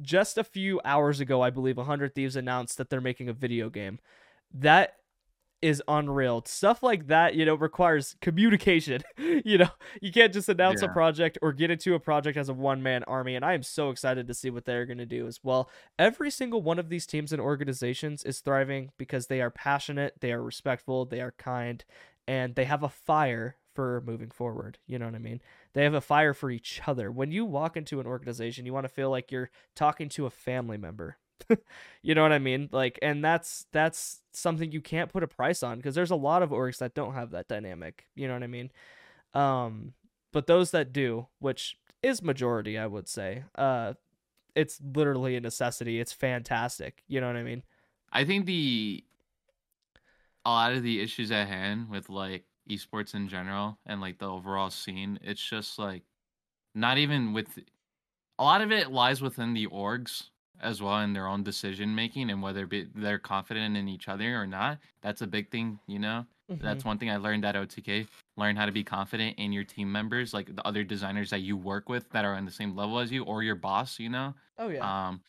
just 0.00 0.38
a 0.38 0.44
few 0.44 0.80
hours 0.82 1.20
ago, 1.20 1.42
I 1.42 1.50
believe, 1.50 1.76
100 1.76 2.14
Thieves 2.14 2.36
announced 2.36 2.78
that 2.78 2.88
they're 2.88 3.02
making 3.02 3.28
a 3.28 3.34
video 3.34 3.68
game. 3.68 3.98
That 4.50 4.96
is 5.64 5.82
unreal. 5.88 6.42
Stuff 6.44 6.82
like 6.82 7.06
that, 7.06 7.34
you 7.34 7.46
know, 7.46 7.54
requires 7.54 8.16
communication. 8.20 9.02
you 9.16 9.56
know, 9.56 9.70
you 10.02 10.12
can't 10.12 10.30
just 10.30 10.50
announce 10.50 10.82
a 10.82 10.88
project 10.88 11.38
or 11.40 11.54
get 11.54 11.70
into 11.70 11.94
a 11.94 11.98
project 11.98 12.36
as 12.36 12.50
a 12.50 12.52
one 12.52 12.82
man 12.82 13.02
army. 13.04 13.34
And 13.34 13.42
I 13.42 13.54
am 13.54 13.62
so 13.62 13.88
excited 13.88 14.28
to 14.28 14.34
see 14.34 14.50
what 14.50 14.66
they're 14.66 14.84
going 14.84 14.98
to 14.98 15.06
do 15.06 15.26
as 15.26 15.40
well. 15.42 15.70
Every 15.98 16.30
single 16.30 16.60
one 16.60 16.78
of 16.78 16.90
these 16.90 17.06
teams 17.06 17.32
and 17.32 17.40
organizations 17.40 18.22
is 18.24 18.40
thriving 18.40 18.90
because 18.98 19.28
they 19.28 19.40
are 19.40 19.50
passionate, 19.50 20.20
they 20.20 20.32
are 20.32 20.42
respectful, 20.42 21.06
they 21.06 21.22
are 21.22 21.32
kind, 21.38 21.82
and 22.26 22.54
they 22.54 22.64
have 22.64 22.82
a 22.82 22.88
fire 22.88 23.56
for 23.74 24.02
moving 24.06 24.30
forward. 24.30 24.78
You 24.86 24.98
know 24.98 25.06
what 25.06 25.14
I 25.14 25.18
mean? 25.18 25.40
They 25.72 25.82
have 25.84 25.94
a 25.94 26.00
fire 26.00 26.32
for 26.32 26.50
each 26.50 26.80
other. 26.86 27.10
When 27.10 27.32
you 27.32 27.44
walk 27.44 27.76
into 27.76 28.00
an 28.00 28.06
organization, 28.06 28.66
you 28.66 28.72
want 28.72 28.84
to 28.84 28.92
feel 28.92 29.10
like 29.10 29.32
you're 29.32 29.50
talking 29.74 30.08
to 30.10 30.26
a 30.26 30.30
family 30.30 30.76
member. 30.76 31.18
you 32.02 32.14
know 32.14 32.22
what 32.22 32.32
I 32.32 32.38
mean? 32.38 32.68
Like, 32.72 32.98
and 33.02 33.24
that's 33.24 33.66
that's 33.72 34.22
something 34.32 34.72
you 34.72 34.80
can't 34.80 35.12
put 35.12 35.22
a 35.22 35.28
price 35.28 35.62
on 35.62 35.78
because 35.78 35.94
there's 35.94 36.12
a 36.12 36.16
lot 36.16 36.42
of 36.42 36.50
orgs 36.50 36.78
that 36.78 36.94
don't 36.94 37.14
have 37.14 37.30
that 37.32 37.48
dynamic. 37.48 38.06
You 38.14 38.28
know 38.28 38.34
what 38.34 38.42
I 38.42 38.48
mean? 38.48 38.70
Um, 39.34 39.94
but 40.32 40.46
those 40.46 40.70
that 40.70 40.92
do, 40.92 41.26
which 41.40 41.76
is 42.02 42.22
majority, 42.22 42.78
I 42.78 42.86
would 42.86 43.08
say, 43.08 43.44
uh, 43.56 43.94
it's 44.54 44.80
literally 44.94 45.36
a 45.36 45.40
necessity. 45.40 46.00
It's 46.00 46.12
fantastic. 46.12 47.02
You 47.08 47.20
know 47.20 47.26
what 47.26 47.36
I 47.36 47.42
mean? 47.42 47.64
I 48.12 48.24
think 48.24 48.46
the 48.46 49.04
a 50.44 50.50
lot 50.50 50.72
of 50.72 50.82
the 50.82 51.00
issues 51.00 51.30
at 51.30 51.48
hand 51.48 51.88
with 51.90 52.08
like 52.08 52.44
esports 52.70 53.14
in 53.14 53.28
general 53.28 53.78
and 53.86 54.00
like 54.00 54.18
the 54.18 54.28
overall 54.28 54.70
scene, 54.70 55.18
it's 55.22 55.42
just 55.42 55.78
like 55.78 56.02
not 56.74 56.98
even 56.98 57.32
with 57.32 57.58
a 58.38 58.42
lot 58.42 58.60
of 58.60 58.72
it 58.72 58.90
lies 58.90 59.20
within 59.22 59.54
the 59.54 59.66
orgs 59.68 60.24
as 60.60 60.80
well 60.80 61.00
in 61.00 61.12
their 61.12 61.26
own 61.26 61.42
decision 61.42 61.94
making 61.94 62.30
and 62.30 62.42
whether 62.42 62.68
they're 62.94 63.18
confident 63.18 63.76
in 63.76 63.88
each 63.88 64.08
other 64.08 64.40
or 64.40 64.46
not. 64.46 64.78
That's 65.02 65.22
a 65.22 65.26
big 65.26 65.50
thing, 65.50 65.78
you 65.86 65.98
know. 65.98 66.26
Mm-hmm. 66.50 66.64
That's 66.64 66.84
one 66.84 66.98
thing 66.98 67.10
I 67.10 67.16
learned 67.16 67.44
at 67.44 67.54
OTK. 67.54 68.06
Learn 68.36 68.56
how 68.56 68.66
to 68.66 68.72
be 68.72 68.84
confident 68.84 69.38
in 69.38 69.52
your 69.52 69.64
team 69.64 69.90
members, 69.90 70.34
like 70.34 70.54
the 70.54 70.66
other 70.66 70.84
designers 70.84 71.30
that 71.30 71.40
you 71.40 71.56
work 71.56 71.88
with 71.88 72.08
that 72.10 72.24
are 72.24 72.34
on 72.34 72.44
the 72.44 72.50
same 72.50 72.76
level 72.76 72.98
as 72.98 73.10
you, 73.10 73.24
or 73.24 73.42
your 73.42 73.54
boss. 73.54 73.98
You 73.98 74.10
know, 74.10 74.34
Oh 74.58 74.68
yeah. 74.68 75.08
um, 75.08 75.22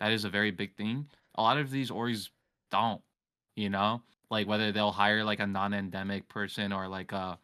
that 0.00 0.12
is 0.12 0.24
a 0.24 0.30
very 0.30 0.50
big 0.50 0.76
thing. 0.76 1.06
A 1.36 1.42
lot 1.42 1.58
of 1.58 1.70
these 1.70 1.90
orgs 1.90 2.28
don't, 2.70 3.00
you 3.56 3.68
know, 3.68 4.02
like 4.34 4.46
whether 4.48 4.72
they'll 4.72 4.92
hire 4.92 5.24
like 5.24 5.40
a 5.40 5.46
non-endemic 5.46 6.28
person 6.28 6.72
or 6.72 6.88
like 6.88 7.12
a 7.12 7.38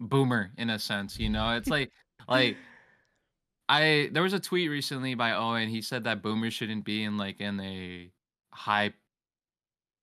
boomer 0.00 0.52
in 0.56 0.70
a 0.70 0.78
sense, 0.78 1.18
you 1.18 1.28
know. 1.28 1.56
It's 1.56 1.70
like 1.70 1.90
like 2.28 2.58
I 3.68 4.10
there 4.12 4.22
was 4.22 4.32
a 4.32 4.40
tweet 4.40 4.70
recently 4.70 5.14
by 5.14 5.32
Owen. 5.32 5.68
He 5.68 5.82
said 5.82 6.04
that 6.04 6.22
boomers 6.22 6.54
shouldn't 6.54 6.84
be 6.84 7.04
in 7.04 7.16
like 7.16 7.40
in 7.40 7.60
a 7.60 8.12
high 8.52 8.94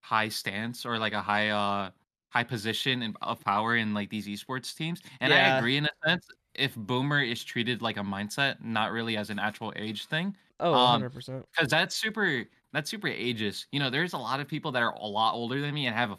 high 0.01 0.29
stance 0.29 0.85
or 0.85 0.97
like 0.99 1.13
a 1.13 1.21
high 1.21 1.49
uh 1.49 1.91
high 2.29 2.43
position 2.43 3.01
in, 3.03 3.15
of 3.21 3.43
power 3.43 3.75
in 3.75 3.93
like 3.93 4.09
these 4.09 4.27
esports 4.27 4.75
teams. 4.75 5.01
And 5.19 5.33
I 5.33 5.39
agree 5.57 5.77
in 5.77 5.85
a 5.85 5.89
sense 6.05 6.27
if 6.53 6.75
boomer 6.75 7.21
is 7.21 7.43
treated 7.43 7.81
like 7.81 7.97
a 7.97 8.01
mindset, 8.01 8.61
not 8.63 8.91
really 8.91 9.17
as 9.17 9.29
an 9.29 9.39
actual 9.39 9.73
age 9.75 10.05
thing. 10.07 10.35
Oh, 10.59 10.73
Um 10.73 11.01
100%. 11.01 11.45
because 11.53 11.69
that's 11.69 11.95
super 11.95 12.45
that's 12.73 12.89
super 12.89 13.07
ageist. 13.07 13.65
You 13.71 13.79
know, 13.79 13.89
there's 13.89 14.13
a 14.13 14.17
lot 14.17 14.39
of 14.39 14.47
people 14.47 14.71
that 14.73 14.83
are 14.83 14.93
a 14.93 15.05
lot 15.07 15.33
older 15.33 15.61
than 15.61 15.73
me 15.73 15.87
and 15.87 15.95
have 15.95 16.17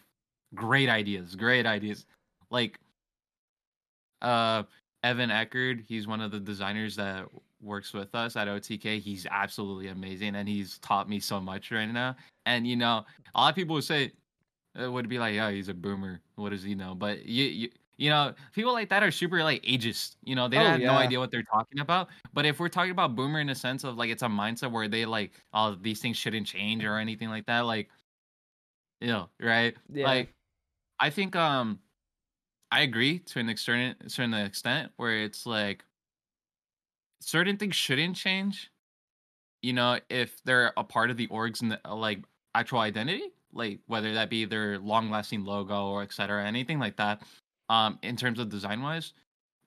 great 0.54 0.88
ideas, 0.88 1.36
great 1.36 1.66
ideas. 1.66 2.06
Like 2.50 2.78
uh 4.22 4.64
Evan 5.04 5.30
Eckerd, 5.30 5.84
he's 5.86 6.06
one 6.08 6.20
of 6.20 6.30
the 6.32 6.40
designers 6.40 6.96
that 6.96 7.26
works 7.60 7.92
with 7.92 8.14
us 8.14 8.36
at 8.36 8.48
OTK. 8.48 8.98
He's 8.98 9.26
absolutely 9.30 9.88
amazing 9.88 10.34
and 10.36 10.48
he's 10.48 10.78
taught 10.78 11.08
me 11.08 11.20
so 11.20 11.40
much 11.40 11.70
right 11.70 11.86
now. 11.86 12.16
And 12.46 12.66
you 12.66 12.76
know, 12.76 13.04
a 13.34 13.40
lot 13.40 13.50
of 13.50 13.54
people 13.54 13.74
would 13.74 13.84
say 13.84 14.12
uh, 14.80 14.90
would 14.90 15.08
be 15.08 15.18
like, 15.18 15.34
"Yeah, 15.34 15.50
he's 15.50 15.68
a 15.68 15.74
boomer. 15.74 16.20
What 16.36 16.50
does 16.50 16.62
he 16.62 16.74
know?" 16.74 16.94
But 16.94 17.24
you 17.26 17.44
you 17.44 17.70
you 17.98 18.10
know, 18.10 18.34
people 18.54 18.72
like 18.72 18.88
that 18.90 19.02
are 19.02 19.10
super 19.10 19.42
like 19.44 19.62
ageist. 19.64 20.16
You 20.24 20.36
know, 20.36 20.48
they 20.48 20.58
Oh 20.58 20.64
have 20.64 20.82
no 20.84 20.96
idea 20.96 21.18
what 21.20 21.30
they're 21.30 21.42
talking 21.42 21.80
about. 21.80 22.08
But 22.32 22.46
if 22.46 22.60
we're 22.60 22.68
talking 22.70 22.92
about 22.92 23.16
boomer 23.16 23.40
in 23.40 23.50
a 23.50 23.54
sense 23.54 23.84
of 23.84 23.96
like 23.96 24.10
it's 24.10 24.22
a 24.22 24.28
mindset 24.28 24.72
where 24.72 24.88
they 24.88 25.04
like, 25.06 25.32
oh, 25.52 25.74
these 25.74 26.00
things 26.00 26.16
shouldn't 26.16 26.46
change 26.46 26.84
or 26.84 26.96
anything 26.98 27.28
like 27.30 27.46
that, 27.46 27.62
like, 27.62 27.90
you 29.00 29.08
know, 29.08 29.30
right? 29.40 29.76
Yeah. 29.88 30.06
Like, 30.06 30.34
I 31.00 31.10
think 31.10 31.36
um 31.36 31.80
I 32.72 32.82
agree 32.82 33.20
to 33.20 33.40
an 33.40 33.48
extent 33.50 34.10
certain 34.10 34.34
extent 34.34 34.92
where 34.96 35.22
it's 35.24 35.46
like 35.46 35.84
certain 37.20 37.56
things 37.56 37.74
shouldn't 37.76 38.16
change. 38.16 38.70
You 39.62 39.72
know, 39.74 40.00
if 40.10 40.42
they're 40.44 40.72
a 40.76 40.84
part 40.84 41.10
of 41.10 41.16
the 41.16 41.28
org's 41.28 41.62
and 41.62 41.78
like 41.88 42.24
actual 42.54 42.80
identity, 42.80 43.32
like 43.52 43.80
whether 43.86 44.14
that 44.14 44.30
be 44.30 44.44
their 44.44 44.78
long-lasting 44.78 45.44
logo 45.44 45.88
or 45.88 46.02
etc., 46.02 46.46
anything 46.46 46.78
like 46.78 46.96
that. 46.98 47.22
Um, 47.68 47.98
in 48.02 48.16
terms 48.16 48.38
of 48.38 48.48
design 48.48 48.82
wise, 48.82 49.12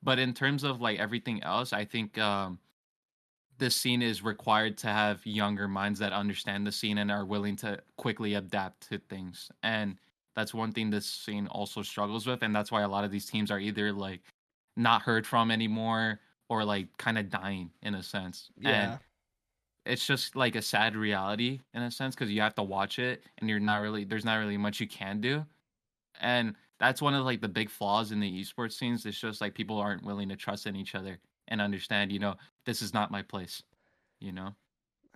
but 0.02 0.18
in 0.18 0.34
terms 0.34 0.64
of 0.64 0.80
like 0.80 0.98
everything 0.98 1.42
else, 1.42 1.72
I 1.72 1.84
think 1.84 2.18
um, 2.18 2.58
this 3.58 3.76
scene 3.76 4.02
is 4.02 4.22
required 4.22 4.76
to 4.78 4.88
have 4.88 5.24
younger 5.24 5.68
minds 5.68 6.00
that 6.00 6.12
understand 6.12 6.66
the 6.66 6.72
scene 6.72 6.98
and 6.98 7.10
are 7.10 7.24
willing 7.24 7.54
to 7.56 7.80
quickly 7.96 8.34
adapt 8.34 8.88
to 8.88 8.98
things. 8.98 9.50
And 9.62 9.98
that's 10.34 10.52
one 10.52 10.72
thing 10.72 10.90
this 10.90 11.06
scene 11.06 11.46
also 11.46 11.82
struggles 11.82 12.26
with, 12.26 12.42
and 12.42 12.54
that's 12.54 12.72
why 12.72 12.82
a 12.82 12.88
lot 12.88 13.04
of 13.04 13.12
these 13.12 13.26
teams 13.26 13.50
are 13.50 13.60
either 13.60 13.92
like 13.92 14.22
not 14.76 15.02
heard 15.02 15.26
from 15.26 15.50
anymore 15.50 16.18
or 16.48 16.64
like 16.64 16.88
kind 16.98 17.18
of 17.18 17.30
dying 17.30 17.70
in 17.82 17.94
a 17.94 18.02
sense. 18.02 18.50
Yeah. 18.58 18.92
And 18.92 18.98
it's 19.84 20.06
just 20.06 20.36
like 20.36 20.56
a 20.56 20.62
sad 20.62 20.96
reality 20.96 21.60
in 21.74 21.82
a 21.82 21.90
sense 21.90 22.14
because 22.14 22.30
you 22.30 22.40
have 22.40 22.54
to 22.54 22.62
watch 22.62 22.98
it 22.98 23.24
and 23.38 23.48
you're 23.48 23.60
not 23.60 23.80
really 23.80 24.04
there's 24.04 24.24
not 24.24 24.36
really 24.36 24.56
much 24.56 24.80
you 24.80 24.88
can 24.88 25.20
do. 25.20 25.44
And 26.20 26.54
that's 26.82 27.02
one 27.02 27.14
of 27.14 27.24
like 27.26 27.42
the 27.42 27.48
big 27.48 27.70
flaws 27.70 28.12
in 28.12 28.20
the 28.20 28.42
esports 28.42 28.74
scenes. 28.74 29.06
It's 29.06 29.20
just 29.20 29.40
like 29.42 29.54
people 29.54 29.78
aren't 29.78 30.04
willing 30.04 30.30
to 30.30 30.36
trust 30.36 30.66
in 30.66 30.76
each 30.76 30.96
other 30.96 31.20
and 31.48 31.62
understand, 31.62 32.12
you 32.12 32.20
know, 32.20 32.36
this 32.66 32.82
is 32.82 32.94
not 32.94 33.12
my 33.12 33.22
place, 33.22 33.64
you 34.20 34.32
know? 34.32 34.56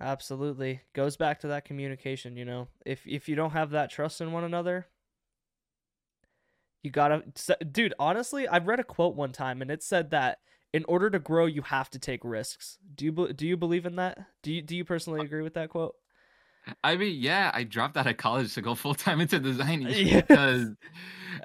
Absolutely. 0.01 0.83
Goes 0.95 1.17
back 1.19 1.41
to 1.41 1.49
that 1.49 1.64
communication, 1.67 2.37
you 2.37 2.45
know. 2.47 2.69
If 2.85 3.07
if 3.07 3.29
you 3.29 3.37
don't 3.37 3.51
have 3.53 3.71
that 3.71 3.91
trust 3.91 4.21
in 4.21 4.33
one 4.33 4.45
another, 4.45 4.87
you 6.83 6.91
got 6.91 7.09
to 7.35 7.64
dude, 7.64 7.95
honestly, 7.99 8.47
I've 8.49 8.67
read 8.67 8.81
a 8.81 8.85
quote 8.85 9.17
one 9.17 9.33
time 9.33 9.61
and 9.62 9.71
it 9.71 9.83
said 9.83 10.11
that 10.11 10.39
in 10.73 10.85
order 10.87 11.11
to 11.11 11.19
grow 11.19 11.47
you 11.47 11.62
have 11.62 11.91
to 11.91 11.99
take 11.99 12.21
risks. 12.25 12.79
Do 12.95 13.05
you 13.05 13.33
do 13.33 13.47
you 13.47 13.57
believe 13.57 13.87
in 13.87 13.97
that? 13.97 14.19
Do 14.43 14.53
you 14.53 14.62
do 14.62 14.77
you 14.77 14.85
personally 14.85 15.23
uh 15.23 15.25
agree 15.25 15.43
with 15.43 15.55
that 15.55 15.71
quote? 15.71 15.97
I 16.83 16.97
mean, 16.97 17.21
yeah, 17.21 17.51
I 17.55 17.64
dropped 17.64 17.97
out 17.97 18.07
of 18.07 18.17
college 18.17 18.55
to 18.55 18.62
go 18.62 18.75
full 18.75 18.95
time 18.95 19.21
into 19.21 19.39
design 19.39 19.87
Yeah. 20.05 20.23
because 20.29 20.71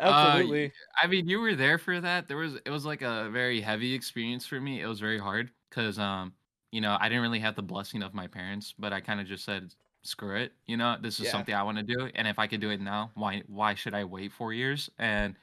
uh, 0.06 0.44
Absolutely. 0.44 0.74
I 1.02 1.08
mean, 1.08 1.28
you 1.28 1.40
were 1.40 1.56
there 1.56 1.78
for 1.78 2.00
that. 2.02 2.28
There 2.28 2.38
was 2.38 2.56
it 2.66 2.70
was 2.70 2.86
like 2.86 3.02
a 3.02 3.30
very 3.32 3.62
heavy 3.62 3.94
experience 3.94 4.46
for 4.46 4.60
me. 4.60 4.82
It 4.82 4.88
was 4.88 5.00
very 5.00 5.20
hard 5.20 5.52
because 5.70 6.00
um, 6.00 6.36
you 6.72 6.82
know, 6.82 6.98
I 7.00 7.10
didn't 7.10 7.22
really 7.24 7.40
have 7.40 7.56
the 7.56 7.64
blessing 7.64 8.04
of 8.04 8.14
my 8.14 8.28
parents, 8.28 8.74
but 8.78 8.94
I 8.94 9.02
kind 9.02 9.20
of 9.22 9.28
just 9.28 9.46
said, 9.46 9.74
screw 10.04 10.38
it. 10.38 10.54
You 10.68 10.78
know, 10.78 10.98
this 11.02 11.20
is 11.20 11.28
Yeah. 11.28 11.30
something 11.30 11.54
I 11.54 11.64
want 11.64 11.78
to 11.78 11.84
do, 11.84 12.10
and 12.16 12.28
if 12.28 12.40
I 12.40 12.48
could 12.48 12.62
do 12.62 12.70
it 12.72 12.82
now, 12.82 13.12
why 13.16 13.44
why 13.48 13.76
should 13.76 13.94
I 13.94 14.06
wait 14.06 14.32
four 14.34 14.54
years? 14.54 14.90
And 15.00 15.36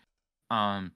um, 0.51 0.95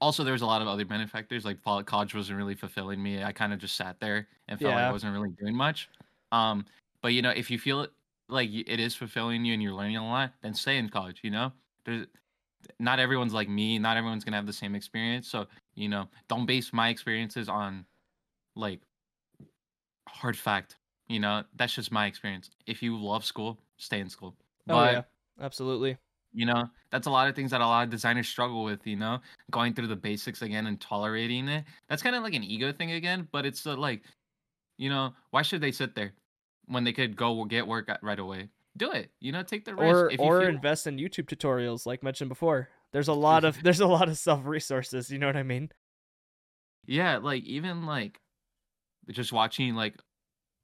also 0.00 0.24
there 0.24 0.32
was 0.32 0.42
a 0.42 0.46
lot 0.46 0.62
of 0.62 0.68
other 0.68 0.84
benefactors. 0.84 1.44
Like 1.44 1.62
college 1.62 2.14
wasn't 2.14 2.36
really 2.38 2.54
fulfilling 2.54 3.02
me. 3.02 3.22
I 3.22 3.32
kind 3.32 3.52
of 3.52 3.58
just 3.58 3.76
sat 3.76 4.00
there 4.00 4.28
and 4.48 4.60
felt 4.60 4.74
like 4.74 4.84
I 4.84 4.90
wasn't 4.90 5.12
really 5.12 5.30
doing 5.30 5.56
much. 5.56 5.88
Um, 6.32 6.66
but 7.02 7.12
you 7.12 7.22
know, 7.22 7.30
if 7.30 7.50
you 7.50 7.58
feel 7.58 7.86
like 8.28 8.50
it 8.52 8.80
is 8.80 8.94
fulfilling 8.94 9.44
you 9.44 9.54
and 9.54 9.62
you're 9.62 9.72
learning 9.74 9.96
a 9.96 10.06
lot, 10.06 10.32
then 10.42 10.54
stay 10.54 10.78
in 10.78 10.88
college. 10.88 11.20
You 11.22 11.30
know, 11.30 11.52
there's 11.84 12.06
not 12.78 12.98
everyone's 12.98 13.32
like 13.34 13.48
me. 13.48 13.78
Not 13.78 13.96
everyone's 13.96 14.24
gonna 14.24 14.36
have 14.36 14.46
the 14.46 14.52
same 14.52 14.74
experience. 14.74 15.28
So 15.28 15.46
you 15.74 15.88
know, 15.88 16.08
don't 16.28 16.46
base 16.46 16.72
my 16.72 16.88
experiences 16.90 17.48
on 17.48 17.86
like 18.56 18.80
hard 20.08 20.36
fact. 20.36 20.76
You 21.08 21.20
know, 21.20 21.44
that's 21.54 21.74
just 21.74 21.92
my 21.92 22.06
experience. 22.06 22.50
If 22.66 22.82
you 22.82 22.96
love 23.00 23.24
school, 23.24 23.58
stay 23.76 24.00
in 24.00 24.08
school. 24.10 24.36
Oh 24.68 24.72
But 24.72 24.92
yeah. 24.92 25.02
Absolutely. 25.40 25.98
you 26.32 26.44
know, 26.46 26.68
that's 26.90 27.06
a 27.06 27.10
lot 27.10 27.28
of 27.28 27.34
things 27.34 27.50
that 27.52 27.60
a 27.60 27.66
lot 27.66 27.84
of 27.84 27.90
designers 27.90 28.28
struggle 28.28 28.64
with. 28.64 28.86
You 28.86 28.96
know, 28.96 29.20
going 29.50 29.74
through 29.74 29.86
the 29.88 29.96
basics 29.96 30.42
again 30.42 30.66
and 30.66 30.80
tolerating 30.80 31.48
it. 31.48 31.64
That's 31.88 32.02
kind 32.02 32.16
of 32.16 32.22
like 32.22 32.34
an 32.34 32.44
ego 32.44 32.72
thing 32.72 32.92
again. 32.92 33.28
But 33.32 33.46
it's 33.46 33.66
uh, 33.66 33.76
like, 33.76 34.02
you 34.78 34.90
know, 34.90 35.14
why 35.30 35.42
should 35.42 35.60
they 35.62 35.72
sit 35.72 35.94
there 35.94 36.14
when 36.66 36.84
they 36.84 36.92
could 36.92 37.16
go 37.16 37.44
get 37.44 37.66
work 37.66 37.90
right 38.02 38.18
away? 38.18 38.48
Do 38.76 38.92
it. 38.92 39.10
You 39.20 39.32
know, 39.32 39.42
take 39.42 39.64
the 39.64 39.74
risk. 39.74 39.94
Or 39.94 40.10
if 40.10 40.18
you 40.20 40.24
or 40.26 40.40
feel- 40.40 40.48
invest 40.50 40.86
in 40.86 40.98
YouTube 40.98 41.26
tutorials 41.26 41.86
like 41.86 42.02
mentioned 42.02 42.28
before. 42.28 42.68
There's 42.92 43.08
a 43.08 43.12
lot 43.14 43.44
of 43.44 43.60
there's 43.62 43.80
a 43.80 43.86
lot 43.86 44.08
of 44.08 44.16
self 44.18 44.44
resources, 44.44 45.10
you 45.10 45.18
know 45.18 45.26
what 45.26 45.36
I 45.36 45.42
mean? 45.42 45.70
Yeah, 46.86 47.18
like 47.18 47.44
even 47.44 47.86
like 47.86 48.20
just 49.10 49.32
watching 49.32 49.74
like 49.74 49.94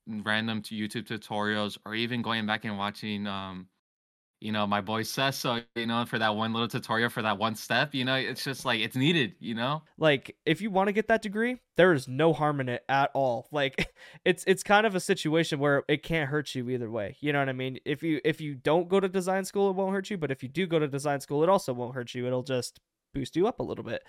random 0.07 0.63
YouTube 0.63 1.07
tutorials 1.07 1.79
or 1.87 1.95
even 1.95 2.23
going 2.23 2.47
back 2.47 2.65
and 2.65 2.77
watching 2.77 3.27
um 3.27 3.69
you 4.43 4.53
know 4.53 4.67
my 4.67 4.81
boy 4.81 5.03
says 5.03 5.37
so, 5.37 5.61
you 5.77 5.87
know, 5.87 6.05
for 6.05 6.19
that 6.19 6.35
one 6.37 6.53
little 6.53 6.69
tutorial 6.69 7.09
for 7.11 7.23
that 7.23 7.39
one 7.39 7.55
step, 7.55 7.95
you 7.95 8.05
know, 8.05 8.17
it's 8.17 8.45
just 8.45 8.65
like 8.65 8.81
it's 8.81 8.97
needed, 8.97 9.35
you 9.41 9.55
know? 9.55 9.83
like 9.99 10.37
if 10.47 10.61
you 10.61 10.71
want 10.71 10.89
to 10.89 10.93
get 10.93 11.09
that 11.09 11.23
degree 11.23 11.59
there 11.77 11.93
is 11.93 12.07
no 12.09 12.33
harm 12.33 12.61
in 12.61 12.69
it 12.69 12.85
at 12.89 13.11
all. 13.15 13.49
Like 13.53 13.95
it's 14.25 14.45
it's 14.47 14.63
kind 14.63 14.87
of 14.87 14.95
a 14.95 15.01
situation 15.01 15.59
where 15.59 15.85
it 15.89 16.03
can't 16.03 16.29
hurt 16.31 16.55
you 16.55 16.69
either 16.71 16.91
way 16.91 17.17
you 17.21 17.33
know 17.33 17.39
what 17.39 17.49
i 17.49 17.53
mean? 17.53 17.79
If 17.85 18.03
you 18.03 18.21
if 18.25 18.41
you 18.41 18.55
don't 18.55 18.89
go 18.89 19.01
to 19.01 19.09
design 19.09 19.45
school 19.45 19.71
it 19.71 19.77
won't 19.77 19.95
hurt 19.95 20.11
you 20.11 20.19
but 20.19 20.31
if 20.31 20.43
you 20.43 20.49
do 20.49 20.67
go 20.67 20.79
to 20.79 20.89
design 20.89 21.21
school 21.21 21.43
it 21.43 21.49
also 21.49 21.73
won't 21.73 21.95
hurt 21.95 22.15
you. 22.15 22.27
It'll 22.27 22.43
just 22.43 22.81
boost 23.15 23.37
you 23.37 23.47
up 23.47 23.61
a 23.61 23.63
little 23.63 23.85
bit. 23.85 24.03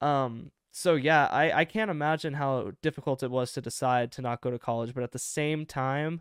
Um 0.00 0.52
so 0.72 0.94
yeah 0.94 1.26
i 1.28 1.60
i 1.60 1.64
can't 1.64 1.90
imagine 1.90 2.34
how 2.34 2.70
difficult 2.82 3.22
it 3.22 3.30
was 3.30 3.52
to 3.52 3.62
decide 3.62 4.12
to 4.12 4.20
not 4.20 4.42
go 4.42 4.50
to 4.50 4.58
college 4.58 4.92
but 4.92 5.02
at 5.02 5.12
the 5.12 5.18
same 5.18 5.64
time 5.64 6.20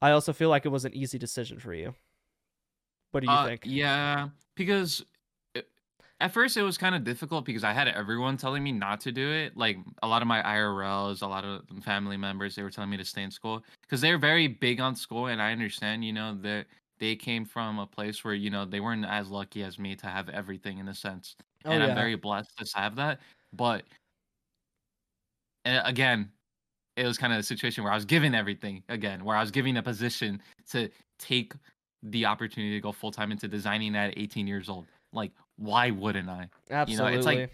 i 0.00 0.10
also 0.10 0.32
feel 0.32 0.48
like 0.48 0.64
it 0.64 0.70
was 0.70 0.86
an 0.86 0.94
easy 0.94 1.18
decision 1.18 1.58
for 1.58 1.74
you 1.74 1.94
what 3.10 3.20
do 3.20 3.28
you 3.28 3.36
Uh, 3.36 3.38
think 3.38 3.62
Yeah, 3.62 4.30
because 4.56 5.04
it, 5.54 5.68
at 6.20 6.32
first 6.32 6.56
it 6.56 6.62
was 6.62 6.78
kind 6.78 6.94
of 6.94 7.04
difficult 7.04 7.44
because 7.44 7.64
I 7.64 7.72
had 7.72 7.88
everyone 7.88 8.36
telling 8.36 8.62
me 8.62 8.72
not 8.72 9.00
to 9.02 9.12
do 9.12 9.30
it. 9.30 9.56
Like 9.56 9.78
a 10.02 10.08
lot 10.08 10.22
of 10.22 10.28
my 10.28 10.42
IRLs, 10.42 11.22
a 11.22 11.26
lot 11.26 11.44
of 11.44 11.66
family 11.84 12.16
members, 12.16 12.54
they 12.54 12.62
were 12.62 12.70
telling 12.70 12.90
me 12.90 12.96
to 12.96 13.04
stay 13.04 13.22
in 13.22 13.30
school 13.30 13.62
because 13.82 14.00
they're 14.00 14.18
very 14.18 14.48
big 14.48 14.80
on 14.80 14.96
school, 14.96 15.26
and 15.26 15.40
I 15.42 15.52
understand, 15.52 16.04
you 16.04 16.12
know, 16.12 16.34
that 16.42 16.66
they 16.98 17.16
came 17.16 17.44
from 17.44 17.78
a 17.78 17.86
place 17.86 18.24
where 18.24 18.34
you 18.34 18.50
know 18.50 18.64
they 18.64 18.80
weren't 18.80 19.04
as 19.04 19.28
lucky 19.30 19.62
as 19.62 19.78
me 19.78 19.96
to 19.96 20.06
have 20.06 20.28
everything 20.28 20.78
in 20.78 20.88
a 20.88 20.94
sense, 20.94 21.36
oh 21.64 21.72
and 21.72 21.82
yeah 21.82 21.94
I'm 21.94 21.94
very 21.94 22.16
blessed 22.16 22.56
to 22.58 22.66
have 22.78 22.96
that. 22.96 23.20
But 23.52 23.84
uh, 25.64 25.82
again, 25.84 26.32
it 26.96 27.06
was 27.06 27.18
kind 27.18 27.32
of 27.32 27.38
a 27.40 27.42
situation 27.42 27.84
where 27.84 27.92
I 27.92 27.96
was 27.96 28.04
given 28.06 28.34
everything 28.34 28.84
again, 28.88 29.24
where 29.24 29.36
I 29.36 29.40
was 29.40 29.50
given 29.50 29.76
a 29.76 29.82
position 29.84 30.42
to 30.70 30.90
take 31.18 31.54
the 32.02 32.26
opportunity 32.26 32.74
to 32.74 32.80
go 32.80 32.92
full 32.92 33.10
time 33.12 33.32
into 33.32 33.48
designing 33.48 33.96
at 33.96 34.14
18 34.16 34.46
years 34.46 34.68
old. 34.68 34.86
Like, 35.12 35.32
why 35.56 35.90
wouldn't 35.90 36.28
I? 36.28 36.50
absolutely 36.70 36.86
You 36.86 36.96
know, 36.96 37.06
it's 37.06 37.26
like, 37.26 37.50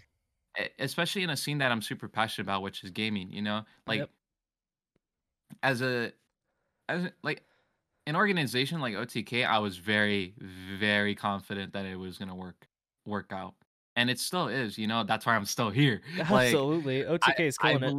especially 0.78 1.22
in 1.22 1.30
a 1.30 1.36
scene 1.36 1.58
that 1.58 1.72
I'm 1.72 1.82
super 1.82 2.08
passionate 2.08 2.46
about, 2.46 2.62
which 2.62 2.84
is 2.84 2.90
gaming. 2.90 3.32
You 3.32 3.42
know, 3.42 3.64
like 3.86 3.98
Yep. 4.00 4.10
as 5.62 5.82
a 5.82 6.12
as 6.88 7.10
like 7.22 7.44
an 8.06 8.16
organization 8.16 8.80
like 8.80 8.94
OTK, 8.94 9.44
I 9.46 9.58
was 9.60 9.78
very 9.78 10.34
very 10.40 11.14
confident 11.14 11.72
that 11.74 11.86
it 11.86 11.96
was 11.96 12.18
gonna 12.18 12.36
work 12.36 12.68
work 13.06 13.32
out, 13.32 13.56
and 13.96 14.10
it 14.10 14.20
still 14.20 14.48
is. 14.48 14.78
You 14.78 14.86
know, 14.86 15.04
that's 15.04 15.26
why 15.26 15.36
I'm 15.36 15.46
still 15.46 15.70
here. 15.70 16.02
Like, 16.28 16.28
absolutely 16.30 17.02
otk 17.04 17.40
is 17.40 17.58
I 17.60 17.78
killing 17.78 17.82
it 17.84 17.96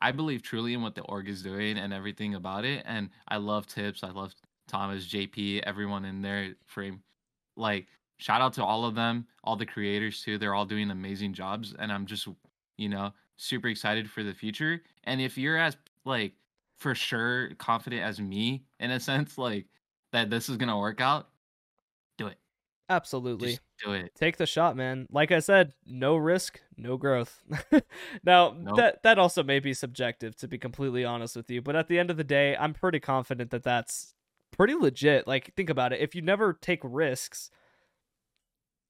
I 0.00 0.12
believe 0.12 0.42
truly 0.42 0.74
in 0.74 0.82
what 0.82 0.94
the 0.94 1.02
org 1.02 1.28
is 1.28 1.42
doing 1.42 1.78
and 1.78 1.92
everything 1.92 2.34
about 2.34 2.64
it. 2.64 2.82
And 2.86 3.10
I 3.28 3.36
love 3.36 3.66
Tips. 3.66 4.02
I 4.02 4.10
love 4.10 4.34
Thomas, 4.70 5.06
JP, 5.06 5.62
everyone 5.64 6.04
in 6.04 6.22
their 6.22 6.54
frame. 6.66 7.02
Like, 7.56 7.86
shout 8.18 8.40
out 8.40 8.54
to 8.54 8.64
all 8.64 8.84
of 8.84 8.94
them, 8.94 9.26
all 9.44 9.56
the 9.56 9.66
creators 9.66 10.22
too. 10.22 10.38
They're 10.38 10.54
all 10.54 10.66
doing 10.66 10.90
amazing 10.90 11.34
jobs. 11.34 11.74
And 11.78 11.92
I'm 11.92 12.06
just, 12.06 12.28
you 12.78 12.88
know, 12.88 13.12
super 13.36 13.68
excited 13.68 14.10
for 14.10 14.22
the 14.22 14.34
future. 14.34 14.82
And 15.04 15.20
if 15.20 15.36
you're 15.38 15.58
as, 15.58 15.76
like, 16.04 16.34
for 16.78 16.94
sure 16.94 17.54
confident 17.56 18.02
as 18.02 18.20
me, 18.20 18.64
in 18.80 18.90
a 18.90 19.00
sense, 19.00 19.36
like, 19.38 19.66
that 20.12 20.30
this 20.30 20.48
is 20.48 20.56
going 20.56 20.68
to 20.70 20.76
work 20.78 21.00
out, 21.00 21.28
do 22.18 22.26
it. 22.28 22.38
absolutely 22.88 23.48
Just 23.48 23.60
do 23.84 23.92
it. 23.92 24.12
take 24.14 24.36
the 24.36 24.46
shot, 24.46 24.76
man. 24.76 25.06
Like 25.10 25.32
I 25.32 25.38
said, 25.40 25.72
no 25.86 26.16
risk, 26.16 26.60
no 26.76 26.96
growth. 26.96 27.42
now 28.24 28.56
Nope. 28.56 28.76
that 28.76 29.02
that 29.04 29.18
also 29.18 29.42
may 29.42 29.60
be 29.60 29.74
subjective, 29.74 30.36
to 30.36 30.48
be 30.48 30.58
completely 30.58 31.04
honest 31.04 31.36
with 31.36 31.50
you. 31.50 31.62
But 31.62 31.76
at 31.76 31.88
the 31.88 31.98
end 31.98 32.10
of 32.10 32.16
the 32.16 32.24
day, 32.24 32.56
I'm 32.56 32.74
pretty 32.74 33.00
confident 33.00 33.50
that 33.50 33.62
that's 33.62 34.14
pretty 34.60 34.74
legit. 34.74 35.26
Like 35.26 35.54
think 35.54 35.70
about 35.70 35.94
it. 35.94 36.00
If 36.00 36.14
you 36.14 36.20
never 36.20 36.52
take 36.52 36.80
risks, 36.82 37.50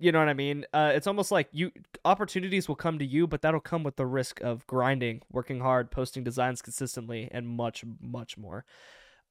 you 0.00 0.10
know 0.10 0.18
what 0.18 0.28
I 0.28 0.34
mean. 0.34 0.66
Uh, 0.72 0.90
it's 0.92 1.06
almost 1.06 1.30
like 1.30 1.46
you 1.52 1.70
opportunities 2.04 2.66
will 2.66 2.74
come 2.74 2.98
to 2.98 3.04
you, 3.04 3.28
but 3.28 3.40
that'll 3.40 3.60
come 3.60 3.84
with 3.84 3.94
the 3.94 4.04
risk 4.04 4.40
of 4.40 4.66
grinding, 4.66 5.22
working 5.30 5.60
hard, 5.60 5.92
posting 5.92 6.24
designs 6.24 6.60
consistently, 6.60 7.28
and 7.30 7.46
much, 7.46 7.84
much 8.00 8.36
more. 8.36 8.64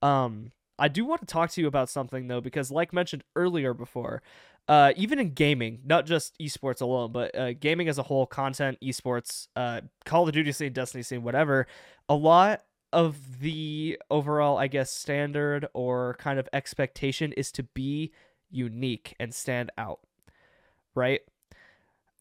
Um, 0.01 0.53
I 0.77 0.87
do 0.87 1.03
want 1.03 1.19
to 1.19 1.27
talk 1.27 1.51
to 1.51 1.61
you 1.61 1.67
about 1.67 1.89
something 1.89 2.29
though, 2.29 2.39
because 2.39 2.71
like 2.71 2.93
mentioned 2.93 3.25
earlier 3.35 3.73
before, 3.73 4.21
uh, 4.69 4.93
even 4.95 5.19
in 5.19 5.33
gaming, 5.33 5.81
not 5.83 6.05
just 6.05 6.39
esports 6.39 6.79
alone, 6.79 7.11
but 7.11 7.35
uh, 7.35 7.51
gaming 7.51 7.89
as 7.89 7.97
a 7.97 8.03
whole, 8.03 8.25
content, 8.25 8.77
esports, 8.81 9.49
uh, 9.57 9.81
Call 10.05 10.25
of 10.25 10.33
Duty 10.33 10.53
scene, 10.53 10.71
Destiny 10.71 11.03
scene, 11.03 11.21
whatever, 11.21 11.67
a 12.07 12.15
lot 12.15 12.61
of 12.91 13.39
the 13.39 13.99
overall, 14.09 14.57
I 14.57 14.67
guess, 14.67 14.91
standard 14.91 15.67
or 15.73 16.15
kind 16.19 16.39
of 16.39 16.49
expectation 16.53 17.33
is 17.33 17.51
to 17.53 17.63
be 17.63 18.11
unique 18.49 19.15
and 19.19 19.33
stand 19.33 19.71
out, 19.77 19.99
right? 20.95 21.21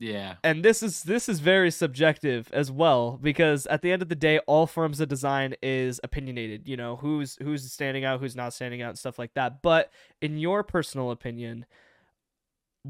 Yeah. 0.01 0.37
and 0.45 0.64
this 0.64 0.81
is 0.81 1.03
this 1.03 1.29
is 1.29 1.41
very 1.41 1.73
subjective 1.73 2.49
as 2.53 2.71
well 2.71 3.19
because 3.21 3.66
at 3.66 3.83
the 3.83 3.91
end 3.91 4.01
of 4.01 4.09
the 4.09 4.14
day 4.14 4.39
all 4.47 4.69
forms 4.69 5.01
of 5.01 5.09
design 5.09 5.57
is 5.61 5.99
opinionated 6.05 6.69
you 6.69 6.77
know 6.77 6.95
who's 6.95 7.37
who's 7.43 7.69
standing 7.73 8.05
out 8.05 8.21
who's 8.21 8.37
not 8.37 8.53
standing 8.53 8.81
out 8.81 8.91
and 8.91 8.99
stuff 8.99 9.19
like 9.19 9.35
that 9.35 9.61
but 9.61 9.91
in 10.23 10.39
your 10.39 10.62
personal 10.62 11.11
opinion 11.11 11.66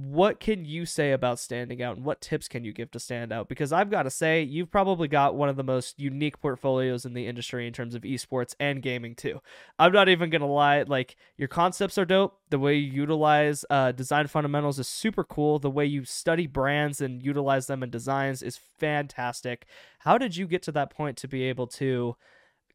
what 0.04 0.38
can 0.38 0.64
you 0.64 0.86
say 0.86 1.12
about 1.12 1.38
standing 1.38 1.82
out 1.82 1.96
and 1.96 2.04
what 2.04 2.20
tips 2.20 2.46
can 2.48 2.64
you 2.64 2.72
give 2.72 2.90
to 2.92 3.00
stand 3.00 3.32
out? 3.32 3.48
Because 3.48 3.72
i've 3.72 3.90
got 3.90 4.04
to 4.04 4.10
say 4.10 4.42
you've 4.42 4.70
probably 4.70 5.08
got 5.08 5.34
one 5.34 5.48
of 5.48 5.56
the 5.56 5.64
most 5.64 5.98
unique 5.98 6.40
portfolios 6.40 7.04
in 7.04 7.14
the 7.14 7.26
industry 7.26 7.66
in 7.66 7.72
terms 7.72 7.94
of 7.94 8.02
esports 8.02 8.54
and 8.60 8.82
gaming 8.82 9.14
too. 9.14 9.40
I'm 9.78 9.92
not 9.92 10.08
even 10.08 10.30
gonna 10.30 10.46
lie 10.46 10.82
like 10.82 11.16
your 11.36 11.48
concepts 11.48 11.98
are 11.98 12.04
dope. 12.04 12.38
The 12.50 12.58
way 12.58 12.76
you 12.76 12.92
utilize 12.92 13.64
uh, 13.70 13.92
design 13.92 14.26
fundamentals 14.26 14.78
is 14.78 14.88
super 14.88 15.24
cool. 15.24 15.58
The 15.58 15.70
way 15.70 15.86
you 15.86 16.04
study 16.04 16.46
brands 16.46 17.00
and 17.00 17.22
utilize 17.22 17.66
them 17.66 17.82
in 17.82 17.90
designs 17.90 18.42
is 18.42 18.56
fantastic. 18.56 19.66
How 20.00 20.18
did 20.18 20.36
you 20.36 20.46
get 20.46 20.62
to 20.62 20.72
that 20.72 20.90
point 20.90 21.16
to 21.18 21.28
be 21.28 21.42
able 21.44 21.66
to 21.68 22.16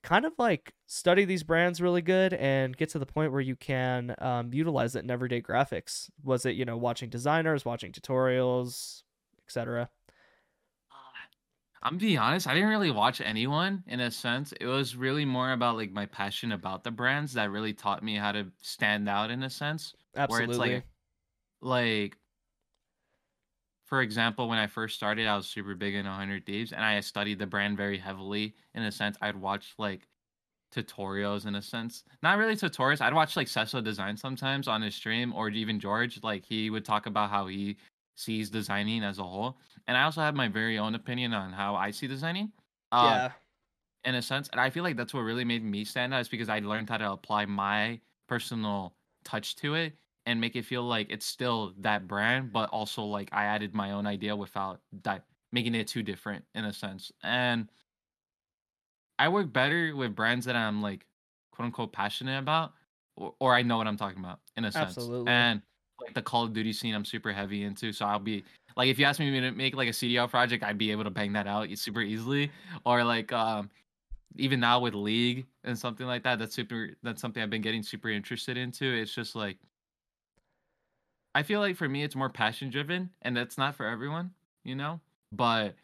kind 0.03 0.25
of 0.25 0.33
like 0.37 0.73
study 0.85 1.25
these 1.25 1.43
brands 1.43 1.81
really 1.81 2.01
good 2.01 2.33
and 2.33 2.75
get 2.75 2.89
to 2.89 2.99
the 2.99 3.05
point 3.05 3.31
where 3.31 3.41
you 3.41 3.55
can 3.55 4.13
um, 4.19 4.53
utilize 4.53 4.95
it 4.95 5.03
in 5.03 5.09
everyday 5.09 5.41
graphics 5.41 6.09
was 6.23 6.45
it 6.45 6.55
you 6.55 6.65
know 6.65 6.77
watching 6.77 7.09
designers 7.09 7.65
watching 7.65 7.91
tutorials 7.91 9.03
etc 9.47 9.89
I'm 11.83 11.97
be 11.97 12.15
honest, 12.15 12.47
I 12.47 12.53
didn't 12.53 12.69
really 12.69 12.91
watch 12.91 13.19
anyone 13.19 13.83
in 13.87 13.99
a 13.99 14.09
sense. 14.09 14.53
It 14.59 14.65
was 14.65 14.95
really 14.95 15.25
more 15.25 15.51
about 15.51 15.75
like 15.75 15.91
my 15.91 16.05
passion 16.05 16.53
about 16.53 16.85
the 16.85 16.91
brands 16.91 17.33
that 17.33 17.51
really 17.51 17.73
taught 17.73 18.01
me 18.01 18.15
how 18.15 18.31
to 18.31 18.45
stand 18.61 19.09
out 19.09 19.29
in 19.29 19.43
a 19.43 19.49
sense. 19.49 19.93
Absolutely. 20.15 20.57
Where 20.57 20.77
it's 20.77 20.83
like 20.83 20.85
like 21.61 22.17
for 23.93 24.01
example, 24.01 24.49
when 24.49 24.57
I 24.57 24.65
first 24.65 24.95
started, 24.95 25.27
I 25.27 25.35
was 25.35 25.45
super 25.45 25.75
big 25.75 25.93
in 25.93 26.07
100 26.07 26.47
Thieves 26.47 26.71
and 26.73 26.83
I 26.83 26.99
studied 27.01 27.37
the 27.37 27.45
brand 27.45 27.77
very 27.77 27.99
heavily 27.99 28.55
in 28.73 28.81
a 28.81 28.91
sense. 28.91 29.15
I'd 29.21 29.35
watch 29.35 29.75
like 29.77 30.07
tutorials 30.73 31.45
in 31.45 31.53
a 31.53 31.61
sense. 31.61 32.03
Not 32.23 32.39
really 32.39 32.55
tutorials. 32.55 33.01
I'd 33.01 33.13
watch 33.13 33.37
like 33.37 33.47
Cecil 33.47 33.83
design 33.83 34.17
sometimes 34.17 34.67
on 34.67 34.81
his 34.81 34.95
stream 34.95 35.31
or 35.31 35.47
even 35.49 35.79
George. 35.79 36.23
Like 36.23 36.43
he 36.43 36.71
would 36.71 36.85
talk 36.85 37.05
about 37.05 37.29
how 37.29 37.45
he 37.45 37.77
sees 38.15 38.49
designing 38.49 39.03
as 39.03 39.19
a 39.19 39.23
whole. 39.23 39.59
And 39.85 39.95
I 39.95 40.05
also 40.05 40.21
have 40.21 40.33
my 40.33 40.47
very 40.47 40.79
own 40.79 40.95
opinion 40.95 41.31
on 41.35 41.53
how 41.53 41.75
I 41.75 41.91
see 41.91 42.07
designing. 42.07 42.51
Uh 42.91 43.09
yeah 43.11 43.31
in 44.05 44.15
a 44.15 44.23
sense. 44.23 44.49
And 44.49 44.59
I 44.59 44.71
feel 44.71 44.83
like 44.83 44.97
that's 44.97 45.13
what 45.13 45.21
really 45.21 45.45
made 45.45 45.63
me 45.63 45.85
stand 45.85 46.15
out 46.15 46.21
is 46.21 46.27
because 46.27 46.49
I 46.49 46.59
learned 46.59 46.89
how 46.89 46.97
to 46.97 47.11
apply 47.11 47.45
my 47.45 47.99
personal 48.27 48.95
touch 49.23 49.55
to 49.57 49.75
it 49.75 49.93
and 50.25 50.39
make 50.39 50.55
it 50.55 50.65
feel 50.65 50.83
like 50.83 51.07
it's 51.09 51.25
still 51.25 51.73
that 51.79 52.07
brand, 52.07 52.53
but 52.53 52.69
also 52.69 53.03
like 53.03 53.29
I 53.31 53.45
added 53.45 53.73
my 53.73 53.91
own 53.91 54.07
idea 54.07 54.35
without 54.35 54.79
that 55.03 55.25
making 55.51 55.75
it 55.75 55.87
too 55.87 56.03
different 56.03 56.43
in 56.55 56.65
a 56.65 56.73
sense. 56.73 57.11
And 57.23 57.69
I 59.19 59.29
work 59.29 59.51
better 59.51 59.95
with 59.95 60.15
brands 60.15 60.45
that 60.45 60.55
I'm 60.55 60.81
like 60.81 61.05
quote 61.51 61.67
unquote 61.67 61.93
passionate 61.93 62.39
about 62.39 62.73
or, 63.15 63.33
or 63.39 63.53
I 63.53 63.61
know 63.61 63.77
what 63.77 63.87
I'm 63.87 63.97
talking 63.97 64.19
about 64.19 64.39
in 64.57 64.65
a 64.65 64.71
sense. 64.71 64.97
absolutely 64.97 65.31
And 65.31 65.61
like 66.01 66.13
the 66.13 66.21
Call 66.21 66.43
of 66.43 66.53
Duty 66.53 66.73
scene 66.73 66.95
I'm 66.95 67.05
super 67.05 67.31
heavy 67.31 67.63
into. 67.63 67.93
So 67.93 68.05
I'll 68.05 68.19
be 68.19 68.43
like 68.75 68.89
if 68.89 68.97
you 68.97 69.05
ask 69.05 69.19
me 69.19 69.39
to 69.39 69.51
make 69.51 69.75
like 69.75 69.89
a 69.89 69.91
CDL 69.91 70.29
project, 70.29 70.63
I'd 70.63 70.77
be 70.77 70.91
able 70.91 71.03
to 71.03 71.11
bang 71.11 71.33
that 71.33 71.47
out 71.47 71.69
super 71.77 72.01
easily. 72.01 72.51
Or 72.85 73.03
like 73.03 73.31
um 73.31 73.69
even 74.37 74.59
now 74.59 74.79
with 74.79 74.95
League 74.95 75.45
and 75.63 75.77
something 75.77 76.07
like 76.07 76.23
that, 76.23 76.39
that's 76.39 76.55
super 76.55 76.89
that's 77.03 77.21
something 77.21 77.43
I've 77.43 77.49
been 77.49 77.61
getting 77.61 77.83
super 77.83 78.09
interested 78.09 78.57
into. 78.57 78.85
It's 78.85 79.13
just 79.13 79.35
like 79.35 79.57
I 81.35 81.43
feel 81.43 81.59
like 81.59 81.75
for 81.75 81.89
me 81.89 82.03
it's 82.03 82.15
more 82.15 82.29
passion 82.29 82.69
driven 82.69 83.13
and 83.21 83.35
that's 83.35 83.57
not 83.57 83.75
for 83.75 83.85
everyone, 83.85 84.33
you 84.63 84.75
know? 84.75 85.01
But 85.31 85.75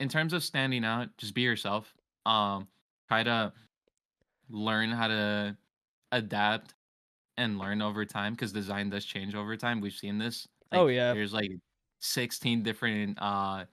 in 0.00 0.08
terms 0.08 0.32
of 0.32 0.42
standing 0.44 0.84
out, 0.84 1.16
just 1.18 1.34
be 1.34 1.42
yourself. 1.42 1.94
Um 2.24 2.68
try 3.08 3.22
to 3.22 3.52
learn 4.48 4.90
how 4.90 5.08
to 5.08 5.56
adapt 6.12 6.74
and 7.36 7.58
learn 7.58 7.82
over 7.82 8.04
time 8.06 8.34
because 8.34 8.52
design 8.52 8.90
does 8.90 9.04
change 9.04 9.34
over 9.34 9.56
time. 9.56 9.80
We've 9.80 9.92
seen 9.94 10.18
this. 10.18 10.48
oh 10.72 10.88
yeah 10.88 11.14
there's 11.14 11.32
like 11.34 11.50
16 12.00 12.62
different 12.62 13.18
uh 13.20 13.66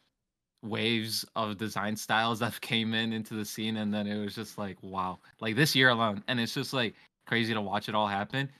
waves 0.64 1.26
of 1.36 1.58
design 1.58 1.96
styles 1.96 2.40
that 2.42 2.60
came 2.62 2.94
in 2.94 3.14
into 3.14 3.34
the 3.36 3.46
scene 3.46 3.78
and 3.78 3.94
then 3.94 4.08
it 4.08 4.24
was 4.24 4.36
just 4.36 4.58
like 4.58 4.82
wow. 4.84 5.20
Like 5.42 5.56
this 5.56 5.76
year 5.76 5.90
alone 5.90 6.24
and 6.28 6.40
it's 6.40 6.54
just 6.54 6.74
like 6.74 6.96
crazy 7.28 7.54
to 7.54 7.62
watch 7.62 7.90
it 7.90 7.96
all 7.96 8.08
happen. 8.08 8.52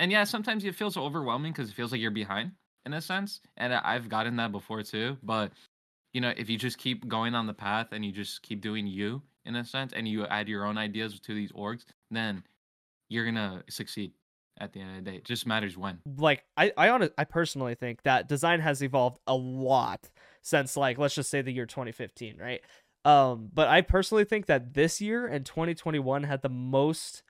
And 0.00 0.12
yeah, 0.12 0.24
sometimes 0.24 0.64
it 0.64 0.74
feels 0.74 0.96
overwhelming 0.96 1.52
because 1.52 1.70
it 1.70 1.74
feels 1.74 1.92
like 1.92 2.00
you're 2.00 2.10
behind 2.10 2.52
in 2.86 2.92
a 2.94 3.00
sense. 3.00 3.40
And 3.56 3.74
I've 3.74 4.08
gotten 4.08 4.36
that 4.36 4.52
before 4.52 4.82
too. 4.82 5.16
But 5.22 5.52
you 6.12 6.20
know, 6.20 6.32
if 6.36 6.48
you 6.48 6.56
just 6.56 6.78
keep 6.78 7.06
going 7.06 7.34
on 7.34 7.46
the 7.46 7.54
path 7.54 7.88
and 7.92 8.04
you 8.04 8.12
just 8.12 8.42
keep 8.42 8.60
doing 8.60 8.86
you 8.86 9.22
in 9.44 9.56
a 9.56 9.64
sense 9.64 9.92
and 9.92 10.08
you 10.08 10.26
add 10.26 10.48
your 10.48 10.64
own 10.64 10.78
ideas 10.78 11.20
to 11.20 11.34
these 11.34 11.52
orgs, 11.52 11.84
then 12.10 12.42
you're 13.08 13.24
gonna 13.24 13.62
succeed 13.68 14.12
at 14.60 14.72
the 14.72 14.80
end 14.80 14.90
of 14.90 15.04
the 15.04 15.10
day. 15.10 15.16
It 15.18 15.24
just 15.24 15.46
matters 15.46 15.76
when. 15.76 15.98
like 16.16 16.44
I 16.56 16.72
I 16.76 16.88
honest, 16.90 17.12
I 17.18 17.24
personally 17.24 17.74
think 17.74 18.02
that 18.02 18.28
design 18.28 18.60
has 18.60 18.82
evolved 18.82 19.18
a 19.26 19.34
lot 19.34 20.10
since 20.42 20.76
like 20.76 20.98
let's 20.98 21.14
just 21.14 21.30
say 21.30 21.42
the 21.42 21.52
year 21.52 21.66
2015, 21.66 22.36
right? 22.38 22.60
Um, 23.04 23.50
but 23.52 23.68
I 23.68 23.80
personally 23.80 24.24
think 24.24 24.46
that 24.46 24.74
this 24.74 25.00
year 25.00 25.26
and 25.26 25.46
2021 25.46 26.24
had 26.24 26.42
the 26.42 26.48
most 26.48 27.22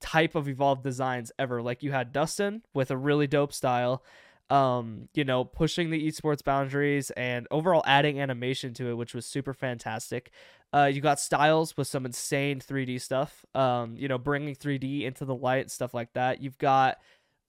type 0.00 0.34
of 0.34 0.48
evolved 0.48 0.82
designs 0.82 1.32
ever. 1.38 1.62
Like 1.62 1.82
you 1.82 1.92
had 1.92 2.12
Dustin 2.12 2.62
with 2.74 2.90
a 2.90 2.96
really 2.96 3.26
dope 3.26 3.52
style, 3.52 4.04
um, 4.50 5.08
you 5.14 5.24
know, 5.24 5.44
pushing 5.44 5.90
the 5.90 6.06
esports 6.06 6.42
boundaries 6.42 7.10
and 7.12 7.46
overall 7.50 7.82
adding 7.86 8.20
animation 8.20 8.74
to 8.74 8.90
it, 8.90 8.94
which 8.94 9.14
was 9.14 9.26
super 9.26 9.52
fantastic. 9.52 10.30
Uh, 10.72 10.90
you 10.92 11.00
got 11.00 11.18
Styles 11.18 11.76
with 11.76 11.86
some 11.86 12.04
insane 12.04 12.60
3D 12.60 13.00
stuff, 13.00 13.44
um, 13.54 13.96
you 13.96 14.06
know, 14.06 14.18
bringing 14.18 14.54
3D 14.54 15.02
into 15.02 15.24
the 15.24 15.34
light, 15.34 15.70
stuff 15.70 15.94
like 15.94 16.12
that. 16.12 16.42
You've 16.42 16.58
got 16.58 16.98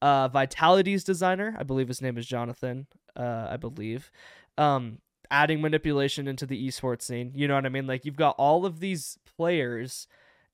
uh, 0.01 0.29
Vitality's 0.29 1.03
designer, 1.03 1.55
I 1.59 1.63
believe 1.63 1.89
his 1.89 2.01
name 2.01 2.17
is 2.17 2.25
Jonathan, 2.25 2.87
uh, 3.17 3.47
I 3.49 3.57
believe, 3.57 4.09
um, 4.57 4.99
adding 5.29 5.61
manipulation 5.61 6.27
into 6.27 6.45
the 6.45 6.67
esports 6.67 7.03
scene. 7.03 7.33
You 7.35 7.47
know 7.47 7.55
what 7.55 7.65
I 7.65 7.69
mean? 7.69 7.87
Like 7.87 8.05
you've 8.05 8.15
got 8.15 8.35
all 8.37 8.65
of 8.65 8.79
these 8.79 9.17
players 9.37 10.07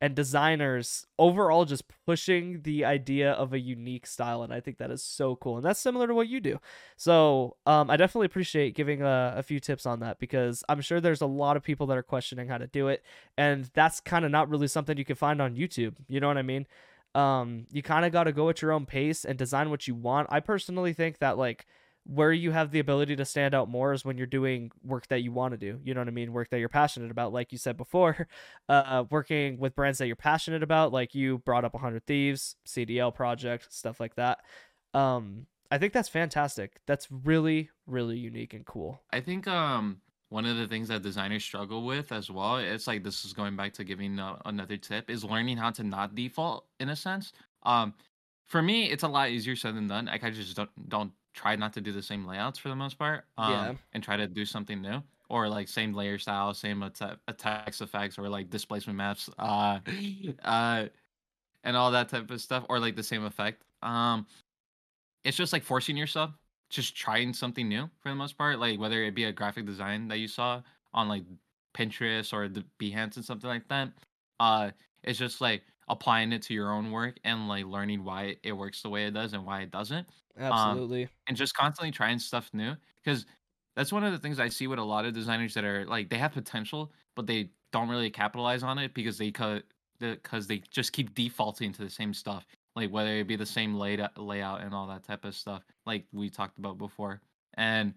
and 0.05 0.13
designers 0.13 1.07
overall 1.17 1.65
just 1.65 1.83
pushing 2.05 2.61
the 2.61 2.85
idea 2.85 3.31
of 3.31 3.53
a 3.53 3.59
unique 3.59 4.05
style 4.05 4.43
and 4.43 4.53
i 4.53 4.59
think 4.59 4.77
that 4.77 4.91
is 4.91 5.01
so 5.01 5.35
cool 5.35 5.57
and 5.57 5.65
that's 5.65 5.79
similar 5.79 6.05
to 6.05 6.13
what 6.13 6.27
you 6.27 6.39
do. 6.39 6.59
So 6.95 7.55
um, 7.65 7.89
i 7.89 7.97
definitely 7.97 8.27
appreciate 8.27 8.75
giving 8.75 9.01
a, 9.01 9.33
a 9.35 9.41
few 9.41 9.59
tips 9.59 9.87
on 9.87 10.01
that 10.01 10.19
because 10.19 10.63
i'm 10.69 10.79
sure 10.79 11.01
there's 11.01 11.21
a 11.21 11.25
lot 11.25 11.57
of 11.57 11.63
people 11.63 11.87
that 11.87 11.97
are 11.97 12.03
questioning 12.03 12.47
how 12.47 12.59
to 12.59 12.67
do 12.67 12.87
it 12.87 13.03
and 13.35 13.71
that's 13.73 13.99
kind 13.99 14.25
of 14.25 14.29
not 14.29 14.47
really 14.47 14.67
something 14.67 14.95
you 14.95 15.05
can 15.05 15.15
find 15.15 15.41
on 15.41 15.55
youtube 15.55 15.95
you 16.07 16.19
know 16.19 16.27
what 16.27 16.37
i 16.37 16.43
mean? 16.43 16.67
Um, 17.15 17.65
you 17.71 17.81
kind 17.81 18.05
of 18.05 18.11
got 18.11 18.25
to 18.25 18.33
go 18.33 18.49
at 18.49 18.61
your 18.61 18.73
own 18.73 18.85
pace 18.85 19.23
and 19.23 19.37
design 19.37 19.69
what 19.69 19.87
you 19.87 19.95
want. 19.95 20.27
I 20.29 20.41
personally 20.41 20.91
think 20.91 21.19
that 21.19 21.37
like 21.37 21.65
where 22.05 22.31
you 22.31 22.51
have 22.51 22.71
the 22.71 22.79
ability 22.79 23.15
to 23.15 23.25
stand 23.25 23.55
out 23.55 23.67
more 23.67 23.91
is 23.91 24.05
when 24.05 24.17
you're 24.17 24.27
doing 24.27 24.71
work 24.83 25.07
that 25.07 25.21
you 25.21 25.31
want 25.31 25.53
to 25.53 25.57
do. 25.57 25.79
You 25.83 25.93
know 25.93 26.01
what 26.01 26.07
I 26.07 26.11
mean? 26.11 26.33
Work 26.33 26.49
that 26.51 26.59
you're 26.59 26.69
passionate 26.69 27.09
about, 27.09 27.33
like 27.33 27.51
you 27.51 27.57
said 27.57 27.77
before. 27.77 28.27
Uh, 28.67 29.03
working 29.11 29.59
with 29.59 29.75
brands 29.75 29.99
that 29.99 30.07
you're 30.07 30.15
passionate 30.15 30.63
about, 30.63 30.91
like 30.91 31.13
you 31.13 31.37
brought 31.39 31.63
up 31.63 31.73
100 31.73 32.03
Thieves, 32.07 32.55
CDL 32.65 33.13
project, 33.13 33.71
stuff 33.71 33.99
like 33.99 34.15
that. 34.15 34.39
Um, 34.95 35.45
I 35.69 35.77
think 35.77 35.93
that's 35.93 36.09
fantastic. 36.09 36.79
That's 36.87 37.07
really, 37.11 37.69
really 37.85 38.17
unique 38.17 38.55
and 38.55 38.65
cool. 38.65 39.01
I 39.13 39.19
think 39.19 39.47
um 39.47 40.01
one 40.29 40.45
of 40.45 40.57
the 40.57 40.67
things 40.67 40.87
that 40.87 41.03
designers 41.03 41.43
struggle 41.43 41.85
with 41.85 42.11
as 42.11 42.31
well, 42.31 42.57
it's 42.57 42.87
like 42.87 43.03
this 43.03 43.23
is 43.23 43.33
going 43.33 43.55
back 43.55 43.73
to 43.73 43.83
giving 43.83 44.19
uh, 44.19 44.37
another 44.45 44.77
tip, 44.77 45.09
is 45.09 45.23
learning 45.23 45.57
how 45.57 45.69
to 45.71 45.83
not 45.83 46.15
default 46.15 46.65
in 46.79 46.89
a 46.89 46.95
sense. 46.95 47.31
Um, 47.63 47.93
for 48.45 48.61
me, 48.61 48.85
it's 48.85 49.03
a 49.03 49.07
lot 49.07 49.29
easier 49.29 49.55
said 49.55 49.75
than 49.75 49.87
done. 49.87 50.09
I 50.09 50.17
kind 50.17 50.33
of 50.33 50.39
just 50.39 50.55
don't 50.55 50.89
don't 50.89 51.11
try 51.35 51.55
not 51.55 51.73
to 51.73 51.81
do 51.81 51.91
the 51.91 52.01
same 52.01 52.25
layouts 52.25 52.57
for 52.57 52.69
the 52.69 52.75
most 52.75 52.97
part. 52.97 53.25
Yeah. 53.37 53.69
Um, 53.69 53.79
and 53.93 54.01
try 54.01 54.17
to 54.17 54.27
do 54.27 54.45
something 54.45 54.81
new 54.81 55.03
or 55.29 55.49
like 55.49 55.67
same 55.67 55.93
layer 55.93 56.17
style, 56.17 56.53
same 56.53 56.81
atta- 56.81 57.19
attacks 57.27 57.81
effects 57.81 58.17
or 58.17 58.29
like 58.29 58.49
displacement 58.49 58.97
maps, 58.97 59.29
uh, 59.39 59.79
uh, 60.43 60.85
and 61.63 61.75
all 61.77 61.91
that 61.91 62.09
type 62.09 62.29
of 62.31 62.41
stuff, 62.41 62.63
or 62.69 62.79
like 62.79 62.95
the 62.95 63.03
same 63.03 63.25
effect. 63.25 63.63
Um, 63.83 64.25
it's 65.23 65.37
just 65.37 65.51
like 65.51 65.63
forcing 65.63 65.97
yourself, 65.97 66.31
just 66.69 66.95
trying 66.95 67.33
something 67.33 67.67
new 67.67 67.89
for 68.01 68.09
the 68.09 68.15
most 68.15 68.37
part. 68.37 68.59
Like 68.59 68.79
whether 68.79 69.03
it 69.03 69.15
be 69.15 69.25
a 69.25 69.33
graphic 69.33 69.65
design 69.65 70.07
that 70.07 70.17
you 70.17 70.27
saw 70.27 70.61
on 70.93 71.09
like 71.09 71.23
Pinterest 71.75 72.33
or 72.33 72.47
the 72.47 72.63
Behance 72.79 73.17
and 73.17 73.25
something 73.25 73.49
like 73.49 73.67
that. 73.67 73.89
Uh, 74.39 74.71
it's 75.03 75.19
just 75.19 75.41
like 75.41 75.63
applying 75.87 76.31
it 76.31 76.41
to 76.41 76.53
your 76.53 76.71
own 76.71 76.91
work 76.91 77.15
and 77.23 77.47
like 77.47 77.65
learning 77.65 78.03
why 78.03 78.35
it 78.43 78.53
works 78.53 78.81
the 78.81 78.89
way 78.89 79.05
it 79.05 79.13
does 79.13 79.33
and 79.33 79.45
why 79.45 79.61
it 79.61 79.71
doesn't 79.71 80.07
um, 80.37 80.51
Absolutely. 80.51 81.09
and 81.27 81.37
just 81.37 81.53
constantly 81.55 81.91
trying 81.91 82.19
stuff 82.19 82.49
new 82.53 82.73
because 83.03 83.25
that's 83.75 83.91
one 83.91 84.03
of 84.03 84.11
the 84.11 84.19
things 84.19 84.39
I 84.39 84.49
see 84.49 84.67
with 84.67 84.79
a 84.79 84.83
lot 84.83 85.05
of 85.05 85.13
designers 85.13 85.53
that 85.53 85.63
are 85.63 85.85
like 85.85 86.09
they 86.09 86.17
have 86.17 86.33
potential 86.33 86.91
but 87.15 87.27
they 87.27 87.49
don't 87.71 87.89
really 87.89 88.09
capitalize 88.09 88.63
on 88.63 88.77
it 88.77 88.93
because 88.93 89.17
they 89.17 89.31
cut 89.31 89.63
because 89.99 90.47
they 90.47 90.61
just 90.71 90.91
keep 90.91 91.13
defaulting 91.13 91.71
to 91.73 91.83
the 91.83 91.89
same 91.89 92.13
stuff 92.13 92.45
like 92.75 92.91
whether 92.91 93.17
it 93.17 93.27
be 93.27 93.35
the 93.35 93.45
same 93.45 93.75
layout 93.75 94.17
layout 94.17 94.61
and 94.61 94.73
all 94.73 94.87
that 94.87 95.03
type 95.03 95.23
of 95.23 95.35
stuff 95.35 95.63
like 95.85 96.05
we 96.11 96.29
talked 96.29 96.57
about 96.57 96.77
before 96.77 97.21
and 97.55 97.93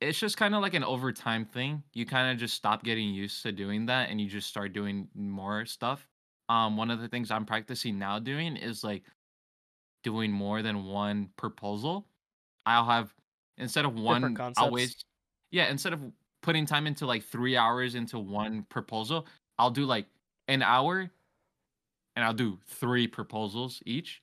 it's 0.00 0.18
just 0.18 0.36
kind 0.36 0.54
of 0.54 0.62
like 0.62 0.74
an 0.74 0.84
overtime 0.84 1.44
thing. 1.44 1.82
You 1.92 2.06
kind 2.06 2.32
of 2.32 2.38
just 2.38 2.54
stop 2.54 2.82
getting 2.82 3.10
used 3.10 3.42
to 3.42 3.52
doing 3.52 3.86
that 3.86 4.08
and 4.10 4.20
you 4.20 4.28
just 4.28 4.48
start 4.48 4.72
doing 4.72 5.08
more 5.14 5.66
stuff. 5.66 6.06
Um, 6.48 6.76
one 6.76 6.90
of 6.90 7.00
the 7.00 7.08
things 7.08 7.30
I'm 7.30 7.44
practicing 7.44 7.98
now 7.98 8.18
doing 8.18 8.56
is 8.56 8.82
like 8.82 9.02
doing 10.02 10.32
more 10.32 10.62
than 10.62 10.84
one 10.84 11.28
proposal. 11.36 12.06
I'll 12.66 12.86
have 12.86 13.14
instead 13.58 13.84
of 13.84 13.94
one, 13.94 14.22
waste, 14.72 15.04
yeah, 15.50 15.70
instead 15.70 15.92
of 15.92 16.00
putting 16.42 16.66
time 16.66 16.86
into 16.86 17.06
like 17.06 17.22
three 17.22 17.56
hours 17.56 17.94
into 17.94 18.18
one 18.18 18.64
proposal, 18.68 19.26
I'll 19.58 19.70
do 19.70 19.84
like 19.84 20.06
an 20.48 20.62
hour 20.62 21.10
and 22.16 22.24
I'll 22.24 22.34
do 22.34 22.58
three 22.66 23.06
proposals 23.06 23.82
each, 23.84 24.22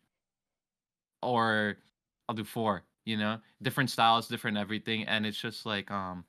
or 1.21 1.77
I'll 2.27 2.35
do 2.35 2.43
four, 2.43 2.83
you 3.07 3.17
know, 3.17 3.39
different 3.61 3.89
styles, 3.89 4.27
different 4.27 4.57
everything. 4.57 5.05
And 5.05 5.25
it's 5.25 5.39
just 5.39 5.65
like, 5.65 5.89
um, 5.89 6.25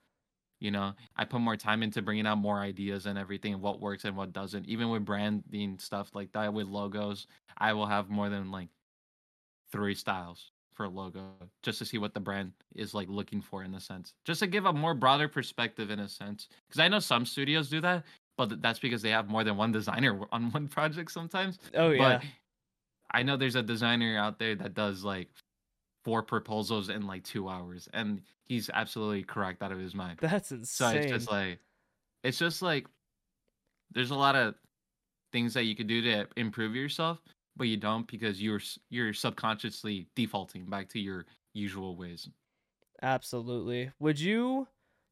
you 0.60 0.70
know, 0.70 0.94
I 1.16 1.24
put 1.24 1.40
more 1.40 1.56
time 1.56 1.82
into 1.82 2.02
bringing 2.02 2.26
out 2.26 2.38
more 2.38 2.60
ideas 2.60 3.06
and 3.06 3.18
everything, 3.18 3.54
and 3.54 3.62
what 3.62 3.80
works 3.80 4.04
and 4.04 4.16
what 4.16 4.32
doesn't. 4.32 4.66
Even 4.66 4.90
with 4.90 5.04
branding 5.04 5.78
stuff 5.78 6.14
like 6.14 6.32
that, 6.32 6.54
with 6.54 6.68
logos, 6.68 7.26
I 7.58 7.72
will 7.74 7.86
have 7.86 8.10
more 8.10 8.28
than 8.30 8.50
like 8.50 8.68
three 9.72 9.94
styles 9.94 10.52
for 10.74 10.84
a 10.84 10.88
logo 10.88 11.34
just 11.64 11.78
to 11.80 11.84
see 11.84 11.98
what 11.98 12.14
the 12.14 12.20
brand 12.20 12.52
is 12.76 12.94
like 12.94 13.08
looking 13.08 13.42
for 13.42 13.64
in 13.64 13.74
a 13.74 13.80
sense 13.80 14.14
just 14.24 14.38
to 14.38 14.46
give 14.46 14.64
a 14.64 14.72
more 14.72 14.94
broader 14.94 15.28
perspective 15.28 15.90
in 15.90 15.98
a 15.98 16.08
sense 16.08 16.48
because 16.68 16.78
i 16.78 16.86
know 16.86 17.00
some 17.00 17.26
studios 17.26 17.68
do 17.68 17.80
that 17.80 18.04
but 18.36 18.62
that's 18.62 18.78
because 18.78 19.02
they 19.02 19.10
have 19.10 19.28
more 19.28 19.42
than 19.42 19.56
one 19.56 19.72
designer 19.72 20.20
on 20.32 20.52
one 20.52 20.68
project 20.68 21.10
sometimes 21.10 21.58
Oh 21.74 21.90
yeah. 21.90 22.20
but 22.20 22.24
i 23.10 23.24
know 23.24 23.36
there's 23.36 23.56
a 23.56 23.62
designer 23.62 24.16
out 24.16 24.38
there 24.38 24.54
that 24.54 24.74
does 24.74 25.02
like 25.02 25.28
four 26.08 26.22
proposals 26.22 26.88
in 26.88 27.06
like 27.06 27.22
two 27.22 27.48
hours 27.48 27.88
and 27.92 28.22
he's 28.44 28.70
absolutely 28.72 29.22
correct 29.22 29.62
out 29.62 29.70
of 29.70 29.78
his 29.78 29.94
mind 29.94 30.18
That's 30.20 30.50
insane. 30.50 30.92
so 30.92 30.98
it's 30.98 31.12
just 31.12 31.30
like 31.30 31.58
it's 32.24 32.38
just 32.38 32.62
like 32.62 32.86
there's 33.92 34.10
a 34.10 34.14
lot 34.14 34.34
of 34.34 34.54
things 35.32 35.52
that 35.54 35.64
you 35.64 35.76
could 35.76 35.86
do 35.86 36.00
to 36.02 36.26
improve 36.36 36.74
yourself 36.74 37.20
but 37.56 37.68
you 37.68 37.76
don't 37.76 38.06
because 38.06 38.40
you're 38.42 38.60
you're 38.88 39.12
subconsciously 39.12 40.08
defaulting 40.16 40.64
back 40.64 40.88
to 40.88 40.98
your 40.98 41.26
usual 41.52 41.94
ways 41.96 42.28
Absolutely. 43.02 43.92
Would 44.00 44.18
you 44.18 44.66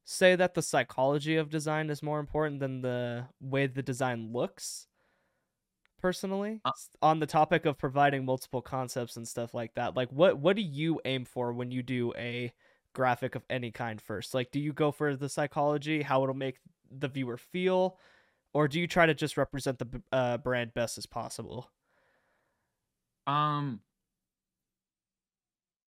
say 0.05 0.35
that 0.37 0.55
the 0.55 0.63
psychology 0.63 1.37
of 1.37 1.51
design 1.51 1.91
is 1.91 2.03
more 2.03 2.19
important 2.19 2.61
than 2.61 2.83
the 2.83 3.27
way 3.41 3.67
the 3.67 3.83
design 3.83 4.33
looks? 4.33 4.89
Personally, 6.07 6.63
Uh- 6.65 6.73
on 7.03 7.19
the 7.21 7.27
topic 7.27 7.67
of 7.67 7.79
providing 7.79 8.25
multiple 8.25 8.63
concepts 8.63 9.17
and 9.17 9.27
stuff 9.27 9.55
like 9.55 9.75
that, 9.75 9.97
like 9.97 10.09
what 10.11 10.39
what 10.39 10.55
do 10.57 10.63
you 10.63 11.01
aim 11.05 11.25
for 11.25 11.53
when 11.53 11.71
you 11.73 11.83
do 11.83 12.13
a 12.17 12.53
graphic 12.93 13.35
of 13.35 13.45
any 13.51 13.73
kind 13.73 14.01
first? 14.01 14.33
Like, 14.35 14.51
do 14.53 14.61
you 14.61 14.73
go 14.73 14.93
for 14.93 15.17
the 15.17 15.29
psychology, 15.29 16.03
how 16.03 16.23
it'll 16.23 16.35
make 16.37 16.61
the 16.91 17.09
viewer 17.09 17.37
feel, 17.37 17.99
or 18.55 18.69
do 18.69 18.81
you 18.81 18.87
try 18.89 19.07
to 19.07 19.15
just 19.15 19.37
represent 19.37 19.79
the 19.81 20.03
uh, 20.13 20.39
brand 20.39 20.75
best 20.75 20.99
as 20.99 21.07
possible? 21.07 21.71
um 23.27 23.81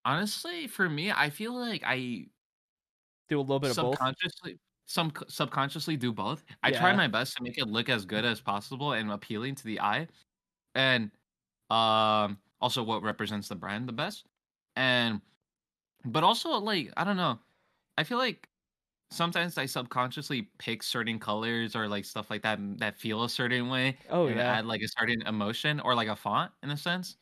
honestly 0.04 0.66
for 0.66 0.88
me 0.88 1.10
i 1.10 1.30
feel 1.30 1.54
like 1.54 1.82
i 1.84 2.26
Do 3.28 3.38
a 3.38 3.40
little 3.40 3.60
bit 3.60 3.70
of 3.70 3.78
both. 3.78 4.02
subconsciously 4.02 4.58
some 4.90 5.12
subconsciously 5.28 5.96
do 5.96 6.12
both. 6.12 6.44
I 6.64 6.72
try 6.72 6.92
my 6.92 7.08
best 7.08 7.36
to 7.36 7.42
make 7.44 7.58
it 7.58 7.66
look 7.68 7.88
as 7.88 8.04
good 8.06 8.24
as 8.24 8.40
possible 8.40 8.92
and 8.92 9.10
appealing 9.12 9.54
to 9.56 9.64
the 9.64 9.80
eye 9.80 10.08
and 10.74 11.12
um 11.70 12.40
also 12.60 12.82
what 12.84 13.02
represents 13.02 13.48
the 13.48 13.56
brand 13.56 13.88
the 13.88 13.92
best. 13.94 14.26
And 14.76 15.22
but 16.04 16.24
also 16.24 16.50
like 16.58 16.92
i 16.96 17.04
don't 17.04 17.16
know. 17.16 17.40
I 17.98 18.04
feel 18.04 18.18
like 18.18 18.48
sometimes 19.12 19.58
i 19.58 19.66
subconsciously 19.66 20.44
pick 20.58 20.82
certain 20.84 21.18
colors 21.20 21.76
or 21.76 21.88
like 21.88 22.04
stuff 22.06 22.30
like 22.30 22.42
that 22.42 22.58
that 22.80 22.98
feel 22.98 23.24
a 23.24 23.30
certain 23.30 23.68
way 23.70 23.98
Oh 24.08 24.28
yeah. 24.28 24.58
add 24.58 24.66
like 24.66 24.82
a 24.82 24.88
certain 25.00 25.22
emotion 25.26 25.80
or 25.80 25.94
like 25.96 26.08
a 26.08 26.16
font 26.16 26.52
in 26.64 26.70
a 26.70 26.76
sense. 26.78 27.16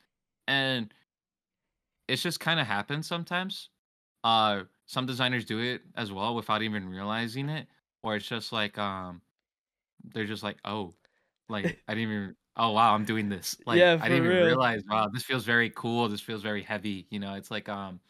And 0.48 0.92
it's 2.06 2.22
just 2.22 2.40
kind 2.40 2.60
of 2.60 2.66
happens 2.66 3.06
sometimes. 3.06 3.70
Uh 4.24 4.64
some 4.88 5.06
designers 5.06 5.46
do 5.46 5.60
it 5.60 5.82
as 5.96 6.12
well 6.12 6.36
without 6.36 6.62
even 6.62 6.88
realizing 6.90 7.50
it 7.50 7.68
or 8.04 8.16
it's 8.16 8.28
just 8.28 8.52
like 8.52 8.78
um 8.78 9.22
they're 10.04 10.26
just 10.26 10.42
like 10.42 10.58
oh 10.64 10.94
like 11.48 11.70
i 11.88 11.94
didn't 11.94 12.12
even 12.12 12.36
oh 12.56 12.72
wow 12.72 12.94
i'm 12.94 13.04
doing 13.06 13.28
this. 13.28 13.58
Like 13.66 13.90
Yeah, 13.90 13.96
i 14.00 14.08
didn't 14.08 14.24
even 14.24 14.38
realize 14.40 14.82
wow 14.90 15.08
this 15.12 15.24
feels 15.24 15.44
very 15.44 15.70
cool 15.70 16.08
this 16.08 16.20
feels 16.22 16.42
very 16.42 16.62
heavy 16.62 17.06
you 17.10 17.20
know 17.20 17.34
it's 17.34 17.50
like 17.50 17.68
um 17.68 18.00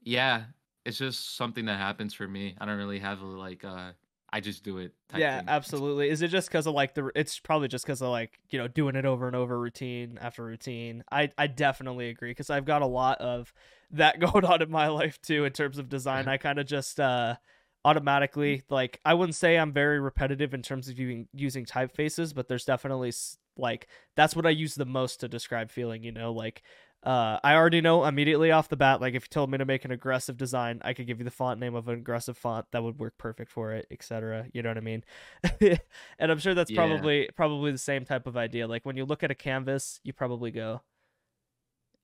yeah 0.00 0.46
it's 0.84 0.98
just 0.98 1.36
something 1.36 1.66
that 1.66 1.76
happens 1.76 2.14
for 2.14 2.26
me. 2.26 2.56
I 2.58 2.64
don't 2.64 2.78
really 2.78 3.00
have 3.00 3.20
a 3.20 3.26
like 3.26 3.64
uh 3.64 3.92
i 4.32 4.40
just 4.40 4.62
do 4.62 4.78
it 4.78 4.92
type 5.08 5.20
yeah 5.20 5.38
thing. 5.38 5.48
absolutely. 5.48 6.08
Is 6.08 6.22
it 6.22 6.28
just 6.28 6.48
because 6.48 6.66
of 6.66 6.74
like 6.74 6.94
the 6.94 7.10
it's 7.14 7.38
probably 7.40 7.68
just 7.68 7.84
because 7.84 8.00
of 8.00 8.10
like 8.10 8.38
you 8.50 8.58
know 8.58 8.68
doing 8.68 8.94
it 8.96 9.04
over 9.04 9.26
and 9.26 9.34
over 9.34 9.58
routine 9.58 10.18
after 10.20 10.44
routine. 10.44 11.02
I 11.10 11.30
i 11.36 11.46
definitely 11.48 12.08
agree 12.10 12.30
because 12.30 12.48
i've 12.50 12.64
got 12.64 12.82
a 12.82 12.86
lot 12.86 13.18
of 13.20 13.52
that 13.90 14.20
going 14.32 14.44
on 14.44 14.62
in 14.62 14.70
my 14.70 14.88
life 14.88 15.20
too 15.20 15.44
in 15.44 15.52
terms 15.52 15.78
of 15.78 15.88
design. 15.88 16.28
I 16.34 16.36
kind 16.36 16.58
of 16.58 16.66
just 16.66 17.00
uh 17.00 17.36
automatically 17.84 18.62
like 18.68 19.00
i 19.06 19.14
wouldn't 19.14 19.34
say 19.34 19.56
i'm 19.58 19.72
very 19.72 19.98
repetitive 20.00 20.52
in 20.52 20.60
terms 20.62 20.88
of 20.88 20.98
using 20.98 21.26
using 21.32 21.64
typefaces 21.64 22.34
but 22.34 22.46
there's 22.46 22.66
definitely 22.66 23.08
s- 23.08 23.38
like 23.56 23.86
that's 24.16 24.36
what 24.36 24.44
i 24.46 24.50
use 24.50 24.74
the 24.74 24.84
most 24.84 25.20
to 25.20 25.28
describe 25.28 25.70
feeling 25.70 26.02
you 26.04 26.12
know 26.12 26.30
like 26.30 26.62
uh, 27.02 27.38
I 27.42 27.54
already 27.54 27.80
know 27.80 28.04
immediately 28.04 28.50
off 28.50 28.68
the 28.68 28.76
bat. 28.76 29.00
Like, 29.00 29.14
if 29.14 29.24
you 29.24 29.28
told 29.28 29.50
me 29.50 29.58
to 29.58 29.64
make 29.64 29.84
an 29.84 29.90
aggressive 29.90 30.36
design, 30.36 30.80
I 30.84 30.92
could 30.94 31.06
give 31.06 31.18
you 31.18 31.24
the 31.24 31.30
font 31.30 31.58
name 31.60 31.74
of 31.74 31.88
an 31.88 31.94
aggressive 31.98 32.36
font 32.36 32.66
that 32.72 32.82
would 32.82 32.98
work 32.98 33.16
perfect 33.18 33.50
for 33.50 33.72
it, 33.72 33.86
etc. 33.90 34.48
You 34.52 34.62
know 34.62 34.70
what 34.70 34.78
I 34.78 34.80
mean? 34.80 35.04
and 35.60 36.32
I'm 36.32 36.38
sure 36.38 36.54
that's 36.54 36.70
Yeah. 36.70 37.10
probably 37.10 37.28
probably 37.36 37.72
the 37.72 37.78
same 37.78 38.04
type 38.04 38.26
of 38.26 38.36
idea. 38.36 38.66
Like 38.68 38.84
when 38.84 38.96
you 38.96 39.04
look 39.06 39.22
at 39.22 39.30
a 39.30 39.34
canvas, 39.34 40.00
you 40.04 40.12
probably 40.12 40.50
go, 40.50 40.82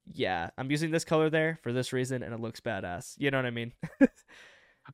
"Yeah, 0.06 0.50
I'm 0.56 0.70
using 0.70 0.90
this 0.90 1.04
color 1.04 1.30
there 1.30 1.58
for 1.62 1.72
this 1.72 1.92
reason, 1.92 2.22
and 2.22 2.32
it 2.32 2.40
looks 2.40 2.60
badass." 2.60 3.14
You 3.18 3.30
know 3.30 3.38
what 3.38 3.46
I 3.46 3.50
mean? 3.50 3.72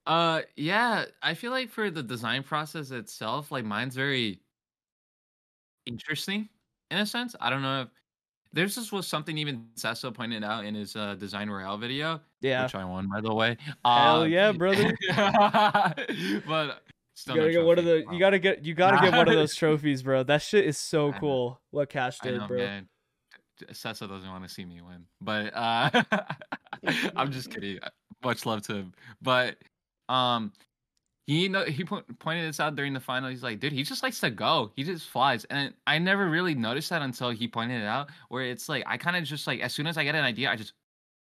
Uh, 0.06 0.42
yeah, 0.56 1.06
I 1.22 1.34
feel 1.34 1.50
like 1.50 1.70
for 1.70 1.90
the 1.90 2.02
design 2.02 2.42
process 2.42 2.90
itself, 2.90 3.50
like 3.50 3.64
mine's 3.64 3.94
very 3.94 4.42
interesting 5.86 6.48
in 6.90 6.98
a 6.98 7.06
sense. 7.06 7.34
I 7.40 7.50
don't 7.50 7.62
know 7.62 7.82
if 7.82 8.01
there's 8.52 8.74
this 8.74 8.92
was 8.92 9.06
something 9.06 9.38
even 9.38 9.66
Sasso 9.74 10.10
pointed 10.10 10.44
out 10.44 10.64
in 10.64 10.74
his 10.74 10.94
uh, 10.94 11.14
design 11.14 11.48
royale 11.48 11.78
video, 11.78 12.20
yeah. 12.40 12.64
which 12.64 12.74
I 12.74 12.84
won 12.84 13.08
by 13.08 13.20
the 13.20 13.32
way. 13.32 13.56
Hell 13.84 14.22
Uh, 14.22 14.24
yeah, 14.24 14.52
brother! 14.52 14.94
but 16.46 16.82
still 17.14 17.36
You 17.36 17.40
gotta 17.40 17.52
get 17.52 17.64
one 17.64 17.78
of 17.78 17.84
the. 17.84 18.04
Wow. 18.06 18.12
You 18.12 18.18
gotta 18.18 18.38
get. 18.38 18.64
You 18.64 18.74
gotta 18.74 18.98
get 18.98 19.16
one 19.16 19.28
of 19.28 19.34
those 19.34 19.54
trophies, 19.54 20.02
bro. 20.02 20.22
That 20.22 20.42
shit 20.42 20.66
is 20.66 20.78
so 20.78 21.12
cool. 21.20 21.60
What 21.70 21.88
Cash 21.88 22.18
I 22.22 22.28
did, 22.28 22.40
know, 22.40 22.46
bro. 22.46 22.58
man. 22.58 22.88
Sessa 23.70 24.08
doesn't 24.08 24.28
want 24.28 24.42
to 24.42 24.52
see 24.52 24.64
me 24.64 24.80
win, 24.80 25.04
but 25.20 25.52
uh, 25.54 26.02
I'm 27.16 27.30
just 27.30 27.50
kidding. 27.50 27.78
Much 28.24 28.44
love 28.44 28.62
to 28.62 28.74
him, 28.74 28.94
but 29.20 29.56
um, 30.08 30.52
he 31.26 31.48
know 31.48 31.64
he 31.64 31.84
po- 31.84 32.02
pointed 32.18 32.48
this 32.48 32.60
out 32.60 32.74
during 32.76 32.92
the 32.92 33.00
final. 33.00 33.30
He's 33.30 33.42
like, 33.42 33.60
dude, 33.60 33.72
he 33.72 33.82
just 33.84 34.02
likes 34.02 34.20
to 34.20 34.30
go. 34.30 34.72
He 34.76 34.84
just 34.84 35.08
flies, 35.08 35.44
and 35.46 35.74
I 35.86 35.98
never 35.98 36.28
really 36.28 36.54
noticed 36.54 36.90
that 36.90 37.02
until 37.02 37.30
he 37.30 37.48
pointed 37.48 37.80
it 37.82 37.86
out. 37.86 38.10
Where 38.28 38.44
it's 38.44 38.68
like 38.68 38.84
I 38.86 38.96
kind 38.98 39.16
of 39.16 39.24
just 39.24 39.46
like 39.46 39.60
as 39.60 39.72
soon 39.74 39.86
as 39.86 39.96
I 39.98 40.04
get 40.04 40.14
an 40.14 40.24
idea, 40.24 40.50
I 40.50 40.56
just 40.56 40.74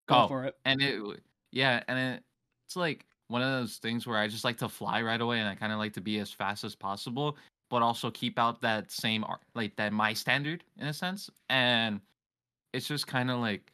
Go 0.07 0.21
go, 0.21 0.23
for 0.23 0.45
it. 0.45 0.55
and 0.65 0.81
it 0.81 1.21
yeah, 1.51 1.83
and 1.87 1.99
it, 1.99 2.23
it's 2.67 2.75
like 2.75 3.07
one 3.27 3.41
of 3.41 3.51
those 3.51 3.77
things 3.77 4.07
where 4.07 4.17
I 4.17 4.27
just 4.27 4.43
like 4.43 4.57
to 4.57 4.69
fly 4.69 5.01
right 5.01 5.21
away, 5.21 5.39
and 5.39 5.49
I 5.49 5.55
kind 5.55 5.73
of 5.73 5.79
like 5.79 5.93
to 5.93 6.01
be 6.01 6.19
as 6.19 6.31
fast 6.31 6.63
as 6.63 6.75
possible, 6.75 7.37
but 7.69 7.81
also 7.81 8.11
keep 8.11 8.39
out 8.39 8.61
that 8.61 8.91
same 8.91 9.25
like 9.55 9.75
that 9.77 9.93
my 9.93 10.13
standard 10.13 10.63
in 10.77 10.87
a 10.87 10.93
sense, 10.93 11.29
and 11.49 12.01
it's 12.73 12.87
just 12.87 13.07
kind 13.07 13.31
of 13.31 13.39
like 13.39 13.73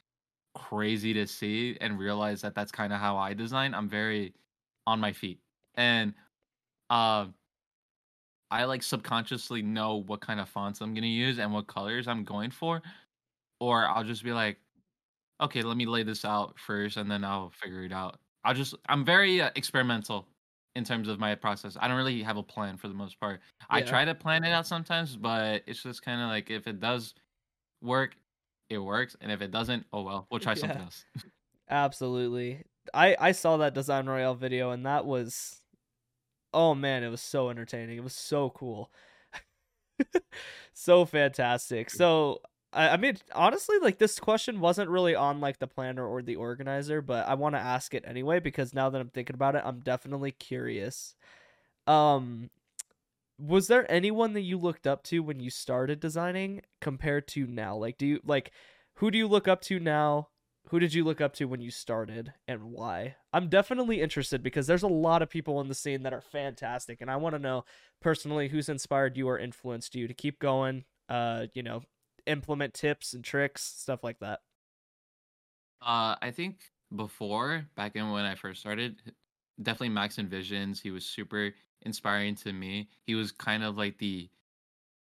crazy 0.55 1.13
to 1.13 1.28
see 1.28 1.78
and 1.82 1.99
realize 1.99 2.41
that 2.41 2.55
that's 2.55 2.72
kind 2.72 2.93
of 2.93 2.99
how 2.99 3.17
I 3.17 3.34
design. 3.34 3.74
I'm 3.74 3.89
very 3.89 4.34
on 4.88 4.99
my 4.99 5.13
feet, 5.13 5.41
and 5.76 6.13
uh, 6.89 7.28
I 8.49 8.65
like 8.65 8.84
subconsciously 8.84 9.61
know 9.61 9.97
what 9.97 10.22
kind 10.22 10.39
of 10.39 10.49
fonts 10.49 10.82
I'm 10.82 10.93
gonna 10.93 11.07
use 11.07 11.39
and 11.39 11.53
what 11.53 11.67
colors 11.67 12.07
I'm 12.07 12.24
going 12.24 12.51
for, 12.51 12.82
or 13.59 13.88
I'll 13.88 14.03
just 14.03 14.24
be 14.24 14.34
like, 14.34 14.59
okay, 15.41 15.61
let 15.63 15.78
me 15.78 15.86
lay 15.86 16.03
this 16.03 16.26
out 16.26 16.59
first, 16.59 16.97
and 16.97 17.09
then 17.11 17.24
I'll 17.24 17.51
figure 17.51 17.84
it 17.86 17.93
out. 17.93 18.19
I'll 18.43 18.53
just 18.53 18.76
I'm 18.89 19.05
very 19.05 19.41
uh, 19.41 19.51
experimental 19.55 20.28
in 20.76 20.84
terms 20.86 21.07
of 21.09 21.19
my 21.19 21.36
process. 21.36 21.78
I 21.80 21.88
don't 21.88 21.97
really 21.97 22.24
have 22.24 22.38
a 22.38 22.43
plan 22.43 22.78
for 22.78 22.88
the 22.89 22.93
most 22.93 23.19
part. 23.19 23.41
I 23.69 23.82
try 23.82 24.05
to 24.05 24.15
plan 24.15 24.43
it 24.43 24.51
out 24.51 24.67
sometimes, 24.67 25.17
but 25.17 25.63
it's 25.67 25.84
just 25.84 26.03
kind 26.03 26.22
of 26.22 26.30
like 26.30 26.49
if 26.51 26.67
it 26.67 26.80
does 26.80 27.15
work, 27.82 28.17
it 28.69 28.80
works, 28.80 29.15
and 29.22 29.32
if 29.32 29.41
it 29.41 29.51
doesn't, 29.51 29.86
oh 29.93 30.03
well, 30.03 30.28
we'll 30.32 30.39
try 30.41 30.53
something 30.55 30.82
else. 30.82 31.05
Absolutely. 31.69 32.63
I 32.93 33.15
I 33.19 33.32
saw 33.32 33.57
that 33.57 33.74
design 33.74 34.07
royale 34.07 34.36
video 34.36 34.72
and 34.72 34.86
that 34.86 35.05
was 35.05 35.61
oh 36.54 36.76
man, 36.76 37.04
it 37.04 37.10
was 37.10 37.22
so 37.22 37.49
entertaining. 37.49 37.97
It 37.97 38.04
was 38.04 38.14
so 38.16 38.49
cool. 38.49 38.91
so 40.74 41.06
fantastic. 41.06 41.89
So 41.89 42.41
I, 42.74 42.89
I 42.89 42.97
mean, 42.97 43.18
honestly, 43.34 43.78
like 43.82 43.97
this 43.97 44.20
question 44.20 44.60
wasn't 44.60 44.89
really 44.89 45.16
on 45.16 45.39
like 45.41 45.60
the 45.60 45.68
planner 45.68 46.06
or 46.08 46.22
the 46.22 46.36
organizer, 46.36 47.02
but 47.02 47.28
I 47.28 47.36
want 47.36 47.56
to 47.56 47.60
ask 47.60 47.93
it 47.93 48.04
anyway 48.08 48.39
because 48.39 48.74
now 48.74 48.89
that 48.89 49.02
I'm 49.02 49.10
thinking 49.10 49.36
about 49.36 49.56
it, 49.56 49.64
I'm 49.66 49.80
definitely 49.80 50.32
curious. 50.32 51.16
Um, 51.88 52.49
was 53.39 53.68
there 53.68 53.91
anyone 53.91 54.34
that 54.34 54.41
you 54.41 54.58
looked 54.60 54.88
up 54.88 55.04
to 55.06 55.22
when 55.22 55.39
you 55.41 55.52
started 55.52 55.99
designing 56.02 56.64
compared 56.82 57.28
to 57.30 57.47
now? 57.47 57.78
Like, 57.78 57.97
do 57.99 58.08
you 58.08 58.22
like 58.26 58.52
who 58.95 59.12
do 59.12 59.20
you 59.20 59.28
look 59.28 59.47
up 59.49 59.62
to 59.64 59.80
now? 59.80 60.30
Who 60.72 60.80
did 60.80 60.93
you 60.93 61.03
look 61.03 61.19
up 61.19 61.34
to 61.34 61.49
when 61.49 61.59
you 61.59 61.69
started 61.69 62.32
and 62.47 62.72
why? 62.72 63.17
I'm 63.34 63.49
definitely 63.49 63.99
interested 63.99 64.41
because 64.41 64.67
there's 64.67 64.84
a 64.84 64.88
lot 64.88 65.22
of 65.22 65.30
people 65.30 65.59
in 65.59 65.67
the 65.67 65.76
scene 65.76 66.03
that 66.03 66.13
are 66.13 66.22
fantastic 66.22 67.01
and 67.01 67.11
I 67.11 67.17
want 67.17 67.36
to 67.36 67.39
know 67.39 67.65
personally 67.99 68.47
who's 68.47 68.69
inspired 68.69 69.17
you 69.17 69.28
or 69.28 69.38
influenced 69.38 69.95
you 69.95 70.07
to 70.07 70.13
keep 70.13 70.39
going, 70.39 70.86
uh, 71.09 71.47
you 71.53 71.61
know, 71.61 71.82
implement 72.26 72.74
tips 72.74 73.13
and 73.13 73.22
tricks, 73.22 73.61
stuff 73.61 74.01
like 74.01 74.19
that. 74.19 74.39
Uh, 75.82 76.15
I 76.22 76.32
think 76.34 76.72
before, 76.95 77.65
back 77.76 77.97
in 77.97 78.09
when 78.09 78.24
I 78.24 78.36
first 78.36 78.61
started, 78.61 79.01
definitely 79.61 79.89
Max 79.89 80.15
Envisions. 80.15 80.82
He 80.82 80.91
was 80.91 81.05
super 81.05 81.53
inspiring 81.82 82.36
to 82.36 82.53
me. 82.53 82.88
He 83.05 83.15
was 83.15 83.34
kind 83.34 83.65
of 83.65 83.76
like 83.76 83.97
the 83.97 84.30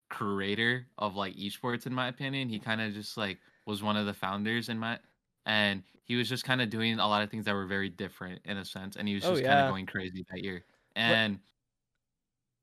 creator 0.08 0.86
of 0.96 1.14
like 1.14 1.36
esports 1.36 1.84
in 1.84 1.92
my 1.92 2.08
opinion. 2.08 2.48
He 2.48 2.58
kind 2.58 2.80
of 2.80 2.94
just 2.94 3.18
like 3.18 3.38
was 3.66 3.82
one 3.82 3.98
of 3.98 4.06
the 4.06 4.14
founders 4.14 4.70
in 4.70 4.78
my 4.78 4.98
and 5.46 5.82
he 6.04 6.16
was 6.16 6.28
just 6.28 6.44
kind 6.44 6.60
of 6.60 6.70
doing 6.70 6.98
a 6.98 7.06
lot 7.06 7.22
of 7.22 7.30
things 7.30 7.44
that 7.44 7.54
were 7.54 7.66
very 7.66 7.88
different 7.88 8.40
in 8.44 8.58
a 8.58 8.64
sense 8.64 8.96
and 8.96 9.08
he 9.08 9.14
was 9.14 9.24
Oh 9.24 9.32
just 9.32 9.44
kind 9.44 9.60
of 9.60 9.70
going 9.70 9.86
crazy 9.86 10.24
that 10.30 10.42
year. 10.42 10.64
What 10.94 11.02
And 11.02 11.40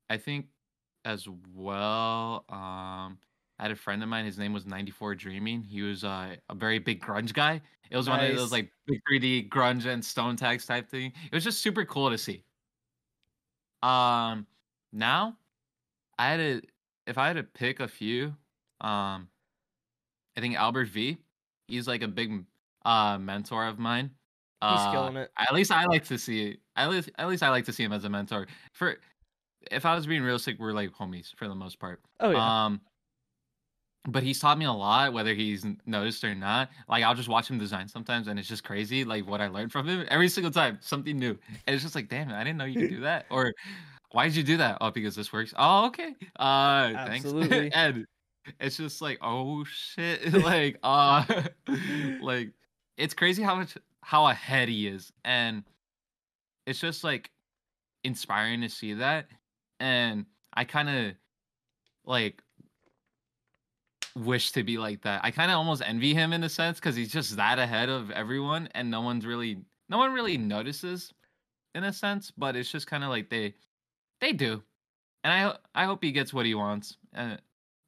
I 0.08 0.16
think 0.18 0.46
as 1.04 1.26
well 1.54 2.44
um 2.48 3.18
I 3.58 3.64
had 3.64 3.70
a 3.72 3.76
friend 3.76 4.02
of 4.02 4.08
mine 4.08 4.24
his 4.24 4.38
name 4.38 4.52
was 4.52 4.66
94 4.66 5.14
Dreaming. 5.14 5.62
He 5.62 5.82
was 5.82 6.04
uh, 6.04 6.36
a 6.48 6.54
very 6.54 6.78
big 6.78 7.02
grunge 7.02 7.34
guy. 7.34 7.60
It 7.90 7.96
was 7.96 8.08
one 8.08 8.20
of 8.20 8.34
those 8.36 8.52
like 8.52 8.70
big 8.86 9.00
3D 9.10 9.48
grunge 9.50 9.86
and 9.86 10.04
stone 10.04 10.36
tags 10.36 10.64
type 10.66 10.88
thing. 10.88 11.12
It 11.30 11.34
was 11.34 11.44
just 11.44 11.60
super 11.60 11.84
cool 11.84 12.10
to 12.10 12.18
see. 12.18 12.44
Um 13.82 14.46
now 14.92 15.36
I 16.18 16.28
had 16.28 16.36
to 16.38 16.62
if 17.06 17.18
I 17.18 17.26
had 17.26 17.36
to 17.36 17.42
pick 17.42 17.80
a 17.80 17.88
few, 17.88 18.36
um, 18.80 19.28
I 20.36 20.40
think 20.40 20.54
Albert 20.56 20.88
V. 20.88 21.18
He's 21.68 21.86
like 21.88 22.02
a 22.02 22.08
big 22.08 22.44
uh 22.84 23.18
mentor 23.18 23.66
of 23.66 23.78
mine. 23.78 24.10
He's 24.62 24.70
Uh, 24.78 24.92
killing 24.92 25.16
it. 25.16 25.30
at 25.38 25.54
least 25.54 25.72
I 25.72 25.84
like 25.86 26.04
to 26.06 26.18
see 26.18 26.58
at 26.76 26.90
least 26.90 27.10
at 27.18 27.28
least 27.28 27.42
I 27.42 27.48
like 27.50 27.64
to 27.66 27.72
see 27.72 27.82
him 27.82 27.92
as 27.92 28.04
a 28.04 28.08
mentor. 28.10 28.46
For 28.74 28.96
if 29.70 29.84
I 29.86 29.94
was 29.94 30.06
being 30.06 30.22
realistic, 30.22 30.58
we're 30.58 30.72
like 30.72 30.90
homies 30.92 31.34
for 31.36 31.48
the 31.48 31.54
most 31.54 31.78
part. 31.78 32.00
Oh 32.20 32.30
yeah. 32.30 32.64
Um, 32.66 32.80
but 34.08 34.22
he's 34.22 34.38
taught 34.40 34.56
me 34.56 34.64
a 34.64 34.72
lot, 34.72 35.12
whether 35.12 35.34
he's 35.34 35.64
noticed 35.84 36.24
or 36.24 36.34
not. 36.34 36.70
Like 36.88 37.04
I'll 37.04 37.14
just 37.14 37.28
watch 37.28 37.48
him 37.50 37.58
design 37.58 37.86
sometimes, 37.88 38.28
and 38.28 38.38
it's 38.38 38.48
just 38.48 38.64
crazy. 38.64 39.04
Like 39.04 39.26
what 39.26 39.40
I 39.42 39.48
learned 39.48 39.72
from 39.72 39.86
him 39.86 40.06
every 40.08 40.28
single 40.28 40.50
time, 40.50 40.78
something 40.80 41.18
new. 41.18 41.38
And 41.66 41.74
it's 41.74 41.82
just 41.82 41.94
like, 41.94 42.08
damn, 42.08 42.30
I 42.30 42.42
didn't 42.44 42.56
know 42.58 42.64
you 42.64 42.80
could 42.80 42.90
do 42.90 43.00
that. 43.10 43.26
Or 43.30 43.52
why 44.12 44.24
did 44.26 44.36
you 44.36 44.42
do 44.42 44.56
that? 44.58 44.78
Oh, 44.80 44.90
because 44.90 45.14
this 45.14 45.32
works. 45.32 45.52
Oh, 45.56 45.86
okay. 45.86 46.14
Uh, 46.36 46.92
thanks. 47.06 47.24
Absolutely. 47.26 47.72
and 47.72 48.06
it's 48.58 48.78
just 48.78 49.02
like, 49.02 49.18
oh 49.22 49.64
shit. 49.64 50.32
like, 50.44 50.78
uh, 50.82 51.24
like 52.22 52.52
it's 53.00 53.14
crazy 53.14 53.42
how 53.42 53.54
much 53.54 53.76
how 54.02 54.26
ahead 54.26 54.68
he 54.68 54.86
is, 54.86 55.12
and 55.24 55.64
it's 56.66 56.78
just 56.78 57.02
like 57.02 57.30
inspiring 58.04 58.60
to 58.60 58.68
see 58.68 58.94
that. 58.94 59.26
And 59.80 60.26
I 60.52 60.64
kind 60.64 60.88
of 60.88 61.14
like 62.04 62.42
wish 64.14 64.52
to 64.52 64.62
be 64.62 64.76
like 64.76 65.02
that. 65.02 65.22
I 65.24 65.30
kind 65.30 65.50
of 65.50 65.56
almost 65.56 65.82
envy 65.84 66.12
him 66.12 66.32
in 66.32 66.44
a 66.44 66.48
sense 66.48 66.78
because 66.78 66.94
he's 66.94 67.12
just 67.12 67.36
that 67.36 67.58
ahead 67.58 67.88
of 67.88 68.10
everyone, 68.10 68.68
and 68.74 68.90
no 68.90 69.00
one's 69.00 69.24
really, 69.24 69.58
no 69.88 69.96
one 69.96 70.12
really 70.12 70.36
notices 70.36 71.14
in 71.74 71.84
a 71.84 71.92
sense. 71.92 72.30
But 72.36 72.54
it's 72.54 72.70
just 72.70 72.86
kind 72.86 73.02
of 73.02 73.08
like 73.08 73.30
they, 73.30 73.54
they 74.20 74.32
do, 74.32 74.62
and 75.24 75.32
I, 75.32 75.56
I 75.74 75.86
hope 75.86 76.04
he 76.04 76.12
gets 76.12 76.34
what 76.34 76.44
he 76.44 76.54
wants 76.54 76.98
uh, 77.16 77.36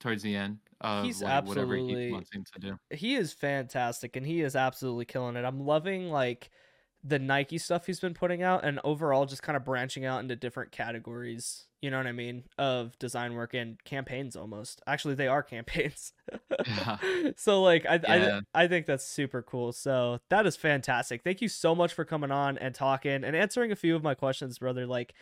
towards 0.00 0.22
the 0.22 0.36
end 0.36 0.58
He's 1.02 1.22
like 1.22 1.44
whatever 1.44 1.76
he 1.76 1.82
absolutely 1.82 2.12
wants 2.12 2.30
him 2.32 2.44
to 2.54 2.60
do. 2.60 2.78
he 2.90 3.14
is 3.14 3.32
fantastic 3.32 4.16
and 4.16 4.26
he 4.26 4.40
is 4.40 4.56
absolutely 4.56 5.04
killing 5.04 5.36
it. 5.36 5.44
I'm 5.44 5.60
loving 5.60 6.10
like 6.10 6.50
the 7.04 7.18
Nike 7.18 7.58
stuff 7.58 7.86
he's 7.86 8.00
been 8.00 8.14
putting 8.14 8.42
out 8.42 8.64
and 8.64 8.78
overall 8.84 9.26
just 9.26 9.42
kind 9.42 9.56
of 9.56 9.64
branching 9.64 10.04
out 10.04 10.20
into 10.20 10.36
different 10.36 10.70
categories, 10.70 11.66
you 11.80 11.90
know 11.90 11.96
what 11.96 12.06
I 12.06 12.12
mean, 12.12 12.44
of 12.58 12.96
design 13.00 13.34
work 13.34 13.54
and 13.54 13.82
campaigns 13.84 14.36
almost. 14.36 14.80
Actually, 14.86 15.16
they 15.16 15.26
are 15.26 15.42
campaigns. 15.42 16.12
Yeah, 16.66 16.98
so 17.36 17.60
like 17.62 17.84
I 17.86 18.00
I. 18.06 18.40
I 18.54 18.68
think 18.68 18.86
that's 18.86 19.04
super 19.04 19.42
cool. 19.42 19.72
So 19.72 20.20
that 20.30 20.46
is 20.46 20.54
fantastic. 20.54 21.24
Thank 21.24 21.42
you 21.42 21.48
so 21.48 21.74
much 21.74 21.92
for 21.92 22.04
coming 22.04 22.30
on 22.30 22.56
and 22.58 22.72
talking 22.74 23.24
and 23.24 23.34
answering 23.34 23.72
a 23.72 23.76
few 23.76 23.96
of 23.96 24.02
my 24.04 24.14
questions, 24.14 24.58
brother. 24.60 24.86
Like 24.86 25.12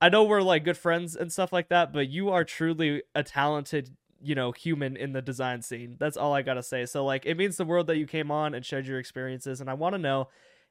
I 0.00 0.08
know 0.08 0.24
we're 0.24 0.42
like 0.42 0.64
good 0.64 0.76
friends 0.76 1.16
and 1.16 1.32
stuff 1.32 1.52
like 1.52 1.68
that, 1.68 1.92
but 1.92 2.08
you 2.08 2.30
are 2.30 2.44
truly 2.44 3.02
a 3.14 3.22
talented, 3.22 3.96
you 4.20 4.34
know, 4.34 4.52
human 4.52 4.96
in 4.96 5.12
the 5.12 5.22
design 5.22 5.62
scene. 5.62 5.96
That's 5.98 6.16
all 6.16 6.34
I 6.34 6.42
got 6.42 6.54
to 6.54 6.62
say. 6.62 6.86
So 6.86 7.04
like 7.04 7.26
it 7.26 7.36
means 7.36 7.56
the 7.56 7.64
world 7.64 7.86
that 7.86 7.96
you 7.96 8.06
came 8.06 8.30
on 8.30 8.54
and 8.54 8.64
shared 8.64 8.86
your 8.86 8.98
experiences 8.98 9.60
and 9.60 9.70
I 9.70 9.74
want 9.74 9.94
to 9.94 9.98
know 9.98 10.28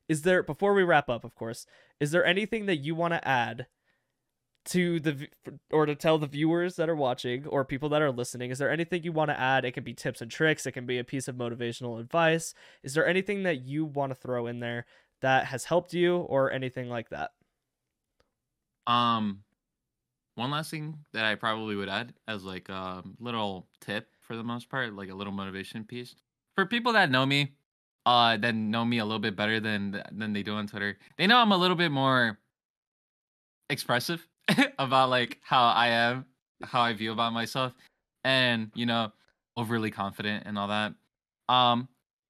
is 0.08 0.22
there 0.22 0.44
before 0.44 0.74
we 0.74 0.84
wrap 0.84 1.10
up, 1.10 1.24
of 1.24 1.36
course, 1.36 1.66
is 2.00 2.12
there 2.12 2.26
anything 2.26 2.66
that 2.68 2.78
you 2.78 2.96
want 2.96 3.14
to 3.14 3.28
add 3.28 3.68
to 4.66 5.00
the 5.00 5.28
or 5.72 5.86
to 5.86 5.96
tell 5.96 6.18
the 6.18 6.28
viewers 6.28 6.76
that 6.76 6.90
are 6.90 6.96
watching 6.96 7.46
or 7.48 7.64
people 7.66 7.90
that 7.90 8.02
are 8.02 8.12
listening? 8.12 8.52
Is 8.52 8.60
there 8.60 8.72
anything 8.72 9.04
you 9.04 9.12
want 9.12 9.32
to 9.32 9.40
add? 9.40 9.66
It 9.66 9.72
can 9.72 9.84
be 9.84 9.94
tips 9.94 10.22
and 10.22 10.30
tricks. 10.30 10.66
It 10.66 10.74
can 10.74 10.86
be 10.86 11.00
a 11.00 11.04
piece 11.04 11.28
of 11.28 11.36
motivational 11.36 12.00
advice. 12.00 12.54
Is 12.84 12.94
there 12.94 13.08
anything 13.08 13.44
that 13.44 13.62
you 13.62 13.86
want 13.86 14.12
to 14.12 14.16
throw 14.16 14.48
in 14.48 14.60
there 14.60 14.86
that 15.22 15.46
has 15.46 15.66
helped 15.66 15.94
you 15.94 16.18
or 16.18 16.52
anything 16.52 16.90
like 16.90 17.10
that? 17.10 17.32
Um, 18.86 19.44
one 20.38 20.52
last 20.52 20.70
thing 20.70 20.98
that 21.14 21.26
I 21.26 21.36
probably 21.36 21.76
would 21.76 21.90
add 21.90 22.14
as 22.28 22.44
like 22.44 22.70
a 22.70 23.04
little 23.20 23.68
tip 23.82 24.08
for 24.22 24.36
the 24.36 24.44
most 24.44 24.70
part, 24.70 24.94
like 24.94 25.10
a 25.10 25.16
little 25.16 25.34
motivation 25.34 25.84
piece 25.84 26.16
for 26.56 26.66
people 26.66 26.94
that 26.94 27.10
know 27.10 27.26
me, 27.26 27.54
uh, 28.06 28.38
that 28.38 28.54
know 28.54 28.86
me 28.86 29.00
a 29.00 29.06
little 29.06 29.20
bit 29.20 29.36
better 29.36 29.60
than 29.60 30.02
than 30.12 30.34
they 30.34 30.44
do 30.44 30.54
on 30.54 30.68
Twitter. 30.68 30.98
They 31.18 31.26
know 31.26 31.38
I'm 31.38 31.52
a 31.52 31.58
little 31.58 31.76
bit 31.76 31.92
more 31.92 32.38
expressive 33.70 34.28
about 34.80 35.10
like 35.10 35.40
how 35.42 35.66
I 35.66 35.88
am, 35.88 36.26
how 36.64 36.82
I 36.82 36.96
feel 36.96 37.14
about 37.14 37.34
myself, 37.34 37.74
and 38.24 38.72
you 38.76 38.86
know, 38.86 39.12
overly 39.58 39.90
confident 39.90 40.44
and 40.46 40.58
all 40.58 40.68
that. 40.68 40.94
Um, 41.50 41.88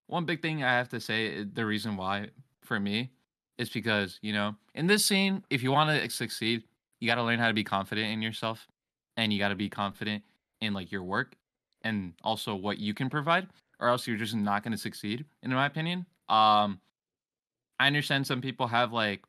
one 0.08 0.24
big 0.24 0.41
thing 0.41 0.64
I 0.64 0.72
have 0.78 0.89
to 0.89 1.01
say, 1.01 1.41
uh, 1.41 1.45
the 1.51 1.66
reason 1.66 1.97
why 1.97 2.30
for 2.64 2.80
me 2.80 3.12
is 3.58 3.70
because 3.70 4.18
you 4.22 4.32
know, 4.32 4.55
in 4.76 4.88
this 4.88 5.05
scene, 5.05 5.43
if 5.49 5.62
you 5.62 5.74
want 5.74 5.89
to 5.89 6.10
succeed, 6.10 6.64
you 7.00 7.08
got 7.08 7.16
to 7.16 7.24
learn 7.24 7.39
how 7.39 7.48
to 7.48 7.54
be 7.54 7.64
confident 7.64 8.12
in 8.12 8.22
yourself, 8.22 8.68
and 9.16 9.32
you 9.32 9.39
got 9.39 9.50
to 9.50 9.56
be 9.56 9.70
confident 9.70 10.24
in 10.62 10.74
like 10.74 10.91
your 10.91 11.04
work 11.04 11.36
and 11.84 12.14
also 12.24 12.56
what 12.56 12.80
you 12.80 12.93
can 12.93 13.10
provide, 13.10 13.48
or 13.80 13.88
else 13.88 14.08
you're 14.08 14.18
just 14.18 14.36
not 14.36 14.64
going 14.64 14.72
to 14.72 14.78
succeed. 14.78 15.26
In 15.43 15.54
my 15.54 15.66
opinion, 15.66 16.06
um, 16.30 16.80
I 17.80 17.88
understand 17.88 18.26
some 18.26 18.41
people 18.41 18.68
have 18.68 18.91
like 18.91 19.24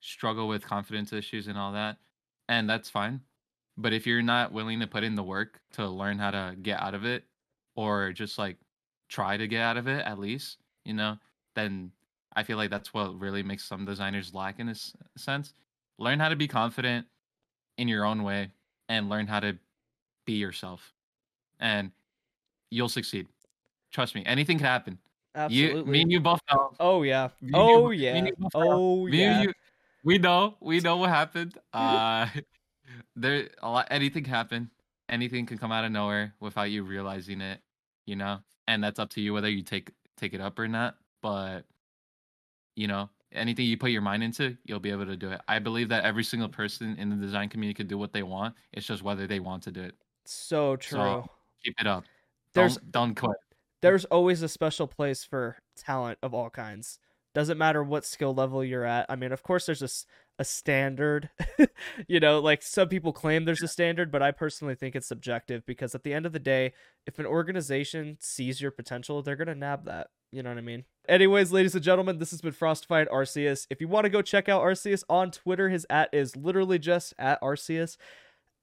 struggle 0.00 0.48
with 0.48 0.64
confidence 0.64 1.12
issues 1.12 1.48
and 1.48 1.58
all 1.58 1.72
that, 1.72 1.96
and 2.48 2.68
that's 2.68 2.88
fine. 2.88 3.20
But 3.76 3.92
if 3.92 4.06
you're 4.06 4.22
not 4.22 4.52
willing 4.52 4.80
to 4.80 4.86
put 4.86 5.04
in 5.04 5.14
the 5.14 5.22
work 5.22 5.60
to 5.72 5.88
learn 5.88 6.18
how 6.18 6.30
to 6.30 6.54
get 6.62 6.80
out 6.80 6.94
of 6.94 7.04
it, 7.04 7.24
or 7.74 8.12
just 8.12 8.38
like 8.38 8.56
try 9.08 9.36
to 9.36 9.48
get 9.48 9.62
out 9.62 9.76
of 9.76 9.88
it 9.88 10.04
at 10.06 10.18
least, 10.18 10.58
you 10.84 10.92
know, 10.94 11.16
then 11.54 11.90
I 12.34 12.42
feel 12.44 12.56
like 12.56 12.70
that's 12.70 12.94
what 12.94 13.18
really 13.18 13.42
makes 13.42 13.64
some 13.64 13.84
designers 13.84 14.34
lack 14.34 14.60
in 14.60 14.68
a 14.68 14.74
sense. 15.16 15.52
Learn 16.00 16.18
how 16.18 16.30
to 16.30 16.36
be 16.36 16.48
confident 16.48 17.06
in 17.76 17.86
your 17.86 18.06
own 18.06 18.22
way 18.22 18.50
and 18.88 19.10
learn 19.10 19.26
how 19.26 19.38
to 19.38 19.58
be 20.24 20.32
yourself, 20.32 20.94
and 21.60 21.92
you'll 22.70 22.88
succeed. 22.88 23.28
Trust 23.92 24.14
me, 24.14 24.24
anything 24.24 24.56
can 24.56 24.66
happen. 24.66 24.98
You, 25.48 25.84
me 25.84 26.02
and 26.02 26.10
you 26.10 26.18
both 26.18 26.40
know. 26.50 26.72
oh 26.80 27.02
yeah 27.02 27.28
Me 27.40 27.52
oh 27.54 27.90
you, 27.90 28.02
yeah 28.02 28.24
you 28.24 28.32
both 28.36 28.54
know. 28.54 28.72
oh 28.72 29.06
Me 29.06 29.22
and 29.24 29.36
yeah 29.36 29.42
you, 29.42 29.52
we 30.02 30.18
know, 30.18 30.56
we 30.60 30.80
know 30.80 30.96
what 30.96 31.10
happened. 31.10 31.56
Uh, 31.72 32.26
there, 33.16 33.48
a 33.62 33.70
lot, 33.70 33.86
anything 33.90 34.24
can 34.24 34.32
happen. 34.32 34.70
Anything 35.08 35.46
can 35.46 35.58
come 35.58 35.70
out 35.70 35.84
of 35.84 35.92
nowhere 35.92 36.34
without 36.40 36.70
you 36.70 36.82
realizing 36.82 37.40
it. 37.40 37.60
You 38.06 38.16
know, 38.16 38.38
and 38.66 38.82
that's 38.82 38.98
up 38.98 39.10
to 39.10 39.20
you 39.20 39.34
whether 39.34 39.48
you 39.50 39.62
take 39.62 39.90
take 40.16 40.32
it 40.32 40.40
up 40.40 40.58
or 40.58 40.66
not. 40.66 40.96
But 41.22 41.66
you 42.74 42.88
know, 42.88 43.10
anything 43.32 43.66
you 43.66 43.76
put 43.76 43.90
your 43.90 44.02
mind 44.02 44.22
into, 44.22 44.56
you'll 44.64 44.80
be 44.80 44.90
able 44.90 45.06
to 45.06 45.16
do 45.16 45.30
it. 45.30 45.40
I 45.48 45.58
believe 45.58 45.88
that 45.90 46.04
every 46.04 46.24
single 46.24 46.48
person 46.48 46.96
in 46.98 47.10
the 47.10 47.16
design 47.16 47.48
community 47.48 47.74
can 47.76 47.86
do 47.86 47.96
what 47.98 48.12
they 48.12 48.22
want. 48.22 48.54
It's 48.72 48.86
just 48.86 49.02
whether 49.02 49.26
they 49.26 49.40
want 49.40 49.62
to 49.64 49.70
do 49.72 49.82
it. 49.82 49.94
so 50.24 50.76
true 50.76 50.98
So 50.98 51.26
keep 51.64 51.74
it 51.80 51.86
up. 51.86 52.04
there's 52.54 52.76
Don't 52.76 52.90
don't 52.92 53.14
quit. 53.14 53.36
there's 53.82 54.04
always 54.06 54.42
a 54.42 54.48
special 54.48 54.86
place 54.86 55.24
for 55.24 55.56
talent 55.76 56.18
of 56.22 56.34
all 56.34 56.50
kinds. 56.50 56.98
Doesn't 57.34 57.58
matter 57.58 57.82
what 57.84 58.04
skill 58.04 58.34
level 58.34 58.64
you're 58.64 58.84
at. 58.84 59.06
I 59.08 59.14
mean, 59.14 59.30
of 59.30 59.44
course, 59.44 59.64
there's 59.66 59.82
a, 59.82 59.84
s- 59.84 60.04
a 60.40 60.44
standard. 60.44 61.28
you 62.08 62.18
know, 62.18 62.40
like 62.40 62.62
some 62.62 62.88
people 62.88 63.12
claim 63.12 63.44
there's 63.44 63.62
a 63.62 63.68
standard, 63.68 64.10
but 64.10 64.22
I 64.22 64.30
personally 64.32 64.74
think 64.74 64.96
it's 64.96 65.06
subjective 65.06 65.66
because 65.66 65.94
at 65.94 66.02
the 66.02 66.14
end 66.14 66.24
of 66.24 66.32
the 66.32 66.38
day, 66.38 66.72
if 67.06 67.18
an 67.18 67.26
organization 67.26 68.16
sees 68.20 68.60
your 68.60 68.70
potential, 68.70 69.22
they're 69.22 69.36
going 69.36 69.48
to 69.48 69.54
nab 69.54 69.84
that. 69.84 70.08
You 70.32 70.42
know 70.42 70.48
what 70.48 70.58
I 70.58 70.62
mean? 70.62 70.84
Anyways, 71.08 71.52
ladies 71.52 71.74
and 71.74 71.84
gentlemen, 71.84 72.18
this 72.18 72.30
has 72.30 72.40
been 72.40 72.52
Frostified 72.52 73.08
Arsious. 73.08 73.66
If 73.68 73.82
you 73.82 73.88
want 73.88 74.04
to 74.04 74.10
go 74.10 74.22
check 74.22 74.48
out 74.48 74.62
Arsious 74.62 75.04
on 75.10 75.30
Twitter, 75.30 75.68
his 75.68 75.86
at 75.90 76.08
is 76.14 76.36
literally 76.36 76.78
just 76.78 77.12
at 77.18 77.40
Arsious 77.42 77.98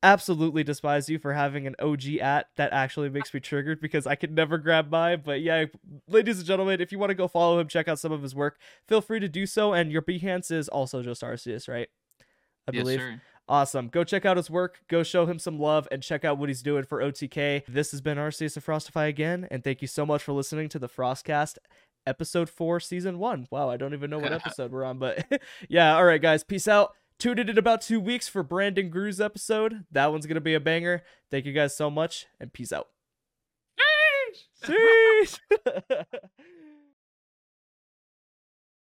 absolutely 0.04 0.64
despise 0.64 1.10
you 1.10 1.20
for 1.20 1.34
having 1.34 1.66
an 1.68 1.76
OG 1.80 2.06
at 2.22 2.48
that 2.56 2.74
actually 2.74 3.10
makes 3.10 3.34
me 3.34 3.40
triggered 3.40 3.82
because 3.82 4.06
I 4.06 4.16
could 4.16 4.32
never 4.32 4.58
grab 4.58 4.90
by. 4.90 5.16
But 5.16 5.42
yeah, 5.42 5.66
ladies 6.08 6.38
and 6.38 6.48
gentlemen, 6.48 6.82
if 6.82 6.92
you 6.92 7.00
want 7.00 7.10
to 7.10 7.16
go 7.16 7.28
follow 7.28 7.60
him, 7.60 7.68
check 7.68 7.88
out 7.88 8.00
some 8.00 8.12
of 8.12 8.22
his 8.22 8.36
work, 8.36 8.60
feel 8.88 9.02
free 9.02 9.20
to 9.20 9.28
do 9.30 9.46
so. 9.46 9.74
And 9.74 9.92
your 9.92 10.02
Behance 10.02 10.52
is 10.52 10.70
also 10.70 11.02
just 11.02 11.22
Arsious, 11.22 11.68
right? 11.68 11.90
I 12.68 12.72
yes, 12.74 12.84
believe. 12.84 13.00
Sir. 13.00 13.22
Awesome. 13.50 13.88
Go 13.88 14.04
check 14.04 14.26
out 14.26 14.36
his 14.36 14.50
work. 14.50 14.82
Go 14.90 15.04
show 15.04 15.26
him 15.26 15.40
some 15.40 15.58
love 15.58 15.88
and 15.90 16.04
check 16.04 16.26
out 16.26 16.38
what 16.38 16.50
he's 16.50 16.62
doing 16.62 16.84
for 16.84 17.02
OTK. 17.02 17.64
This 17.66 17.92
has 17.92 18.02
been 18.02 18.18
Arsious 18.18 18.58
of 18.58 18.66
Frostify 18.66 19.08
again, 19.08 19.48
and 19.50 19.64
thank 19.64 19.82
you 19.82 19.88
so 19.88 20.06
much 20.06 20.22
for 20.22 20.34
listening 20.34 20.68
to 20.70 20.80
the 20.80 20.90
Frostcast 20.90 21.58
episode 22.06 22.50
four, 22.50 22.80
season 22.80 23.20
one. 23.20 23.48
Wow, 23.50 23.70
I 23.70 23.78
don't 23.78 23.94
even 23.94 24.10
know 24.10 24.20
what 24.20 24.32
episode 24.34 24.72
we're 24.72 24.84
on, 24.84 25.00
but 25.00 25.26
yeah. 25.70 25.96
All 25.96 26.04
right, 26.04 26.22
guys. 26.22 26.44
Peace 26.44 26.68
out. 26.68 26.94
Tune 27.20 27.40
in 27.40 27.50
in 27.50 27.58
about 27.58 27.82
two 27.82 28.00
weeks 28.00 28.28
for 28.28 28.44
Brandon 28.44 28.90
Grew's 28.90 29.20
episode. 29.20 29.86
That 29.92 30.12
one's 30.12 30.28
gonna 30.28 30.40
be 30.42 30.54
a 30.54 30.60
banger. 30.60 31.04
Thank 31.32 31.46
you 31.46 31.54
guys 31.54 31.76
so 31.76 31.90
much, 31.90 32.28
and 32.40 32.54
peace 32.54 32.72
out. 32.72 32.88
Sheesh. 34.64 35.40
Sheesh. 35.52 36.06